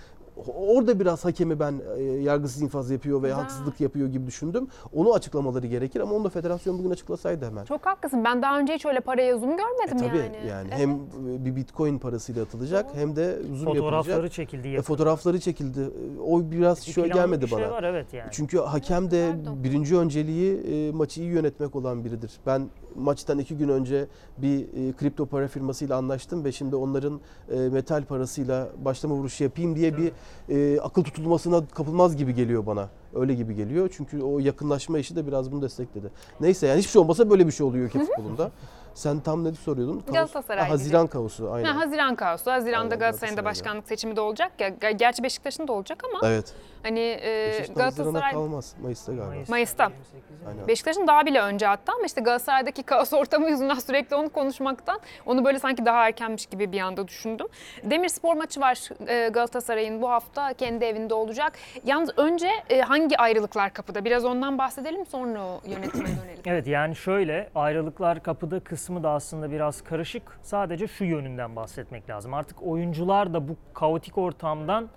orada 0.58 1.00
biraz 1.00 1.26
hakemi 1.26 1.60
ben 1.60 1.82
e, 1.97 2.02
yargısız 2.04 2.62
infaz 2.62 2.91
yapıyor 2.91 3.21
veya 3.23 3.34
Güzel. 3.34 3.41
haksızlık 3.43 3.82
yapıyor 3.82 4.08
gibi 4.08 4.28
düşündüm. 4.28 4.67
Onu 4.93 5.13
açıklamaları 5.13 5.67
gerekir 5.67 6.00
ama 6.00 6.15
onu 6.15 6.23
da 6.23 6.30
federasyon 6.30 6.80
bugün 6.80 6.89
açıklasaydı 6.89 7.45
hemen. 7.45 7.65
Çok 7.65 7.86
haklısın. 7.86 8.23
Ben 8.23 8.41
daha 8.41 8.60
önce 8.60 8.73
hiç 8.73 8.86
öyle 8.86 9.00
paraya 9.00 9.38
zoom 9.38 9.52
E, 9.52 9.56
görmedim 9.56 9.97
tabii 10.08 10.17
yani. 10.17 10.47
yani, 10.50 10.67
Evet. 10.71 10.80
hem 10.80 11.00
bir 11.45 11.56
bitcoin 11.56 11.97
parasıyla 12.00 12.43
atılacak 12.43 12.86
hem 12.93 13.15
de 13.15 13.39
zoom 13.54 13.65
Fotoğrafları 13.76 14.12
yapılacak. 14.12 14.34
çekildi. 14.34 14.67
E, 14.67 14.82
fotoğrafları 14.82 15.39
çekildi. 15.39 15.80
E, 15.80 16.19
O 16.21 16.52
biraz 16.52 16.88
Bir 16.88 16.91
şöyle 16.91 17.13
gelmedi 17.13 17.41
bir 17.41 17.47
şey 17.47 17.58
bana. 17.58 17.71
var 17.71 17.84
evet 17.84 18.13
yani. 18.13 18.30
Çünkü 18.32 18.58
hakem 18.60 19.12
de 19.12 19.30
pardon. 19.36 19.63
birinci 19.63 19.97
önceliği 19.97 20.58
e, 20.58 20.91
maçı 20.91 21.21
iyi 21.21 21.30
yönetmek 21.32 21.76
olan 21.76 22.06
biridir. 22.06 22.32
Ben 22.45 22.69
maçtan 22.97 23.39
iki 23.39 23.57
gün 23.57 23.69
önce 23.69 24.07
bir 24.38 24.60
e, 24.89 24.93
kripto 24.93 25.25
para 25.25 25.47
firmasıyla 25.47 25.97
anlaştım 25.97 26.43
ve 26.45 26.51
şimdi 26.51 26.75
onların 26.75 27.19
e, 27.51 27.55
metal 27.60 28.03
parasıyla 28.05 28.67
başlama 28.86 29.15
vuruşu 29.15 29.43
yapayım 29.43 29.75
diye 29.75 29.97
bir 29.97 30.12
e, 30.49 30.81
akıl 30.81 31.03
tutulmasına 31.03 31.62
kapılmaz 31.67 32.17
gibi 32.17 32.33
geliyor 32.36 32.65
bana. 32.65 32.89
Öyle 33.15 33.33
gibi 33.33 33.55
geliyor. 33.55 33.89
Çünkü 33.97 34.21
o 34.21 34.39
yakınlaşma 34.39 34.99
işi 34.99 35.15
de 35.15 35.27
biraz 35.27 35.51
bunu 35.51 35.62
destekledi. 35.62 36.12
Neyse 36.39 36.67
yani 36.67 36.79
hiçbir 36.79 36.91
şey 36.91 37.01
olmasa 37.01 37.29
böyle 37.29 37.47
bir 37.47 37.51
şey 37.51 37.65
oluyor 37.65 37.86
ülke 37.86 37.99
futbolunda. 37.99 38.51
Sen 38.93 39.19
tam 39.19 39.43
ne 39.43 39.53
soruyordun? 39.53 39.99
Kaos- 39.99 40.13
Galatasaray 40.13 40.63
Ha, 40.65 40.69
Haziran 40.69 41.07
kaosu 41.07 41.51
aynen. 41.51 41.73
Ha, 41.73 41.81
Haziran 41.81 42.15
kaosu. 42.15 42.51
Haziran'da 42.51 42.77
Aynen, 42.86 42.99
Galatasaray'ın 42.99 43.38
da 43.38 43.41
Galatasaray'da. 43.41 43.45
başkanlık 43.45 43.88
seçimi 43.88 44.15
de 44.15 44.21
olacak 44.21 44.51
ya. 44.60 44.69
Ge- 44.69 44.97
Gerçi 44.97 45.23
Beşiktaş'ın 45.23 45.67
da 45.67 45.73
olacak 45.73 46.03
ama 46.03 46.27
Evet. 46.27 46.53
Hani 46.88 47.00
e, 47.00 47.65
Galatasaray 47.76 48.32
kalmaz. 48.32 48.76
Mayıs'ta 48.82 49.13
galiba. 49.13 49.43
Mayıs'ta. 49.50 49.84
28'i. 49.84 50.47
Aynen. 50.47 50.67
Beşiktaş'ın 50.67 51.08
daha 51.08 51.26
bile 51.26 51.41
önce 51.41 51.65
hatta 51.65 51.93
ama 51.93 52.06
işte 52.06 52.21
Galatasaray'daki 52.21 52.84
kaos 52.84 53.13
ortamı 53.13 53.50
yüzünden 53.50 53.76
sürekli 53.76 54.15
onu 54.15 54.30
konuşmaktan 54.30 55.00
onu 55.26 55.45
böyle 55.45 55.60
sanki 55.60 55.86
daha 55.86 56.08
erkenmiş 56.08 56.45
gibi 56.45 56.71
bir 56.71 56.80
anda 56.80 57.08
düşündüm. 57.08 57.47
Demirspor 57.84 58.36
maçı 58.36 58.62
var 58.62 58.89
e, 59.08 59.30
Galatasaray'ın 59.30 60.02
bu 60.02 60.10
hafta 60.10 60.54
kendi 60.54 60.86
evinde 60.86 61.13
olacak. 61.13 61.54
Yalnız 61.86 62.10
önce 62.17 62.50
e, 62.69 62.82
hangi 62.82 63.17
ayrılıklar 63.17 63.73
kapıda? 63.73 64.06
Biraz 64.06 64.26
ondan 64.26 64.58
bahsedelim 64.58 65.06
sonra 65.06 65.45
o 65.45 65.62
yönetime 65.65 66.06
dönelim. 66.08 66.38
Evet 66.45 66.67
yani 66.67 66.95
şöyle 66.95 67.50
ayrılıklar 67.56 68.23
kapıda 68.23 68.60
kısmı 68.60 69.04
da 69.04 69.10
aslında 69.10 69.52
biraz 69.52 69.84
karışık. 69.84 70.39
Sadece 70.41 70.88
şu 70.88 71.04
yönünden 71.06 71.56
bahsetmek 71.56 72.10
lazım. 72.10 72.34
Artık 72.34 72.63
oyuncular 72.63 73.33
da 73.33 73.48
bu 73.48 73.56
kaotik 73.73 74.17
ortamdan 74.17 74.90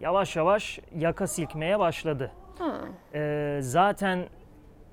yavaş 0.00 0.36
yavaş 0.36 0.80
yaka 0.94 1.26
silkmeye 1.26 1.78
başladı. 1.78 2.32
Ee, 3.14 3.58
zaten 3.62 4.26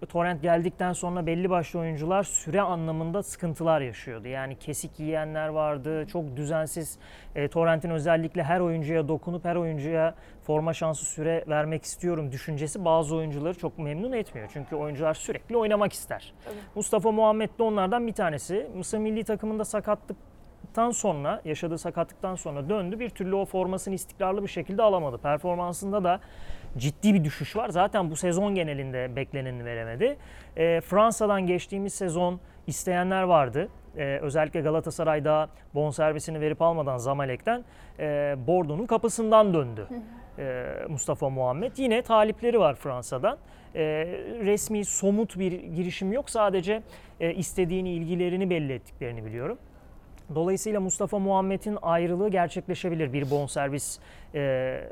Torrent 0.09 0.41
geldikten 0.41 0.93
sonra 0.93 1.25
belli 1.25 1.49
başlı 1.49 1.79
oyuncular 1.79 2.23
süre 2.23 2.61
anlamında 2.61 3.23
sıkıntılar 3.23 3.81
yaşıyordu. 3.81 4.27
Yani 4.27 4.55
kesik 4.59 4.99
yiyenler 4.99 5.47
vardı, 5.47 6.07
çok 6.07 6.35
düzensiz. 6.35 6.99
E, 7.35 7.47
Torrent'in 7.47 7.89
özellikle 7.89 8.43
her 8.43 8.59
oyuncuya 8.59 9.07
dokunup 9.07 9.45
her 9.45 9.55
oyuncuya 9.55 10.15
forma 10.43 10.73
şansı 10.73 11.05
süre 11.05 11.43
vermek 11.47 11.83
istiyorum 11.83 12.31
düşüncesi 12.31 12.85
bazı 12.85 13.15
oyuncuları 13.15 13.57
çok 13.57 13.77
memnun 13.77 14.11
etmiyor. 14.11 14.49
Çünkü 14.53 14.75
oyuncular 14.75 15.13
sürekli 15.13 15.57
oynamak 15.57 15.93
ister. 15.93 16.33
Tabii. 16.45 16.55
Mustafa 16.75 17.11
Muhammed 17.11 17.49
de 17.59 17.63
onlardan 17.63 18.07
bir 18.07 18.13
tanesi. 18.13 18.69
Mısır 18.75 18.97
milli 18.97 19.23
takımında 19.23 19.65
sakatlıktan 20.71 20.91
sonra, 20.91 21.41
yaşadığı 21.45 21.77
sakatlıktan 21.77 22.35
sonra 22.35 22.69
döndü. 22.69 22.99
Bir 22.99 23.09
türlü 23.09 23.35
o 23.35 23.45
formasını 23.45 23.95
istikrarlı 23.95 24.43
bir 24.43 24.47
şekilde 24.47 24.83
alamadı. 24.83 25.17
Performansında 25.17 26.03
da 26.03 26.19
ciddi 26.77 27.13
bir 27.13 27.23
düşüş 27.23 27.55
var. 27.55 27.69
Zaten 27.69 28.11
bu 28.11 28.15
sezon 28.15 28.55
genelinde 28.55 29.15
bekleneni 29.15 29.65
veremedi. 29.65 30.17
E, 30.57 30.81
Fransa'dan 30.81 31.47
geçtiğimiz 31.47 31.93
sezon 31.93 32.39
isteyenler 32.67 33.23
vardı. 33.23 33.67
E, 33.97 34.19
özellikle 34.21 34.61
Galatasaray'da 34.61 35.49
bonservisini 35.73 36.39
verip 36.41 36.61
almadan 36.61 36.97
Zamalek'ten 36.97 37.63
e, 37.99 38.35
Bordeaux'un 38.47 38.85
kapısından 38.85 39.53
döndü. 39.53 39.87
E, 40.39 40.65
Mustafa 40.89 41.29
Muhammed. 41.29 41.77
Yine 41.77 42.01
talipleri 42.01 42.59
var 42.59 42.75
Fransa'dan. 42.75 43.37
E, 43.75 43.81
resmi 44.43 44.85
somut 44.85 45.39
bir 45.39 45.51
girişim 45.51 46.13
yok. 46.13 46.29
Sadece 46.29 46.81
e, 47.19 47.33
istediğini, 47.33 47.89
ilgilerini 47.89 48.49
belli 48.49 48.73
ettiklerini 48.73 49.25
biliyorum. 49.25 49.57
Dolayısıyla 50.35 50.79
Mustafa 50.79 51.19
Muhammed'in 51.19 51.77
ayrılığı 51.81 52.29
gerçekleşebilir 52.29 53.13
bir 53.13 53.31
bonservis 53.31 53.99
e, 54.35 54.83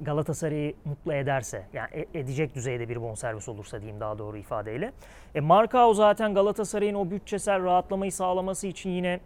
Galatasaray'ı 0.00 0.74
mutlu 0.84 1.12
ederse. 1.12 1.66
Yani 1.72 1.88
e- 1.92 2.18
edecek 2.18 2.54
düzeyde 2.54 2.88
bir 2.88 3.02
bonservis 3.02 3.48
olursa 3.48 3.80
diyeyim 3.80 4.00
daha 4.00 4.18
doğru 4.18 4.36
ifadeyle. 4.36 4.92
E, 5.34 5.40
Markao 5.40 5.94
zaten 5.94 6.34
Galatasaray'ın 6.34 6.94
o 6.94 7.10
bütçesel 7.10 7.62
rahatlamayı 7.64 8.12
sağlaması 8.12 8.66
için 8.66 8.90
yine 8.90 9.20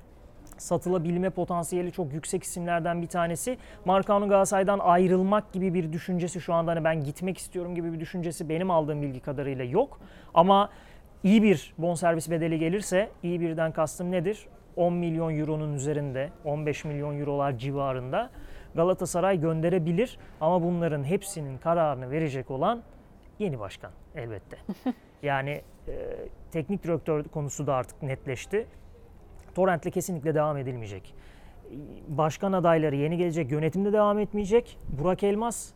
satılabilme 0.58 1.30
potansiyeli 1.30 1.92
çok 1.92 2.12
yüksek 2.12 2.42
isimlerden 2.42 3.02
bir 3.02 3.06
tanesi. 3.06 3.58
Markao'nun 3.84 4.28
Galatasaray'dan 4.28 4.78
ayrılmak 4.78 5.52
gibi 5.52 5.74
bir 5.74 5.92
düşüncesi 5.92 6.40
şu 6.40 6.54
anda 6.54 6.70
hani 6.70 6.84
ben 6.84 7.04
gitmek 7.04 7.38
istiyorum 7.38 7.74
gibi 7.74 7.92
bir 7.92 8.00
düşüncesi 8.00 8.48
benim 8.48 8.70
aldığım 8.70 9.02
bilgi 9.02 9.20
kadarıyla 9.20 9.64
yok. 9.64 10.00
Ama 10.34 10.70
iyi 11.24 11.42
bir 11.42 11.74
bonservis 11.78 12.30
bedeli 12.30 12.58
gelirse 12.58 13.08
iyi 13.22 13.40
birden 13.40 13.72
kastım 13.72 14.10
nedir? 14.12 14.46
10 14.78 14.92
milyon 14.92 15.38
euronun 15.38 15.74
üzerinde 15.74 16.30
15 16.44 16.84
milyon 16.84 17.20
eurolar 17.20 17.58
civarında 17.58 18.30
Galatasaray 18.74 19.40
gönderebilir 19.40 20.18
ama 20.40 20.62
bunların 20.62 21.04
hepsinin 21.04 21.58
kararını 21.58 22.10
verecek 22.10 22.50
olan 22.50 22.82
yeni 23.38 23.60
başkan 23.60 23.90
elbette. 24.14 24.56
Yani 25.22 25.62
e, 25.88 25.94
teknik 26.50 26.84
direktör 26.84 27.24
konusu 27.24 27.66
da 27.66 27.74
artık 27.74 28.02
netleşti. 28.02 28.66
Torrent'le 29.54 29.90
kesinlikle 29.90 30.34
devam 30.34 30.56
edilmeyecek. 30.56 31.14
Başkan 32.08 32.52
adayları 32.52 32.96
yeni 32.96 33.16
gelecek, 33.16 33.50
yönetimde 33.50 33.92
devam 33.92 34.18
etmeyecek. 34.18 34.78
Burak 34.88 35.22
Elmas 35.22 35.72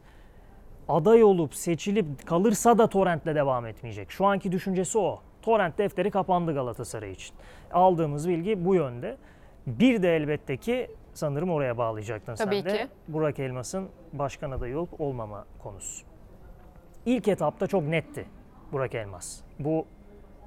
aday 0.89 1.25
olup 1.25 1.55
seçilip 1.55 2.27
kalırsa 2.27 2.79
da 2.79 2.87
Torrent'le 2.87 3.27
devam 3.27 3.67
etmeyecek. 3.67 4.11
Şu 4.11 4.27
anki 4.27 4.53
düşüncesi 4.53 4.99
o. 4.99 5.21
Torrent 5.43 5.78
defteri 5.78 6.11
kapandı 6.11 6.55
Galatasaray 6.55 7.12
için. 7.12 7.36
Aldığımız 7.72 8.28
bilgi 8.28 8.64
bu 8.64 8.74
yönde. 8.74 9.16
Bir 9.66 10.03
de 10.03 10.16
elbette 10.16 10.57
ki 10.57 10.90
sanırım 11.14 11.51
oraya 11.51 11.78
bağlayacaktın 11.78 12.34
Tabii 12.34 12.62
sen 12.62 12.64
de. 12.64 12.76
ki. 12.76 12.88
Burak 13.09 13.38
Elmas'ın 13.38 13.88
başkan 14.12 14.51
adayı 14.51 14.78
olup 14.78 15.01
olmama 15.01 15.45
konusu. 15.62 16.07
İlk 17.07 17.28
etapta 17.28 17.66
çok 17.66 17.82
netti 17.82 18.26
Burak 18.72 18.95
Elmas. 18.95 19.40
Bu 19.59 19.86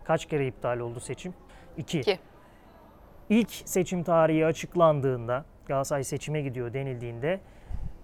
kaç 0.04 0.26
kere 0.26 0.48
iptal 0.48 0.80
oldu 0.80 1.00
seçim? 1.00 1.34
İki. 1.78 2.00
İki. 2.00 2.20
İlk 3.30 3.52
seçim 3.52 4.04
tarihi 4.04 4.46
açıklandığında 4.46 5.46
Galatasaray 5.66 6.04
seçime 6.04 6.42
gidiyor 6.42 6.74
denildiğinde 6.74 7.40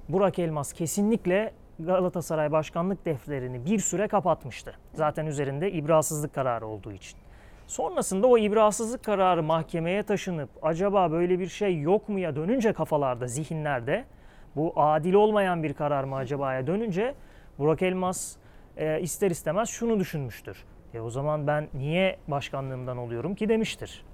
Burak 0.09 0.39
Elmas 0.39 0.73
kesinlikle 0.73 1.53
Galatasaray 1.85 2.51
başkanlık 2.51 3.05
defterini 3.05 3.65
bir 3.65 3.79
süre 3.79 4.07
kapatmıştı. 4.07 4.73
Zaten 4.93 5.25
üzerinde 5.25 5.71
ibrasızlık 5.71 6.33
kararı 6.35 6.67
olduğu 6.67 6.91
için. 6.91 7.19
Sonrasında 7.67 8.27
o 8.27 8.37
ibrasızlık 8.37 9.03
kararı 9.03 9.43
mahkemeye 9.43 10.03
taşınıp 10.03 10.49
acaba 10.61 11.11
böyle 11.11 11.39
bir 11.39 11.47
şey 11.47 11.79
yok 11.79 12.09
mu 12.09 12.19
ya 12.19 12.35
dönünce 12.35 12.73
kafalarda, 12.73 13.27
zihinlerde 13.27 14.05
bu 14.55 14.73
adil 14.75 15.13
olmayan 15.13 15.63
bir 15.63 15.73
karar 15.73 16.03
mı 16.03 16.15
acaba'ya 16.15 16.67
dönünce 16.67 17.15
Burak 17.59 17.81
Elmas 17.81 18.35
e, 18.77 19.01
ister 19.01 19.31
istemez 19.31 19.69
şunu 19.69 19.99
düşünmüştür. 19.99 20.65
E 20.93 20.99
o 20.99 21.09
zaman 21.09 21.47
ben 21.47 21.67
niye 21.73 22.17
başkanlığımdan 22.27 22.97
oluyorum 22.97 23.35
ki 23.35 23.49
demiştir. 23.49 24.05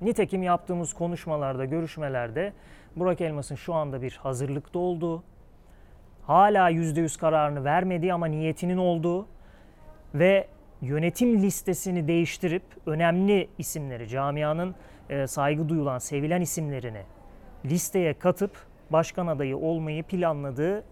Nitekim 0.00 0.42
yaptığımız 0.42 0.92
konuşmalarda, 0.92 1.64
görüşmelerde 1.64 2.52
Burak 2.96 3.20
Elmas'ın 3.20 3.54
şu 3.54 3.74
anda 3.74 4.02
bir 4.02 4.12
hazırlıkta 4.22 4.78
olduğu, 4.78 5.22
hala 6.26 6.70
%100 6.70 7.18
kararını 7.18 7.64
vermediği 7.64 8.14
ama 8.14 8.26
niyetinin 8.26 8.76
olduğu 8.76 9.26
ve 10.14 10.46
yönetim 10.82 11.42
listesini 11.42 12.08
değiştirip 12.08 12.62
önemli 12.86 13.48
isimleri, 13.58 14.08
camianın 14.08 14.74
e, 15.10 15.26
saygı 15.26 15.68
duyulan, 15.68 15.98
sevilen 15.98 16.40
isimlerini 16.40 17.02
listeye 17.64 18.14
katıp 18.14 18.66
başkan 18.90 19.26
adayı 19.26 19.56
olmayı 19.56 20.02
planladığı 20.02 20.84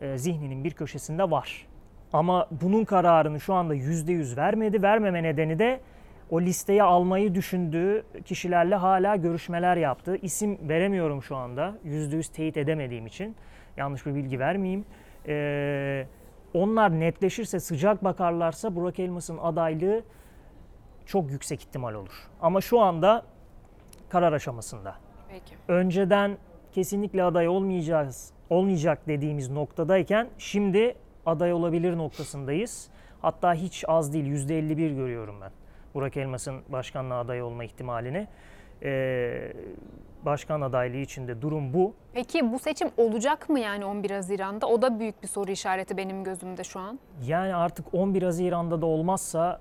e, 0.00 0.18
zihninin 0.18 0.64
bir 0.64 0.70
köşesinde 0.70 1.30
var. 1.30 1.66
Ama 2.12 2.48
bunun 2.50 2.84
kararını 2.84 3.40
şu 3.40 3.54
anda 3.54 3.74
%100 3.74 4.36
vermedi. 4.36 4.82
Vermeme 4.82 5.22
nedeni 5.22 5.58
de 5.58 5.80
o 6.30 6.40
listeye 6.40 6.82
almayı 6.82 7.34
düşündüğü 7.34 8.04
kişilerle 8.24 8.74
hala 8.74 9.16
görüşmeler 9.16 9.76
yaptı. 9.76 10.16
İsim 10.22 10.68
veremiyorum 10.68 11.22
şu 11.22 11.36
anda. 11.36 11.74
%100 11.84 12.32
teyit 12.32 12.56
edemediğim 12.56 13.06
için. 13.06 13.36
Yanlış 13.76 14.06
bir 14.06 14.14
bilgi 14.14 14.38
vermeyeyim. 14.38 14.84
Ee, 15.28 16.06
onlar 16.54 17.00
netleşirse, 17.00 17.60
sıcak 17.60 18.04
bakarlarsa 18.04 18.76
Burak 18.76 18.98
Elmas'ın 18.98 19.38
adaylığı 19.38 20.02
çok 21.06 21.30
yüksek 21.30 21.62
ihtimal 21.62 21.94
olur. 21.94 22.28
Ama 22.40 22.60
şu 22.60 22.80
anda 22.80 23.22
karar 24.08 24.32
aşamasında. 24.32 24.96
Peki. 25.28 25.54
Önceden 25.68 26.38
kesinlikle 26.72 27.24
aday 27.24 27.48
olmayacağız, 27.48 28.32
olmayacak 28.50 29.08
dediğimiz 29.08 29.50
noktadayken 29.50 30.28
şimdi 30.38 30.94
aday 31.26 31.52
olabilir 31.52 31.96
noktasındayız. 31.96 32.88
Hatta 33.22 33.54
hiç 33.54 33.84
az 33.88 34.12
değil 34.12 34.26
%51 34.26 34.94
görüyorum 34.94 35.40
ben. 35.40 35.50
Burak 35.94 36.16
Elmas'ın 36.16 36.62
başkanlığa 36.68 37.20
aday 37.20 37.42
olma 37.42 37.64
ihtimalini. 37.64 38.26
Ee, 38.82 39.52
başkan 40.24 40.60
adaylığı 40.60 40.96
içinde 40.96 41.42
durum 41.42 41.74
bu. 41.74 41.94
Peki 42.12 42.52
bu 42.52 42.58
seçim 42.58 42.88
olacak 42.96 43.48
mı 43.48 43.60
yani 43.60 43.84
11 43.84 44.10
Haziran'da? 44.10 44.66
O 44.66 44.82
da 44.82 45.00
büyük 45.00 45.22
bir 45.22 45.28
soru 45.28 45.50
işareti 45.50 45.96
benim 45.96 46.24
gözümde 46.24 46.64
şu 46.64 46.80
an. 46.80 46.98
Yani 47.26 47.54
artık 47.54 47.94
11 47.94 48.22
Haziran'da 48.22 48.82
da 48.82 48.86
olmazsa 48.86 49.60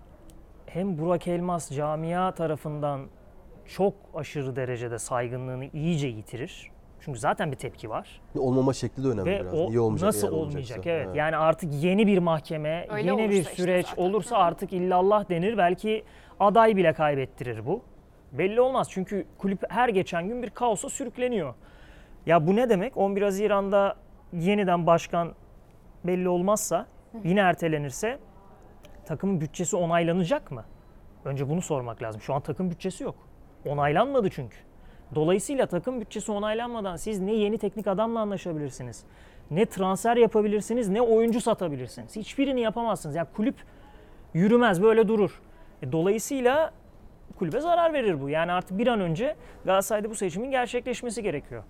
hem 0.66 0.98
Burak 0.98 1.28
Elmas 1.28 1.72
camia 1.72 2.32
tarafından 2.32 3.02
çok 3.66 3.94
aşırı 4.16 4.56
derecede 4.56 5.00
saygınlığını 5.00 5.66
iyice 5.74 6.08
yitirir. 6.08 6.72
Çünkü 7.02 7.20
zaten 7.20 7.52
bir 7.52 7.58
tepki 7.58 7.90
var. 7.90 8.22
Olmama 8.38 8.74
şekli 8.74 9.04
de 9.04 9.08
önemli 9.08 9.26
Ve 9.32 9.42
biraz. 9.42 9.54
o 9.54 9.70
Niye 9.70 9.80
olmayacak 9.80 10.08
nasıl 10.08 10.28
olmayacak? 10.32 10.56
olacaksa. 10.78 10.90
Evet. 10.90 11.16
Yani 11.16 11.38
artık 11.38 11.74
yeni 11.84 12.08
bir 12.08 12.18
mahkeme, 12.18 12.88
Öyle 12.90 13.08
yeni 13.08 13.30
bir 13.30 13.36
işte 13.42 13.56
süreç 13.56 13.88
zaten. 13.88 14.04
olursa 14.04 14.38
artık 14.38 14.74
illallah 14.74 15.30
denir. 15.30 15.58
Belki 15.58 16.04
aday 16.40 16.76
bile 16.76 16.94
kaybettirir 16.94 17.66
bu. 17.66 17.82
Belli 18.32 18.62
olmaz 18.62 18.88
çünkü 18.92 19.26
kulüp 19.38 19.64
her 19.70 19.90
geçen 19.90 20.28
gün 20.28 20.44
bir 20.44 20.50
kaosa 20.50 20.90
sürükleniyor. 20.90 21.54
Ya 22.26 22.48
bu 22.48 22.56
ne 22.56 22.70
demek? 22.70 22.98
11 22.98 23.22
Haziran'da 23.22 23.96
yeniden 24.34 24.88
başkan 24.88 25.34
belli 26.04 26.30
olmazsa 26.30 26.86
Yine 27.24 27.40
ertelenirse 27.40 28.20
takımın 29.06 29.42
bütçesi 29.42 29.76
onaylanacak 29.76 30.52
mı? 30.52 30.66
Önce 31.26 31.50
bunu 31.50 31.62
sormak 31.62 32.02
lazım. 32.02 32.22
Şu 32.22 32.34
an 32.34 32.42
takım 32.42 32.72
bütçesi 32.72 33.04
yok. 33.04 33.16
Onaylanmadı 33.66 34.30
çünkü. 34.30 34.58
Dolayısıyla 35.16 35.66
takım 35.66 36.02
bütçesi 36.02 36.32
onaylanmadan 36.32 36.96
siz 36.96 37.20
ne 37.20 37.34
yeni 37.34 37.58
teknik 37.58 37.88
adamla 37.88 38.20
anlaşabilirsiniz, 38.20 39.04
ne 39.52 39.66
transfer 39.66 40.18
yapabilirsiniz, 40.18 40.90
ne 40.90 41.02
oyuncu 41.02 41.42
satabilirsiniz. 41.42 42.16
Hiçbirini 42.16 42.62
yapamazsınız. 42.62 43.16
Yani 43.16 43.28
kulüp 43.36 43.56
yürümez, 44.34 44.82
böyle 44.82 45.08
durur. 45.08 45.42
E, 45.82 45.92
dolayısıyla 45.92 46.72
kulübe 47.40 47.60
zarar 47.60 47.94
verir 47.94 48.22
bu. 48.22 48.30
Yani 48.30 48.52
artık 48.52 48.78
bir 48.78 48.88
an 48.88 49.02
önce 49.02 49.36
Galatasaray'da 49.66 50.10
bu 50.10 50.16
seçimin 50.16 50.52
gerçekleşmesi 50.52 51.24
gerekiyor. 51.24 51.64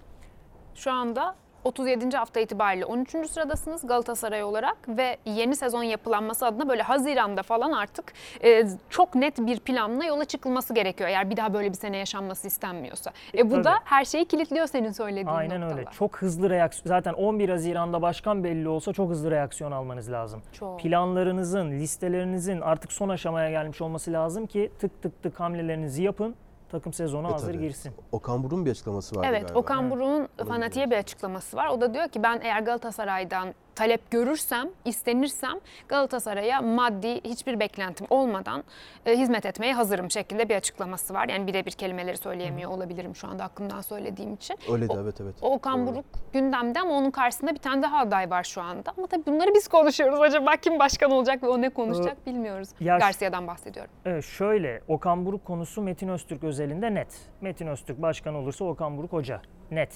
Şu 0.75 0.91
anda 0.91 1.35
37. 1.63 2.17
hafta 2.17 2.39
itibariyle 2.39 2.85
13. 2.85 3.09
sıradasınız 3.29 3.87
Galatasaray 3.87 4.43
olarak 4.43 4.77
ve 4.87 5.17
yeni 5.25 5.55
sezon 5.55 5.83
yapılanması 5.83 6.45
adına 6.45 6.69
böyle 6.69 6.81
Haziran'da 6.81 7.43
falan 7.43 7.71
artık 7.71 8.13
e, 8.43 8.67
çok 8.89 9.15
net 9.15 9.37
bir 9.37 9.59
planla 9.59 10.05
yola 10.05 10.25
çıkılması 10.25 10.73
gerekiyor. 10.73 11.09
Eğer 11.09 11.29
bir 11.29 11.37
daha 11.37 11.53
böyle 11.53 11.69
bir 11.69 11.77
sene 11.77 11.97
yaşanması 11.97 12.47
istenmiyorsa. 12.47 13.11
E, 13.37 13.49
bu 13.49 13.53
Tabii. 13.53 13.63
da 13.63 13.73
her 13.83 14.05
şeyi 14.05 14.25
kilitliyor 14.25 14.67
senin 14.67 14.91
söylediğin 14.91 15.27
Aynen 15.27 15.61
noktalar. 15.61 15.79
öyle. 15.79 15.89
Çok 15.91 16.17
hızlı 16.17 16.49
reaksiyon. 16.49 16.95
Zaten 16.95 17.13
11 17.13 17.49
Haziran'da 17.49 18.01
başkan 18.01 18.43
belli 18.43 18.69
olsa 18.69 18.93
çok 18.93 19.09
hızlı 19.09 19.31
reaksiyon 19.31 19.71
almanız 19.71 20.11
lazım. 20.11 20.41
Çok. 20.53 20.79
Planlarınızın, 20.79 21.71
listelerinizin 21.71 22.61
artık 22.61 22.91
son 22.91 23.09
aşamaya 23.09 23.49
gelmiş 23.49 23.81
olması 23.81 24.13
lazım 24.13 24.45
ki 24.47 24.71
tık 24.79 25.01
tık 25.01 25.23
tık 25.23 25.39
hamlelerinizi 25.39 26.03
yapın. 26.03 26.35
Takım 26.71 26.93
sezona 26.93 27.27
E, 27.27 27.31
hazır 27.31 27.47
tabii. 27.53 27.59
girsin. 27.61 27.93
Okan 28.11 28.43
Buruk'un 28.43 28.65
bir 28.65 28.71
açıklaması 28.71 29.15
vardı 29.15 29.27
Evet, 29.29 29.41
galiba. 29.41 29.59
Okan 29.59 29.91
Buruk'un 29.91 30.27
fanatiğe 30.45 30.91
bir 30.91 30.97
açıklaması 30.97 31.57
var. 31.57 31.67
O 31.67 31.81
da 31.81 31.93
diyor 31.93 32.07
ki 32.09 32.23
ben 32.23 32.39
eğer 32.43 32.61
Galatasaray'dan 32.61 33.53
talep 33.79 34.11
görürsem, 34.11 34.69
istenirsem 34.85 35.59
Galatasaray'a 35.87 36.61
maddi 36.61 37.21
hiçbir 37.23 37.59
beklentim 37.59 38.07
olmadan 38.09 38.63
e, 39.05 39.17
hizmet 39.17 39.45
etmeye 39.45 39.73
hazırım 39.73 40.11
şeklinde 40.11 40.49
bir 40.49 40.55
açıklaması 40.55 41.13
var. 41.13 41.29
Yani 41.29 41.47
birebir 41.47 41.71
kelimeleri 41.71 42.17
söyleyemiyor 42.17 42.71
olabilirim 42.71 43.15
şu 43.15 43.27
anda 43.27 43.43
aklımdan 43.43 43.81
söylediğim 43.81 44.33
için. 44.33 44.57
Öyle 44.71 44.89
de 44.89 44.93
O- 44.93 45.01
evet 45.01 45.21
evet. 45.21 45.35
Okan. 45.41 45.87
Buruk 45.87 46.05
gündemde 46.33 46.79
ama 46.79 46.91
onun 46.91 47.11
karşısında 47.11 47.51
bir 47.51 47.59
tane 47.59 47.81
daha 47.81 47.97
aday 47.97 48.29
var 48.29 48.43
şu 48.43 48.61
anda. 48.61 48.93
Ama 48.97 49.07
tabii 49.07 49.25
bunları 49.25 49.53
biz 49.55 49.67
konuşuyoruz. 49.67 50.19
Acaba 50.21 50.55
kim 50.55 50.79
başkan 50.79 51.11
olacak 51.11 51.43
ve 51.43 51.47
o 51.47 51.61
ne 51.61 51.69
konuşacak 51.69 52.27
bilmiyoruz. 52.27 52.69
Ya- 52.79 52.97
Garcia'dan 52.97 53.47
bahsediyorum. 53.47 53.91
Evet 54.05 54.23
şöyle 54.23 54.81
Okan 54.87 55.25
Buruk 55.25 55.45
konusu 55.45 55.81
Metin 55.81 56.07
Öztürk 56.07 56.43
özelinde 56.43 56.93
net. 56.93 57.19
Metin 57.41 57.67
Öztürk 57.67 58.01
başkan 58.01 58.35
olursa 58.35 58.65
Okan 58.65 58.97
Buruk 58.97 59.13
hoca. 59.13 59.41
Net. 59.71 59.93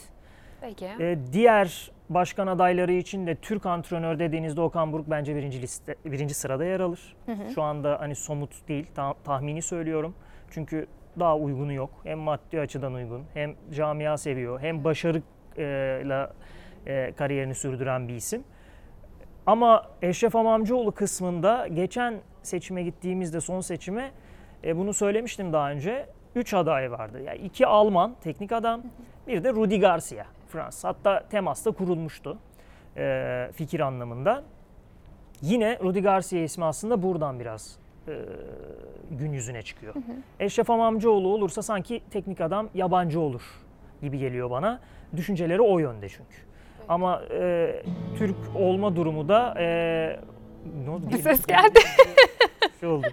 Peki. 0.61 0.85
Ee, 0.99 1.17
diğer 1.33 1.91
başkan 2.13 2.47
adayları 2.47 2.93
için 2.93 3.27
de 3.27 3.35
Türk 3.35 3.65
antrenör 3.65 4.19
dediğinizde 4.19 4.61
Okan 4.61 4.93
Buruk 4.93 5.09
bence 5.09 5.35
birinci 5.35 5.61
liste 5.61 5.95
birinci 6.05 6.33
sırada 6.33 6.65
yer 6.65 6.79
alır. 6.79 7.15
Şu 7.55 7.61
anda 7.61 7.99
hani 7.99 8.15
somut 8.15 8.67
değil 8.67 8.87
ta- 8.95 9.13
tahmini 9.23 9.61
söylüyorum. 9.61 10.15
Çünkü 10.51 10.87
daha 11.19 11.37
uygunu 11.37 11.73
yok. 11.73 11.89
Hem 12.03 12.19
maddi 12.19 12.59
açıdan 12.59 12.93
uygun, 12.93 13.23
hem 13.33 13.55
camia 13.73 14.17
seviyor, 14.17 14.59
hem 14.61 14.83
başarıyla 14.83 16.33
e, 16.87 17.13
kariyerini 17.17 17.55
sürdüren 17.55 18.07
bir 18.07 18.15
isim. 18.15 18.43
Ama 19.45 19.87
Eşref 20.01 20.35
Amamcıoğlu 20.35 20.91
kısmında 20.91 21.67
geçen 21.67 22.15
seçime 22.43 22.83
gittiğimizde 22.83 23.41
son 23.41 23.61
seçime 23.61 24.11
e, 24.63 24.77
bunu 24.77 24.93
söylemiştim 24.93 25.53
daha 25.53 25.71
önce. 25.71 26.05
Üç 26.35 26.53
aday 26.53 26.91
vardı. 26.91 27.21
Yani 27.21 27.37
iki 27.37 27.67
Alman 27.67 28.15
teknik 28.21 28.51
adam, 28.51 28.81
bir 29.27 29.43
de 29.43 29.49
Rudi 29.51 29.79
Garcia 29.79 30.25
Fransız. 30.53 30.83
Hatta 30.83 31.23
temas 31.29 31.65
da 31.65 31.71
kurulmuştu 31.71 32.37
e, 32.97 33.49
fikir 33.53 33.79
anlamında. 33.79 34.43
Yine 35.41 35.79
Rudi 35.79 36.01
Garcia 36.01 36.39
ismi 36.39 36.65
aslında 36.65 37.03
buradan 37.03 37.39
biraz 37.39 37.77
e, 38.07 38.13
gün 39.11 39.33
yüzüne 39.33 39.61
çıkıyor. 39.61 39.93
Eşref 40.39 40.69
Amamcıoğlu 40.69 41.27
olursa 41.27 41.61
sanki 41.61 42.01
teknik 42.11 42.41
adam 42.41 42.69
yabancı 42.73 43.19
olur 43.19 43.41
gibi 44.01 44.17
geliyor 44.17 44.49
bana. 44.49 44.79
Düşünceleri 45.15 45.61
o 45.61 45.79
yönde 45.79 46.09
çünkü. 46.09 46.35
Ama 46.89 47.21
e, 47.31 47.75
Türk 48.17 48.35
olma 48.55 48.95
durumu 48.95 49.29
da 49.29 49.55
e, 49.59 50.19
ne 50.85 50.89
oldu? 50.89 51.05
Bir 51.09 51.17
ses 51.17 51.45
geldi. 51.47 51.79
şey 52.79 52.89
oldu. 52.89 53.07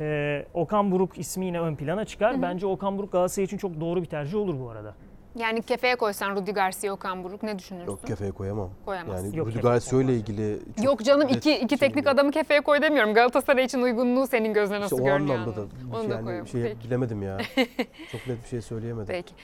E, 0.00 0.44
Okan 0.54 0.90
Buruk 0.90 1.18
ismi 1.18 1.46
yine 1.46 1.60
ön 1.60 1.76
plana 1.76 2.04
çıkar. 2.04 2.42
Bence 2.42 2.66
Okan 2.66 2.98
Buruk 2.98 3.12
Galatasaray 3.12 3.44
için 3.44 3.56
çok 3.58 3.80
doğru 3.80 4.02
bir 4.02 4.06
tercih 4.06 4.38
olur 4.38 4.60
bu 4.60 4.70
arada. 4.70 4.94
Yani 5.38 5.62
kefeye 5.62 5.96
koysan 5.96 6.36
Rudi 6.36 6.52
Garcia, 6.52 6.92
Okan 6.92 7.24
Buruk 7.24 7.42
ne 7.42 7.58
düşünürsün? 7.58 7.86
Yok 7.86 8.06
kefeye 8.06 8.32
koyamam. 8.32 8.70
Koyamazsın. 8.84 9.24
Yani 9.26 9.36
Yok, 9.36 9.48
Rudi 9.48 9.58
Garcia 9.60 10.00
ile 10.02 10.14
ilgili 10.14 10.58
çok 10.76 10.84
Yok 10.84 11.04
canım 11.04 11.28
iki, 11.28 11.56
iki 11.56 11.78
şey 11.78 11.88
teknik 11.88 12.04
yok. 12.06 12.14
adamı 12.14 12.30
kefeye 12.30 12.60
koy 12.60 12.82
demiyorum. 12.82 13.14
Galatasaray 13.14 13.64
için 13.64 13.82
uygunluğu 13.82 14.26
senin 14.26 14.52
gözüne 14.54 14.76
İşte 14.76 14.84
nasıl 14.84 15.00
o 15.00 15.04
görünüyor? 15.04 15.38
anlamda 15.38 15.56
da. 15.56 15.64
Onu 15.96 16.10
da 16.10 16.14
yani 16.14 16.24
koyalım. 16.24 16.46
şey 16.46 16.62
Peki. 16.62 16.84
bilemedim 16.84 17.22
ya. 17.22 17.38
çok 18.12 18.26
net 18.26 18.42
bir 18.44 18.48
şey 18.48 18.60
söyleyemedim. 18.62 19.06
Peki. 19.08 19.34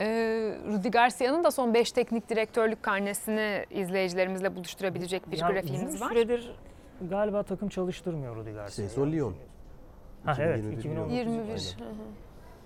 Ee, 0.00 0.06
Rudi 0.72 0.90
Garcia'nın 0.90 1.44
da 1.44 1.50
son 1.50 1.74
5 1.74 1.92
teknik 1.92 2.28
direktörlük 2.28 2.82
karnesini 2.82 3.64
izleyicilerimizle 3.70 4.56
buluşturabilecek 4.56 5.30
bir 5.30 5.38
Yani 5.38 5.52
grafiğimiz 5.52 6.00
var. 6.00 6.08
süredir 6.08 6.52
galiba 7.10 7.42
takım 7.42 7.68
çalıştırmıyor 7.68 8.36
Rudi 8.36 8.50
Garcia. 8.52 8.76
Şey, 8.76 8.88
son 8.88 9.12
Lyon. 9.12 9.34
Ha 10.24 10.36
evet 10.38 10.58
2021 10.58 10.78
2019. 10.78 11.16
21. 11.16 11.76
Aynen. 11.80 11.94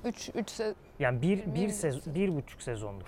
3 0.04 0.30
3 0.34 0.60
Yani 1.02 1.22
bir, 1.22 1.54
bir, 1.54 1.60
Yirmi 1.60 1.72
sez, 1.72 2.14
bir 2.14 2.36
buçuk 2.36 2.62
sezondur. 2.62 3.06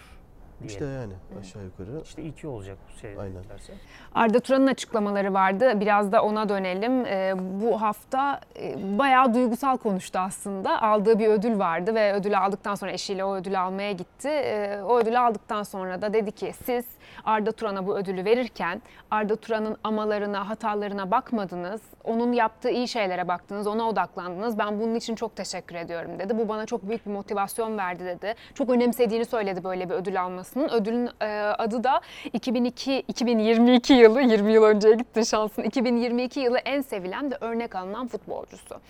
Diyelim. 0.68 0.84
İşte 0.84 0.84
yani 0.84 1.12
aşağı 1.40 1.64
yukarı. 1.64 2.00
İşte 2.04 2.22
iki 2.22 2.46
olacak 2.48 2.78
bu 2.88 2.98
şey. 2.98 3.18
Aynen. 3.18 3.44
derse. 3.48 3.72
Arda 4.14 4.40
Turan'ın 4.40 4.66
açıklamaları 4.66 5.34
vardı. 5.34 5.80
Biraz 5.80 6.12
da 6.12 6.22
ona 6.22 6.48
dönelim. 6.48 7.06
Ee, 7.06 7.34
bu 7.36 7.82
hafta 7.82 8.40
e, 8.56 8.98
bayağı 8.98 9.34
duygusal 9.34 9.76
konuştu 9.76 10.18
aslında. 10.18 10.82
Aldığı 10.82 11.18
bir 11.18 11.28
ödül 11.28 11.58
vardı 11.58 11.94
ve 11.94 12.12
ödülü 12.12 12.36
aldıktan 12.36 12.74
sonra 12.74 12.92
eşiyle 12.92 13.24
o 13.24 13.34
ödülü 13.34 13.58
almaya 13.58 13.92
gitti. 13.92 14.28
Ee, 14.28 14.80
o 14.86 14.98
ödülü 14.98 15.18
aldıktan 15.18 15.62
sonra 15.62 16.02
da 16.02 16.12
dedi 16.12 16.32
ki 16.32 16.52
siz 16.64 16.84
Arda 17.24 17.52
Turan'a 17.52 17.86
bu 17.86 17.96
ödülü 17.96 18.24
verirken 18.24 18.82
Arda 19.10 19.36
Turan'ın 19.36 19.76
amalarına, 19.84 20.48
hatalarına 20.48 21.10
bakmadınız. 21.10 21.80
Onun 22.04 22.32
yaptığı 22.32 22.70
iyi 22.70 22.88
şeylere 22.88 23.28
baktınız, 23.28 23.66
ona 23.66 23.88
odaklandınız. 23.88 24.58
Ben 24.58 24.80
bunun 24.80 24.94
için 24.94 25.14
çok 25.14 25.36
teşekkür 25.36 25.74
ediyorum 25.74 26.18
dedi. 26.18 26.38
Bu 26.38 26.48
bana 26.48 26.66
çok 26.66 26.88
büyük 26.88 27.06
bir 27.06 27.10
motivasyon 27.10 27.78
verdi 27.78 28.04
dedi. 28.04 28.34
Çok 28.54 28.70
önemsediğini 28.70 29.24
söyledi 29.24 29.64
böyle 29.64 29.90
bir 29.90 29.94
ödül 29.94 30.24
almasının. 30.54 30.68
Ödülün 30.68 31.10
e, 31.20 31.26
adı 31.58 31.84
da 31.84 32.00
2002 32.32 33.04
2022 33.08 33.92
yılı 33.92 34.22
20 34.22 34.52
yıl 34.52 34.62
önceye 34.62 34.94
gitti 34.94 35.26
şansın. 35.26 35.62
2022 35.62 36.40
yılı 36.40 36.58
en 36.58 36.80
sevilen 36.80 37.30
ve 37.30 37.36
örnek 37.40 37.74
alınan 37.74 38.06
futbolcusu. 38.06 38.80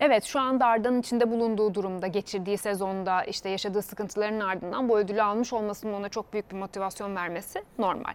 Evet 0.00 0.24
şu 0.24 0.40
anda 0.40 0.66
Arda'nın 0.66 1.00
içinde 1.00 1.30
bulunduğu 1.30 1.74
durumda, 1.74 2.06
geçirdiği 2.06 2.58
sezonda 2.58 3.24
işte 3.24 3.48
yaşadığı 3.48 3.82
sıkıntıların 3.82 4.40
ardından 4.40 4.88
bu 4.88 4.98
ödülü 4.98 5.22
almış 5.22 5.52
olmasının 5.52 5.92
ona 5.92 6.08
çok 6.08 6.32
büyük 6.32 6.50
bir 6.50 6.56
motivasyon 6.56 7.16
vermesi 7.16 7.62
normal. 7.78 8.12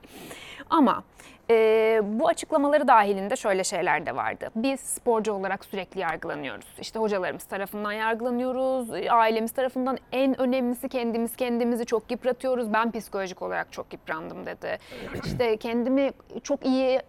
Ama 0.70 1.04
e, 1.50 2.00
bu 2.04 2.28
açıklamaları 2.28 2.88
dahilinde 2.88 3.36
şöyle 3.36 3.64
şeyler 3.64 4.06
de 4.06 4.16
vardı. 4.16 4.50
Biz 4.56 4.80
sporcu 4.80 5.34
olarak 5.34 5.66
sürekli 5.66 6.00
yargılanıyoruz. 6.00 6.66
İşte 6.82 7.00
hocalarımız 7.00 7.44
tarafından 7.44 7.92
yargılanıyoruz. 7.92 8.90
Ailemiz 9.10 9.52
tarafından 9.52 9.98
en 10.12 10.42
önemlisi 10.42 10.90
kendimiz 10.90 11.36
kendimizi 11.36 11.86
çok 11.86 12.12
yıpratıyoruz. 12.12 12.74
Ben 12.74 12.92
psikolojik 12.92 13.42
olarak 13.42 13.72
çok 13.72 13.94
yıprandım 13.94 14.46
dedi. 14.46 14.78
İşte 15.26 15.58
kendimi 15.58 16.12
çok 16.44 16.66
iyi 16.66 17.02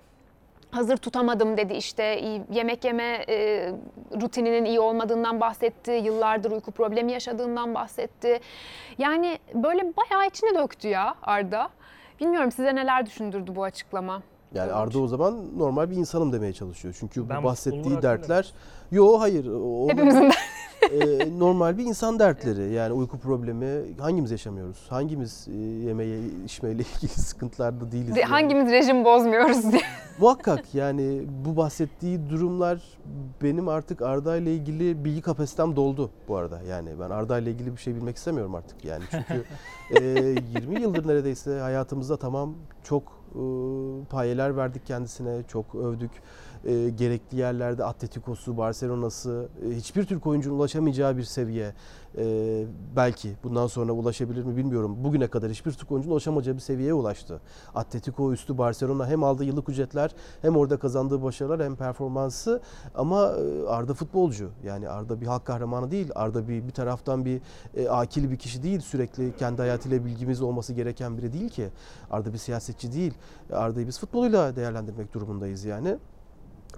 hazır 0.71 0.97
tutamadım 0.97 1.57
dedi 1.57 1.75
işte 1.75 2.03
yemek 2.53 2.85
yeme 2.85 3.25
e, 3.29 3.69
rutininin 4.23 4.65
iyi 4.65 4.81
olmadığından 4.81 5.41
bahsetti. 5.41 5.91
Yıllardır 5.91 6.51
uyku 6.51 6.71
problemi 6.71 7.13
yaşadığından 7.13 7.75
bahsetti. 7.75 8.41
Yani 8.99 9.39
böyle 9.55 9.83
bayağı 9.97 10.27
içine 10.27 10.55
döktü 10.55 10.89
ya 10.89 11.15
Arda. 11.23 11.71
Bilmiyorum 12.21 12.53
size 12.53 12.75
neler 12.75 13.07
düşündürdü 13.07 13.57
bu 13.57 13.65
açıklama. 13.65 14.23
Yani 14.55 14.73
Arda 14.73 14.99
o 14.99 15.07
zaman 15.07 15.59
normal 15.59 15.91
bir 15.91 15.97
insanım 15.97 16.33
demeye 16.33 16.53
çalışıyor. 16.53 16.97
Çünkü 17.01 17.29
Ben 17.29 17.43
bu 17.43 17.47
bahsettiği 17.47 18.03
dertler 18.03 18.53
yo 18.93 19.21
hayır 19.21 19.47
o 19.47 19.89
Hepimizin 19.89 20.31
de 20.31 20.35
e, 20.91 21.39
normal 21.39 21.79
bir 21.79 21.85
insan 21.85 22.19
dertleri. 22.19 22.73
Yani 22.73 22.93
uyku 22.93 23.19
problemi 23.19 23.95
hangimiz 23.99 24.31
yaşamıyoruz? 24.31 24.87
Hangimiz 24.89 25.49
e, 25.49 26.45
içmeyle 26.45 26.83
ilgili 26.83 27.11
sıkıntılarda 27.21 27.93
değiliz? 27.93 28.17
yani? 28.17 28.25
hangimiz 28.25 28.73
rejim 28.73 29.05
bozmuyoruz 29.05 29.73
diye. 29.73 29.83
Muhakkak 30.19 30.75
yani 30.75 31.23
bu 31.45 31.57
bahsettiği 31.57 32.31
durumlar 32.31 32.81
benim 33.43 33.69
artık 33.69 34.03
Arda 34.03 34.37
ile 34.37 34.55
ilgili 34.55 35.05
bilgi 35.05 35.23
kapasitem 35.23 35.77
doldu 35.77 36.11
bu 36.29 36.37
arada. 36.37 36.63
Yani 36.63 36.91
ben 37.01 37.11
Arda 37.11 37.39
ile 37.39 37.51
ilgili 37.51 37.73
bir 37.73 37.81
şey 37.81 37.95
bilmek 37.95 38.17
istemiyorum 38.17 38.55
artık 38.55 38.85
yani. 38.85 39.05
Çünkü 39.11 39.45
e, 39.91 40.03
20 40.61 40.83
yıldır 40.83 41.09
neredeyse 41.09 41.59
hayatımızda 41.59 42.17
tamam 42.17 42.55
çok 42.85 43.03
e, 43.35 43.41
payeler 44.11 44.57
verdik 44.57 44.87
kendisine, 44.87 45.43
çok 45.49 45.75
övdük. 45.75 46.11
E, 46.67 46.91
gerekli 46.91 47.39
yerlerde 47.39 47.85
Atletico'su, 47.85 48.57
Barcelona'sı 48.57 49.49
e, 49.67 49.77
hiçbir 49.77 50.05
Türk 50.05 50.27
oyuncunun 50.27 50.59
ulaşamayacağı 50.59 51.17
bir 51.17 51.23
seviye. 51.23 51.75
E, 52.19 52.65
belki 52.97 53.37
bundan 53.45 53.67
sonra 53.67 53.93
ulaşabilir 53.93 54.45
mi 54.45 54.57
bilmiyorum. 54.57 54.97
Bugüne 55.05 55.29
kadar 55.29 55.51
hiçbir 55.51 55.73
Türk 55.73 55.93
oyuncunun 55.93 56.13
ulaşamayacağı 56.13 56.55
bir 56.55 56.61
seviyeye 56.61 56.95
ulaştı. 56.95 57.41
Atletico 57.75 58.33
üstü 58.33 58.59
Barcelona 58.59 59.09
hem 59.09 59.25
aldığı 59.25 59.45
yıllık 59.45 59.69
ücretler 59.69 60.15
hem 60.43 60.57
orada 60.57 60.79
kazandığı 60.79 61.23
başarılar 61.23 61.63
hem 61.63 61.77
performansı 61.77 62.61
ama 62.95 63.33
e, 63.33 63.69
Arda 63.69 63.95
futbolcu. 63.95 64.51
Yani 64.65 64.89
Arda 64.89 65.21
bir 65.21 65.27
halk 65.27 65.45
kahramanı 65.45 65.91
değil. 65.91 66.11
Arda 66.15 66.49
bir 66.49 66.67
bir 66.67 66.73
taraftan 66.73 67.25
bir 67.25 67.41
e, 67.77 67.89
akil 67.89 68.31
bir 68.31 68.37
kişi 68.37 68.63
değil. 68.63 68.81
Sürekli 68.81 69.37
kendi 69.37 69.63
hayatıyla 69.63 70.05
bilgimiz 70.05 70.43
olması 70.43 70.73
gereken 70.73 71.19
biri 71.19 71.33
değil 71.33 71.49
ki. 71.49 71.69
Arda 72.11 72.33
bir 72.33 72.39
siyasetçi 72.39 72.93
değil. 72.93 73.15
Arda'yı 73.53 73.87
biz 73.87 74.01
futboluyla 74.01 74.57
değerlendirmek 74.57 75.15
durumundayız 75.15 75.65
yani. 75.65 75.99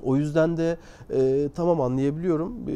O 0.03 0.17
yüzden 0.17 0.57
de 0.57 0.77
e, 1.11 1.49
tamam 1.55 1.81
anlayabiliyorum. 1.81 2.55
E, 2.69 2.75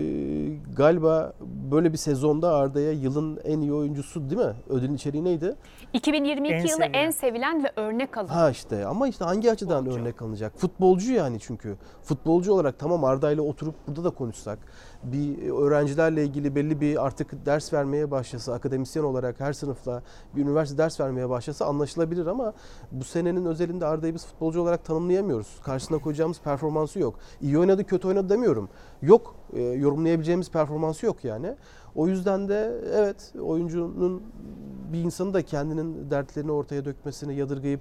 galiba 0.77 1.33
böyle 1.73 1.93
bir 1.93 1.99
sezonda 1.99 2.55
Arda'ya 2.55 2.93
yılın 2.93 3.39
en 3.45 3.61
iyi 3.61 3.73
oyuncusu 3.73 4.31
değil 4.31 4.41
mi? 4.41 4.53
Ödülün 4.69 4.95
içeriği 4.95 5.25
neydi? 5.25 5.57
2022 5.93 6.55
En 6.55 6.59
yılı 6.59 6.69
sevilen. 6.69 6.93
en 6.93 7.11
sevilen 7.11 7.65
ve 7.65 7.73
örnek 7.77 8.19
alın. 8.19 8.29
Ha 8.29 8.51
işte 8.51 8.87
ama 8.87 9.09
işte 9.09 9.25
hangi 9.25 9.51
açıdan 9.51 9.79
Futbolcu. 9.85 10.01
örnek 10.01 10.23
alınacak? 10.23 10.53
Futbolcu 10.59 11.13
yani 11.13 11.41
çünkü. 11.41 11.77
Futbolcu 12.03 12.53
olarak 12.53 12.79
tamam 12.79 13.05
Arda 13.05 13.33
ile 13.33 13.41
oturup 13.41 13.75
burada 13.89 14.05
da 14.05 14.11
konuşsak. 14.11 14.59
Bir 15.03 15.51
öğrencilerle 15.51 16.25
ilgili 16.25 16.55
belli 16.55 16.81
bir 16.81 17.07
artık 17.07 17.47
ders 17.47 17.73
vermeye 17.73 18.11
başlasa, 18.11 18.53
akademisyen 18.53 19.03
olarak 19.03 19.41
her 19.41 19.53
sınıfta 19.53 20.03
bir 20.37 20.43
üniversite 20.43 20.79
ders 20.79 21.01
vermeye 21.01 21.29
başlasa 21.29 21.67
anlaşılabilir 21.67 22.27
ama 22.27 22.53
bu 22.93 23.05
senenin 23.05 23.45
özelinde 23.47 23.87
Arda'yı 23.87 24.15
biz 24.15 24.27
futbolcu 24.27 24.63
olarak 24.63 24.85
tanımlayamıyoruz. 24.85 25.61
Karşısına 25.65 25.99
koyacağımız 25.99 26.41
performansı 26.41 26.99
yok. 26.99 27.15
İyi 27.41 27.59
oynadı, 27.59 27.85
kötü 27.85 28.09
oynadı 28.09 28.29
demiyorum. 28.29 28.69
Yok. 29.03 29.35
E, 29.53 29.63
yorumlayabileceğimiz 29.63 30.51
performansı 30.51 31.07
yok 31.07 31.25
yani. 31.25 31.55
O 31.95 32.09
yüzden 32.09 32.49
de 32.49 32.81
evet 32.95 33.33
oyuncunun 33.41 34.23
bir 34.93 34.99
insanı 34.99 35.35
da 35.35 35.43
kendinin 35.43 36.11
dertlerini 36.11 36.53
ortaya 36.53 36.85
dökmesini 36.85 37.35
yadırgayıp 37.35 37.81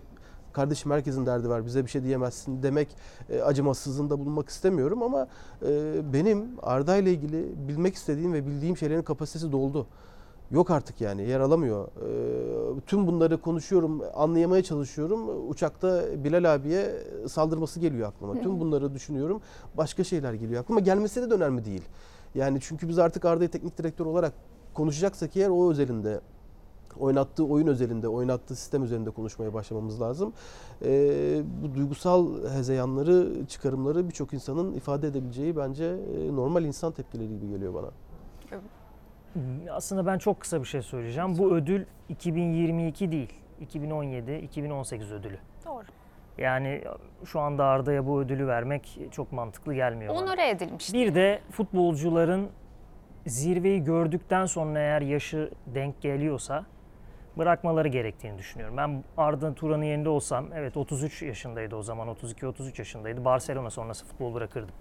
kardeşim 0.54 0.91
herkesin 0.91 1.26
derdi 1.26 1.49
var 1.49 1.66
bize 1.66 1.86
bir 1.86 1.89
şey 1.89 2.04
diyemezsin 2.04 2.64
demek 2.64 2.88
e, 3.30 3.41
acımasızlığında 3.41 4.20
bulunmak 4.20 4.49
istemiyorum 4.49 5.04
ama 5.04 5.28
e, 5.66 6.02
benim 6.14 6.47
Arda 6.62 6.97
ile 6.97 7.12
ilgili 7.12 7.68
bilmek 7.68 7.95
istediğim 7.95 8.34
ve 8.34 8.45
bildiğim 8.45 8.78
şeylerin 8.78 9.02
kapasitesi 9.02 9.52
doldu. 9.52 9.88
Yok 10.52 10.72
artık 10.72 11.02
yani 11.02 11.30
yer 11.30 11.39
alamıyor. 11.39 11.88
E, 11.88 12.80
tüm 12.80 13.08
bunları 13.08 13.41
konuşuyorum, 13.41 14.02
anlayamaya 14.16 14.64
çalışıyorum. 14.64 15.49
Uçakta 15.49 16.04
Bilal 16.24 16.56
abiye 16.56 17.04
saldırması 17.28 17.80
geliyor 17.80 18.08
aklıma. 18.08 18.41
Tüm 18.41 18.60
bunları 18.60 18.93
düşünüyorum. 18.93 19.41
Başka 19.78 20.04
şeyler 20.04 20.34
geliyor 20.34 20.62
aklıma. 20.62 20.80
Gelmesi 20.80 21.30
de 21.30 21.34
önemli 21.34 21.66
değil. 21.66 21.82
Yani 22.36 22.60
çünkü 22.62 22.89
biz 22.89 22.99
artık 22.99 23.26
Arda'yı 23.26 23.49
teknik 23.49 23.78
direktör 23.78 24.06
olarak 24.06 24.34
konuşacaksak 24.74 25.38
eğer 25.38 25.49
o 25.49 25.72
özelinde 25.72 26.22
oynattığı 27.00 27.46
oyun 27.46 27.68
özelinde, 27.68 28.08
oynattığı 28.08 28.56
sistem 28.56 28.84
üzerinde 28.84 29.10
konuşmaya 29.10 29.54
başlamamız 29.54 30.02
lazım. 30.02 30.34
Ee, 30.86 31.42
bu 31.64 31.76
duygusal 31.76 32.50
hezeyanları, 32.50 33.46
çıkarımları 33.48 34.08
birçok 34.08 34.34
insanın 34.34 34.74
ifade 34.74 35.08
edebileceği 35.08 35.58
bence 35.58 35.86
e, 35.86 36.36
normal 36.36 36.64
insan 36.64 36.92
tepkileri 36.92 37.30
gibi 37.30 37.50
geliyor 37.50 37.74
bana. 37.74 37.89
Aslında 39.72 40.06
ben 40.06 40.18
çok 40.18 40.39
kısa 40.39 40.60
bir 40.60 40.68
şey 40.68 40.82
söyleyeceğim. 40.82 41.38
Bu 41.38 41.56
ödül 41.56 41.86
2022 42.10 43.12
değil, 43.12 43.34
2017-2018 43.62 45.14
ödülü. 45.14 45.38
Doğru. 45.66 45.84
Yani 46.38 46.84
şu 47.26 47.39
anda 47.39 47.66
Arda'ya 47.66 48.08
bu 48.08 48.20
ödülü 48.20 48.48
vermek 48.48 49.00
çok 49.12 49.32
mantıklı 49.32 49.74
gelmiyor 49.74 50.16
bana. 50.16 50.24
Onore 50.24 50.50
edilmişti. 50.50 50.94
Bir 50.94 51.16
de 51.16 51.42
futbolcuların 51.52 52.50
zirveyi 53.26 53.84
gördükten 53.84 54.46
sonra 54.46 54.80
eğer 54.80 55.02
yaşı 55.02 55.52
denk 55.68 56.02
geliyorsa 56.02 56.66
bırakmaları 57.38 57.88
gerektiğini 57.88 58.38
düşünüyorum. 58.38 58.77
Ben 58.77 59.03
Arda 59.17 59.53
Turan'ın 59.53 59.84
yerinde 59.84 60.09
olsam 60.09 60.45
evet 60.55 60.77
33 60.77 61.21
yaşındaydı 61.21 61.75
o 61.75 61.84
zaman 61.84 62.07
32-33 62.07 62.79
yaşındaydı. 62.82 63.25
Barcelona 63.25 63.69
sonrası 63.69 64.05
futbol 64.05 64.34
bırakırdım. 64.34 64.75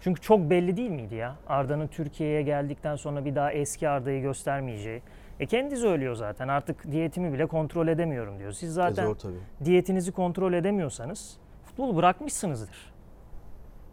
Çünkü 0.00 0.20
çok 0.20 0.40
belli 0.50 0.76
değil 0.76 0.90
miydi 0.90 1.14
ya? 1.14 1.36
Arda'nın 1.46 1.86
Türkiye'ye 1.86 2.42
geldikten 2.42 2.96
sonra 2.96 3.24
bir 3.24 3.34
daha 3.34 3.52
eski 3.52 3.88
Arda'yı 3.88 4.22
göstermeyeceği. 4.22 5.02
E 5.40 5.46
kendi 5.46 5.76
söylüyor 5.76 6.14
zaten 6.14 6.48
artık 6.48 6.90
diyetimi 6.92 7.32
bile 7.32 7.46
kontrol 7.46 7.88
edemiyorum 7.88 8.38
diyor. 8.38 8.52
Siz 8.52 8.70
E, 8.70 8.72
zaten 8.72 9.04
Zor 9.06 9.14
tabii. 9.14 9.34
diyetinizi 9.64 10.12
kontrol 10.12 10.52
edemiyorsanız 10.52 11.36
futbolu 11.64 11.96
bırakmışsınızdır. 11.96 12.92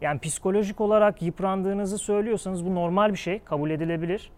Yani 0.02 0.20
psikolojik 0.20 0.82
olarak 0.82 1.22
yıprandığınızı 1.22 1.98
söylüyorsanız 1.98 2.66
bu 2.66 2.76
normal 2.76 3.12
bir 3.12 3.18
şey, 3.18 3.40
kabul 3.40 3.70
edilebilir. 3.70 4.32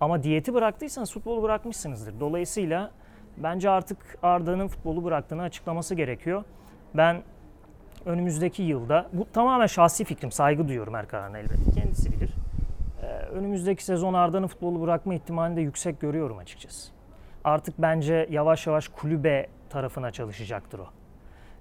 Ama 0.00 0.22
diyeti 0.22 0.54
bıraktıysanız 0.54 1.12
futbolu 1.12 1.42
bırakmışsınızdır. 1.42 2.20
Dolayısıyla 2.20 2.90
bence 3.36 3.70
artık 3.70 4.18
Arda'nın 4.22 4.68
futbolu 4.68 5.04
bıraktığını 5.04 5.42
açıklaması 5.42 5.94
gerekiyor. 5.94 6.44
Ben 6.94 7.22
önümüzdeki 8.06 8.62
yılda, 8.62 9.06
bu 9.12 9.26
tamamen 9.32 9.66
şahsi 9.66 10.04
fikrim, 10.04 10.32
saygı 10.32 10.68
duyuyorum 10.68 10.94
Erkan'a 10.94 11.38
elbette, 11.38 11.70
kendisi 11.80 12.12
bilir. 12.12 12.30
Ee, 13.02 13.06
önümüzdeki 13.06 13.84
sezon 13.84 14.14
Arda'nın 14.14 14.46
futbolu 14.46 14.80
bırakma 14.80 15.14
ihtimalini 15.14 15.56
de 15.56 15.60
yüksek 15.60 16.00
görüyorum 16.00 16.38
açıkçası. 16.38 16.92
Artık 17.44 17.74
bence 17.78 18.26
yavaş 18.30 18.66
yavaş 18.66 18.88
kulübe 18.88 19.46
tarafına 19.70 20.10
çalışacaktır 20.10 20.78
o. 20.78 20.86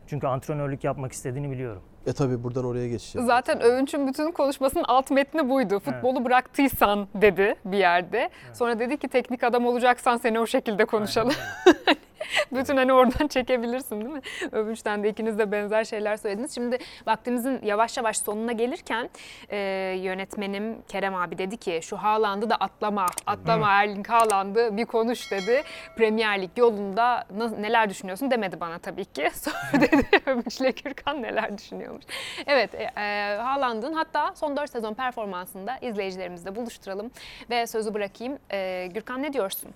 Çünkü 0.10 0.28
antrenörlük 0.28 0.84
yapmak 0.84 1.12
istediğini 1.12 1.52
biliyorum. 1.52 1.82
E 2.08 2.14
tabii 2.14 2.44
buradan 2.44 2.66
oraya 2.66 2.88
geçeceğiz. 2.88 3.28
Zaten 3.28 3.62
Övünç'ün 3.62 4.08
bütün 4.08 4.32
konuşmasının 4.32 4.84
alt 4.88 5.12
metni 5.12 5.50
buydu. 5.50 5.80
Futbolu 5.80 6.26
bıraktıysan 6.26 7.08
dedi 7.16 7.56
bir 7.66 7.78
yerde. 7.78 8.30
Sonra 8.54 8.80
dedi 8.80 8.98
ki 8.98 9.08
teknik 9.08 9.44
adam 9.44 9.66
olacaksan 9.66 10.18
seni 10.18 10.40
o 10.40 10.48
şekilde 10.48 10.86
konuşalım. 10.86 11.34
Bütün 12.52 12.78
hani 12.78 12.94
oradan 12.94 13.28
çekebilirsin 13.28 14.02
değil 14.02 14.14
mi? 14.14 14.22
Övünç'ten 14.52 15.04
de 15.04 15.10
ikiniz 15.10 15.40
de 15.40 15.52
benzer 15.52 15.84
şeyler 15.84 16.18
söylediniz. 16.18 16.56
Şimdi 16.56 16.78
vaktimizin 17.08 17.60
yavaş 17.64 17.98
yavaş 17.98 18.18
sonuna 18.18 18.52
gelirken 18.52 19.10
e, 19.50 19.58
yönetmenim 20.02 20.82
Kerem 20.88 21.16
abi 21.16 21.38
dedi 21.38 21.58
ki 21.58 21.80
şu 21.84 21.98
Haaland'ı 21.98 22.50
da 22.50 22.56
atlama, 22.56 23.06
atlama 23.28 23.72
Erling 23.72 24.08
Haaland'ı 24.08 24.78
bir 24.78 24.86
konuş 24.86 25.32
dedi. 25.32 25.64
Premier 25.98 26.42
Lig 26.42 26.50
yolunda 26.58 27.28
neler 27.60 27.90
düşünüyorsun 27.90 28.32
demedi 28.32 28.60
bana 28.60 28.80
tabii 28.80 29.06
ki. 29.06 29.30
Sonra 29.34 29.82
dedi 29.82 30.08
Övünç'le 30.26 30.84
Gürkan 30.84 31.22
neler 31.22 31.58
düşünüyormuş. 31.58 32.06
Evet 32.48 32.76
e, 32.76 32.84
e, 32.84 33.38
Haaland'ın 33.38 33.94
hatta 33.94 34.36
son 34.36 34.58
4 34.58 34.72
sezon 34.72 34.94
performansında 34.94 35.78
izleyicilerimizle 35.82 36.56
buluşturalım 36.56 37.12
ve 37.50 37.68
sözü 37.68 37.94
bırakayım. 37.94 38.40
E, 38.52 38.88
Gürkan 38.94 39.24
ne 39.24 39.34
diyorsun? 39.34 39.72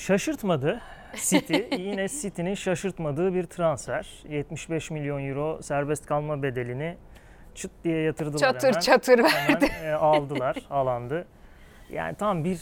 Şaşırtmadı. 0.00 0.80
City 1.14 1.56
yine 1.76 2.08
City'nin 2.08 2.54
şaşırtmadığı 2.54 3.34
bir 3.34 3.44
transfer. 3.44 4.08
75 4.28 4.90
milyon 4.90 5.28
euro 5.28 5.62
serbest 5.62 6.06
kalma 6.06 6.42
bedelini 6.42 6.96
çıt 7.54 7.70
diye 7.84 8.02
yatırdılar 8.02 8.38
Çatır 8.38 8.68
hemen. 8.68 8.80
çatır 8.80 9.18
Hemen 9.18 9.60
e, 9.84 9.92
aldılar, 9.92 10.56
alandı. 10.70 11.26
Yani 11.90 12.14
tam 12.14 12.44
bir 12.44 12.60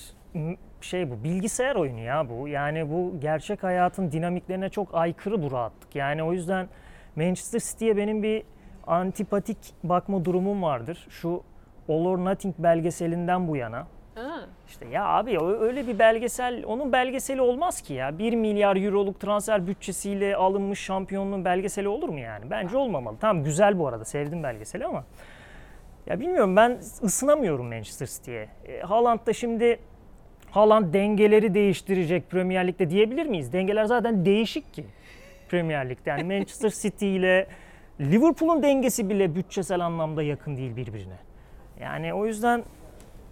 şey 0.80 1.11
bu 1.11 1.24
bilgisayar 1.24 1.76
oyunu 1.76 2.01
ya 2.01 2.28
bu. 2.30 2.49
Yani 2.49 2.91
bu 2.91 3.20
gerçek 3.20 3.62
hayatın 3.62 4.12
dinamiklerine 4.12 4.68
çok 4.68 4.95
aykırı 4.95 5.43
bu 5.43 5.51
rahatlık. 5.51 5.97
Yani 5.97 6.22
o 6.22 6.32
yüzden 6.32 6.68
Manchester 7.16 7.61
City'ye 7.61 7.97
benim 7.97 8.22
bir 8.22 8.43
antipatik 8.86 9.59
bakma 9.84 10.24
durumum 10.24 10.62
vardır. 10.62 11.07
Şu 11.11 11.43
All 11.89 12.05
or 12.05 12.18
Nothing 12.18 12.55
belgeselinden 12.59 13.49
bu 13.49 13.57
yana. 13.57 13.86
Ha. 14.19 14.41
İşte 14.69 14.87
ya 14.89 15.05
abi 15.05 15.39
öyle 15.41 15.87
bir 15.87 15.99
belgesel, 15.99 16.64
onun 16.66 16.93
belgeseli 16.93 17.41
olmaz 17.41 17.81
ki 17.81 17.95
ya. 17.95 18.19
1 18.19 18.33
milyar 18.33 18.77
euroluk 18.77 19.21
transfer 19.21 19.66
bütçesiyle 19.66 20.37
alınmış 20.37 20.81
şampiyonluğun 20.81 21.45
belgeseli 21.45 21.89
olur 21.89 22.09
mu 22.09 22.19
yani? 22.19 22.51
Bence 22.51 22.77
olmamalı. 22.77 23.16
Tamam 23.21 23.45
güzel 23.45 23.79
bu 23.79 23.89
arada, 23.89 24.05
sevdim 24.05 24.43
belgeseli 24.43 24.87
ama. 24.87 25.05
Ya 26.07 26.21
bilmiyorum 26.21 26.57
ben 26.57 26.79
ısınamıyorum 27.03 27.69
Manchester 27.69 28.07
City'ye. 28.07 28.49
E, 28.66 28.81
Haaland 28.81 29.27
da 29.27 29.33
şimdi 29.33 29.79
Haaland 30.51 30.95
dengeleri 30.95 31.55
değiştirecek 31.55 32.31
Premier 32.31 32.66
Lig'de 32.66 32.91
diyebilir 32.91 33.27
miyiz? 33.27 33.53
Dengeler 33.53 33.85
zaten 33.85 34.25
değişik 34.25 34.75
ki 34.75 34.85
Premier 35.49 35.91
Lig'de. 35.91 36.11
Yani 36.11 36.25
Manchester 36.25 36.71
City 36.83 37.16
ile 37.16 37.47
Liverpool'un 38.01 38.62
dengesi 38.62 39.11
bile 39.11 39.35
bütçesel 39.35 39.81
anlamda 39.81 40.23
yakın 40.23 40.57
değil 40.57 40.77
birbirine. 40.77 41.19
Yani 41.81 42.14
o 42.14 42.27
yüzden 42.27 42.64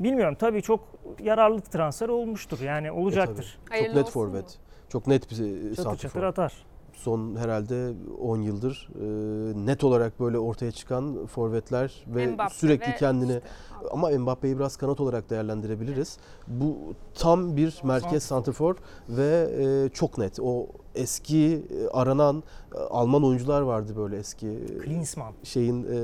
bilmiyorum 0.00 0.36
tabii 0.38 0.62
çok 0.62 0.80
yararlı 1.22 1.60
transfer 1.60 2.08
olmuştur. 2.08 2.60
Yani 2.60 2.86
E 2.86 2.90
olacaktır. 2.90 3.58
tabii. 3.66 3.70
Hayırlı 3.70 3.94
Çok 3.94 3.96
net 4.04 4.10
forvet. 4.10 4.58
Çok 4.88 5.06
net 5.06 5.30
bir 5.30 5.70
e, 5.72 5.74
Çatır 5.74 5.96
çatır 5.96 6.22
atar. 6.22 6.52
Son 6.96 7.36
herhalde 7.36 7.92
10 8.20 8.38
yıldır 8.42 8.88
e, 9.00 9.66
net 9.66 9.84
olarak 9.84 10.20
böyle 10.20 10.38
ortaya 10.38 10.72
çıkan 10.72 11.26
forvetler 11.26 12.04
ve 12.06 12.26
Mbappe 12.26 12.54
sürekli 12.54 12.90
ve 12.92 12.96
kendini 12.96 13.32
işte- 13.32 13.42
ama 13.90 14.10
Mbappe'yi 14.10 14.58
biraz 14.58 14.76
kanat 14.76 15.00
olarak 15.00 15.30
değerlendirebiliriz. 15.30 16.18
Bu 16.48 16.76
tam 17.14 17.56
bir 17.56 17.80
merkez 17.84 18.22
santrfor 18.22 18.76
ve 19.08 19.50
e, 19.60 19.88
çok 19.88 20.18
net. 20.18 20.38
O 20.42 20.66
eski 20.94 21.66
e, 21.70 21.88
aranan 21.88 22.42
e, 22.74 22.78
Alman 22.78 23.24
oyuncular 23.24 23.60
vardı 23.60 23.92
böyle 23.96 24.16
eski 24.16 24.48
e, 24.48 24.78
Klinsmann. 24.78 25.32
şeyin 25.42 25.86
e, 25.92 25.98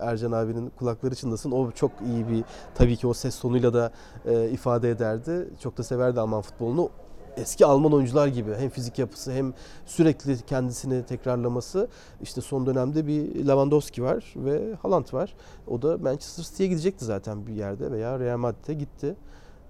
Ercan 0.00 0.32
abinin 0.32 0.70
kulakları 0.78 1.14
çınlasın. 1.14 1.50
O 1.50 1.70
çok 1.70 1.90
iyi 2.06 2.28
bir 2.28 2.44
tabii 2.74 2.96
ki 2.96 3.06
o 3.06 3.14
ses 3.14 3.40
tonuyla 3.40 3.74
da 3.74 3.92
e, 4.26 4.48
ifade 4.50 4.90
ederdi. 4.90 5.48
Çok 5.60 5.78
da 5.78 5.82
severdi 5.82 6.20
Alman 6.20 6.42
futbolunu. 6.42 6.90
Eski 7.36 7.66
Alman 7.66 7.92
oyuncular 7.92 8.26
gibi 8.26 8.54
hem 8.54 8.70
fizik 8.70 8.98
yapısı 8.98 9.32
hem 9.32 9.54
sürekli 9.86 10.36
kendisini 10.46 11.06
tekrarlaması. 11.06 11.88
İşte 12.22 12.40
son 12.40 12.66
dönemde 12.66 13.06
bir 13.06 13.46
Lewandowski 13.48 14.02
var 14.02 14.34
ve 14.36 14.74
Haaland 14.82 15.12
var. 15.12 15.34
O 15.66 15.82
da 15.82 15.98
Manchester 15.98 16.44
City'ye 16.44 16.68
gidecekti 16.68 17.04
zaten 17.04 17.46
bir 17.46 17.52
yerde 17.52 17.90
veya 17.92 18.20
Real 18.20 18.38
Madrid'e 18.38 18.74
gitti. 18.74 19.16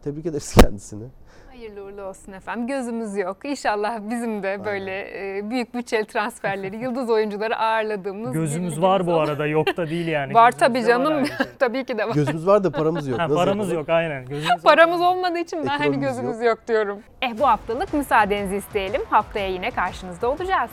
Tebrik 0.05 0.27
ederiz 0.27 0.55
kendisini. 0.61 1.05
Hayırlı 1.53 1.85
uğurlu 1.85 2.03
olsun 2.03 2.33
efendim. 2.33 2.67
Gözümüz 2.67 3.17
yok. 3.17 3.37
İnşallah 3.45 3.99
bizim 4.11 4.43
de 4.43 4.65
böyle 4.65 5.01
e, 5.39 5.51
büyük 5.51 5.75
bütçeli 5.75 6.05
transferleri, 6.07 6.77
yıldız 6.77 7.11
oyuncuları 7.11 7.57
ağırladığımız 7.57 8.33
Gözümüz 8.33 8.83
var 8.83 9.07
bu 9.07 9.15
arada 9.21 9.47
yok 9.47 9.77
da 9.77 9.91
değil 9.91 10.07
yani. 10.07 10.35
Var 10.43 10.51
tabii 10.53 10.85
canım. 10.85 11.25
tabii 11.59 11.85
ki 11.85 11.99
de 11.99 12.09
var. 12.09 12.15
Gözümüz 12.15 12.47
var 12.47 12.65
da 12.65 12.71
paramız 12.71 13.09
yok. 13.09 13.19
Ha, 13.19 13.23
Nasıl 13.25 13.35
paramız 13.37 13.69
yapalım? 13.69 13.79
yok 13.81 13.89
aynen. 13.89 14.25
Gözümüz 14.27 14.63
Paramız 14.63 15.01
olmadığı 15.01 15.39
için 15.39 15.63
ben 15.63 15.79
hani 15.79 16.01
gözümüz 16.01 16.41
yok. 16.43 16.59
diyorum. 16.69 16.99
Eh 17.23 17.31
bu 17.39 17.47
haftalık 17.49 17.95
müsaadenizi 17.95 18.57
isteyelim. 18.57 19.03
Haftaya 19.11 19.49
yine 19.49 19.71
karşınızda 19.71 20.31
olacağız. 20.31 20.71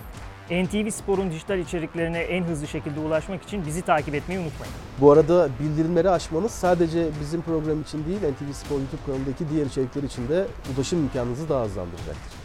NTV 0.52 0.90
Spor'un 0.90 1.32
dijital 1.32 1.60
içeriklerine 1.60 2.20
en 2.20 2.44
hızlı 2.44 2.68
şekilde 2.68 3.00
ulaşmak 3.00 3.44
için 3.44 3.66
bizi 3.66 3.82
takip 3.82 4.16
etmeyi 4.16 4.40
unutmayın. 4.40 4.74
Bu 5.02 5.12
arada 5.12 5.50
bildirimleri 5.60 6.10
açmanız 6.10 6.52
sadece 6.52 7.08
bizim 7.22 7.42
program 7.42 7.82
için 7.82 8.06
değil 8.06 8.20
NTV 8.20 8.54
Spor 8.54 8.76
YouTube 8.76 9.02
kanalındaki 9.06 9.50
diğer 9.50 9.66
içerikler 9.66 10.04
için 10.04 10.30
de 10.30 10.48
ulaşım 10.76 11.00
imkanınızı 11.00 11.50
daha 11.50 11.66
hızlandıracaktır. 11.66 12.39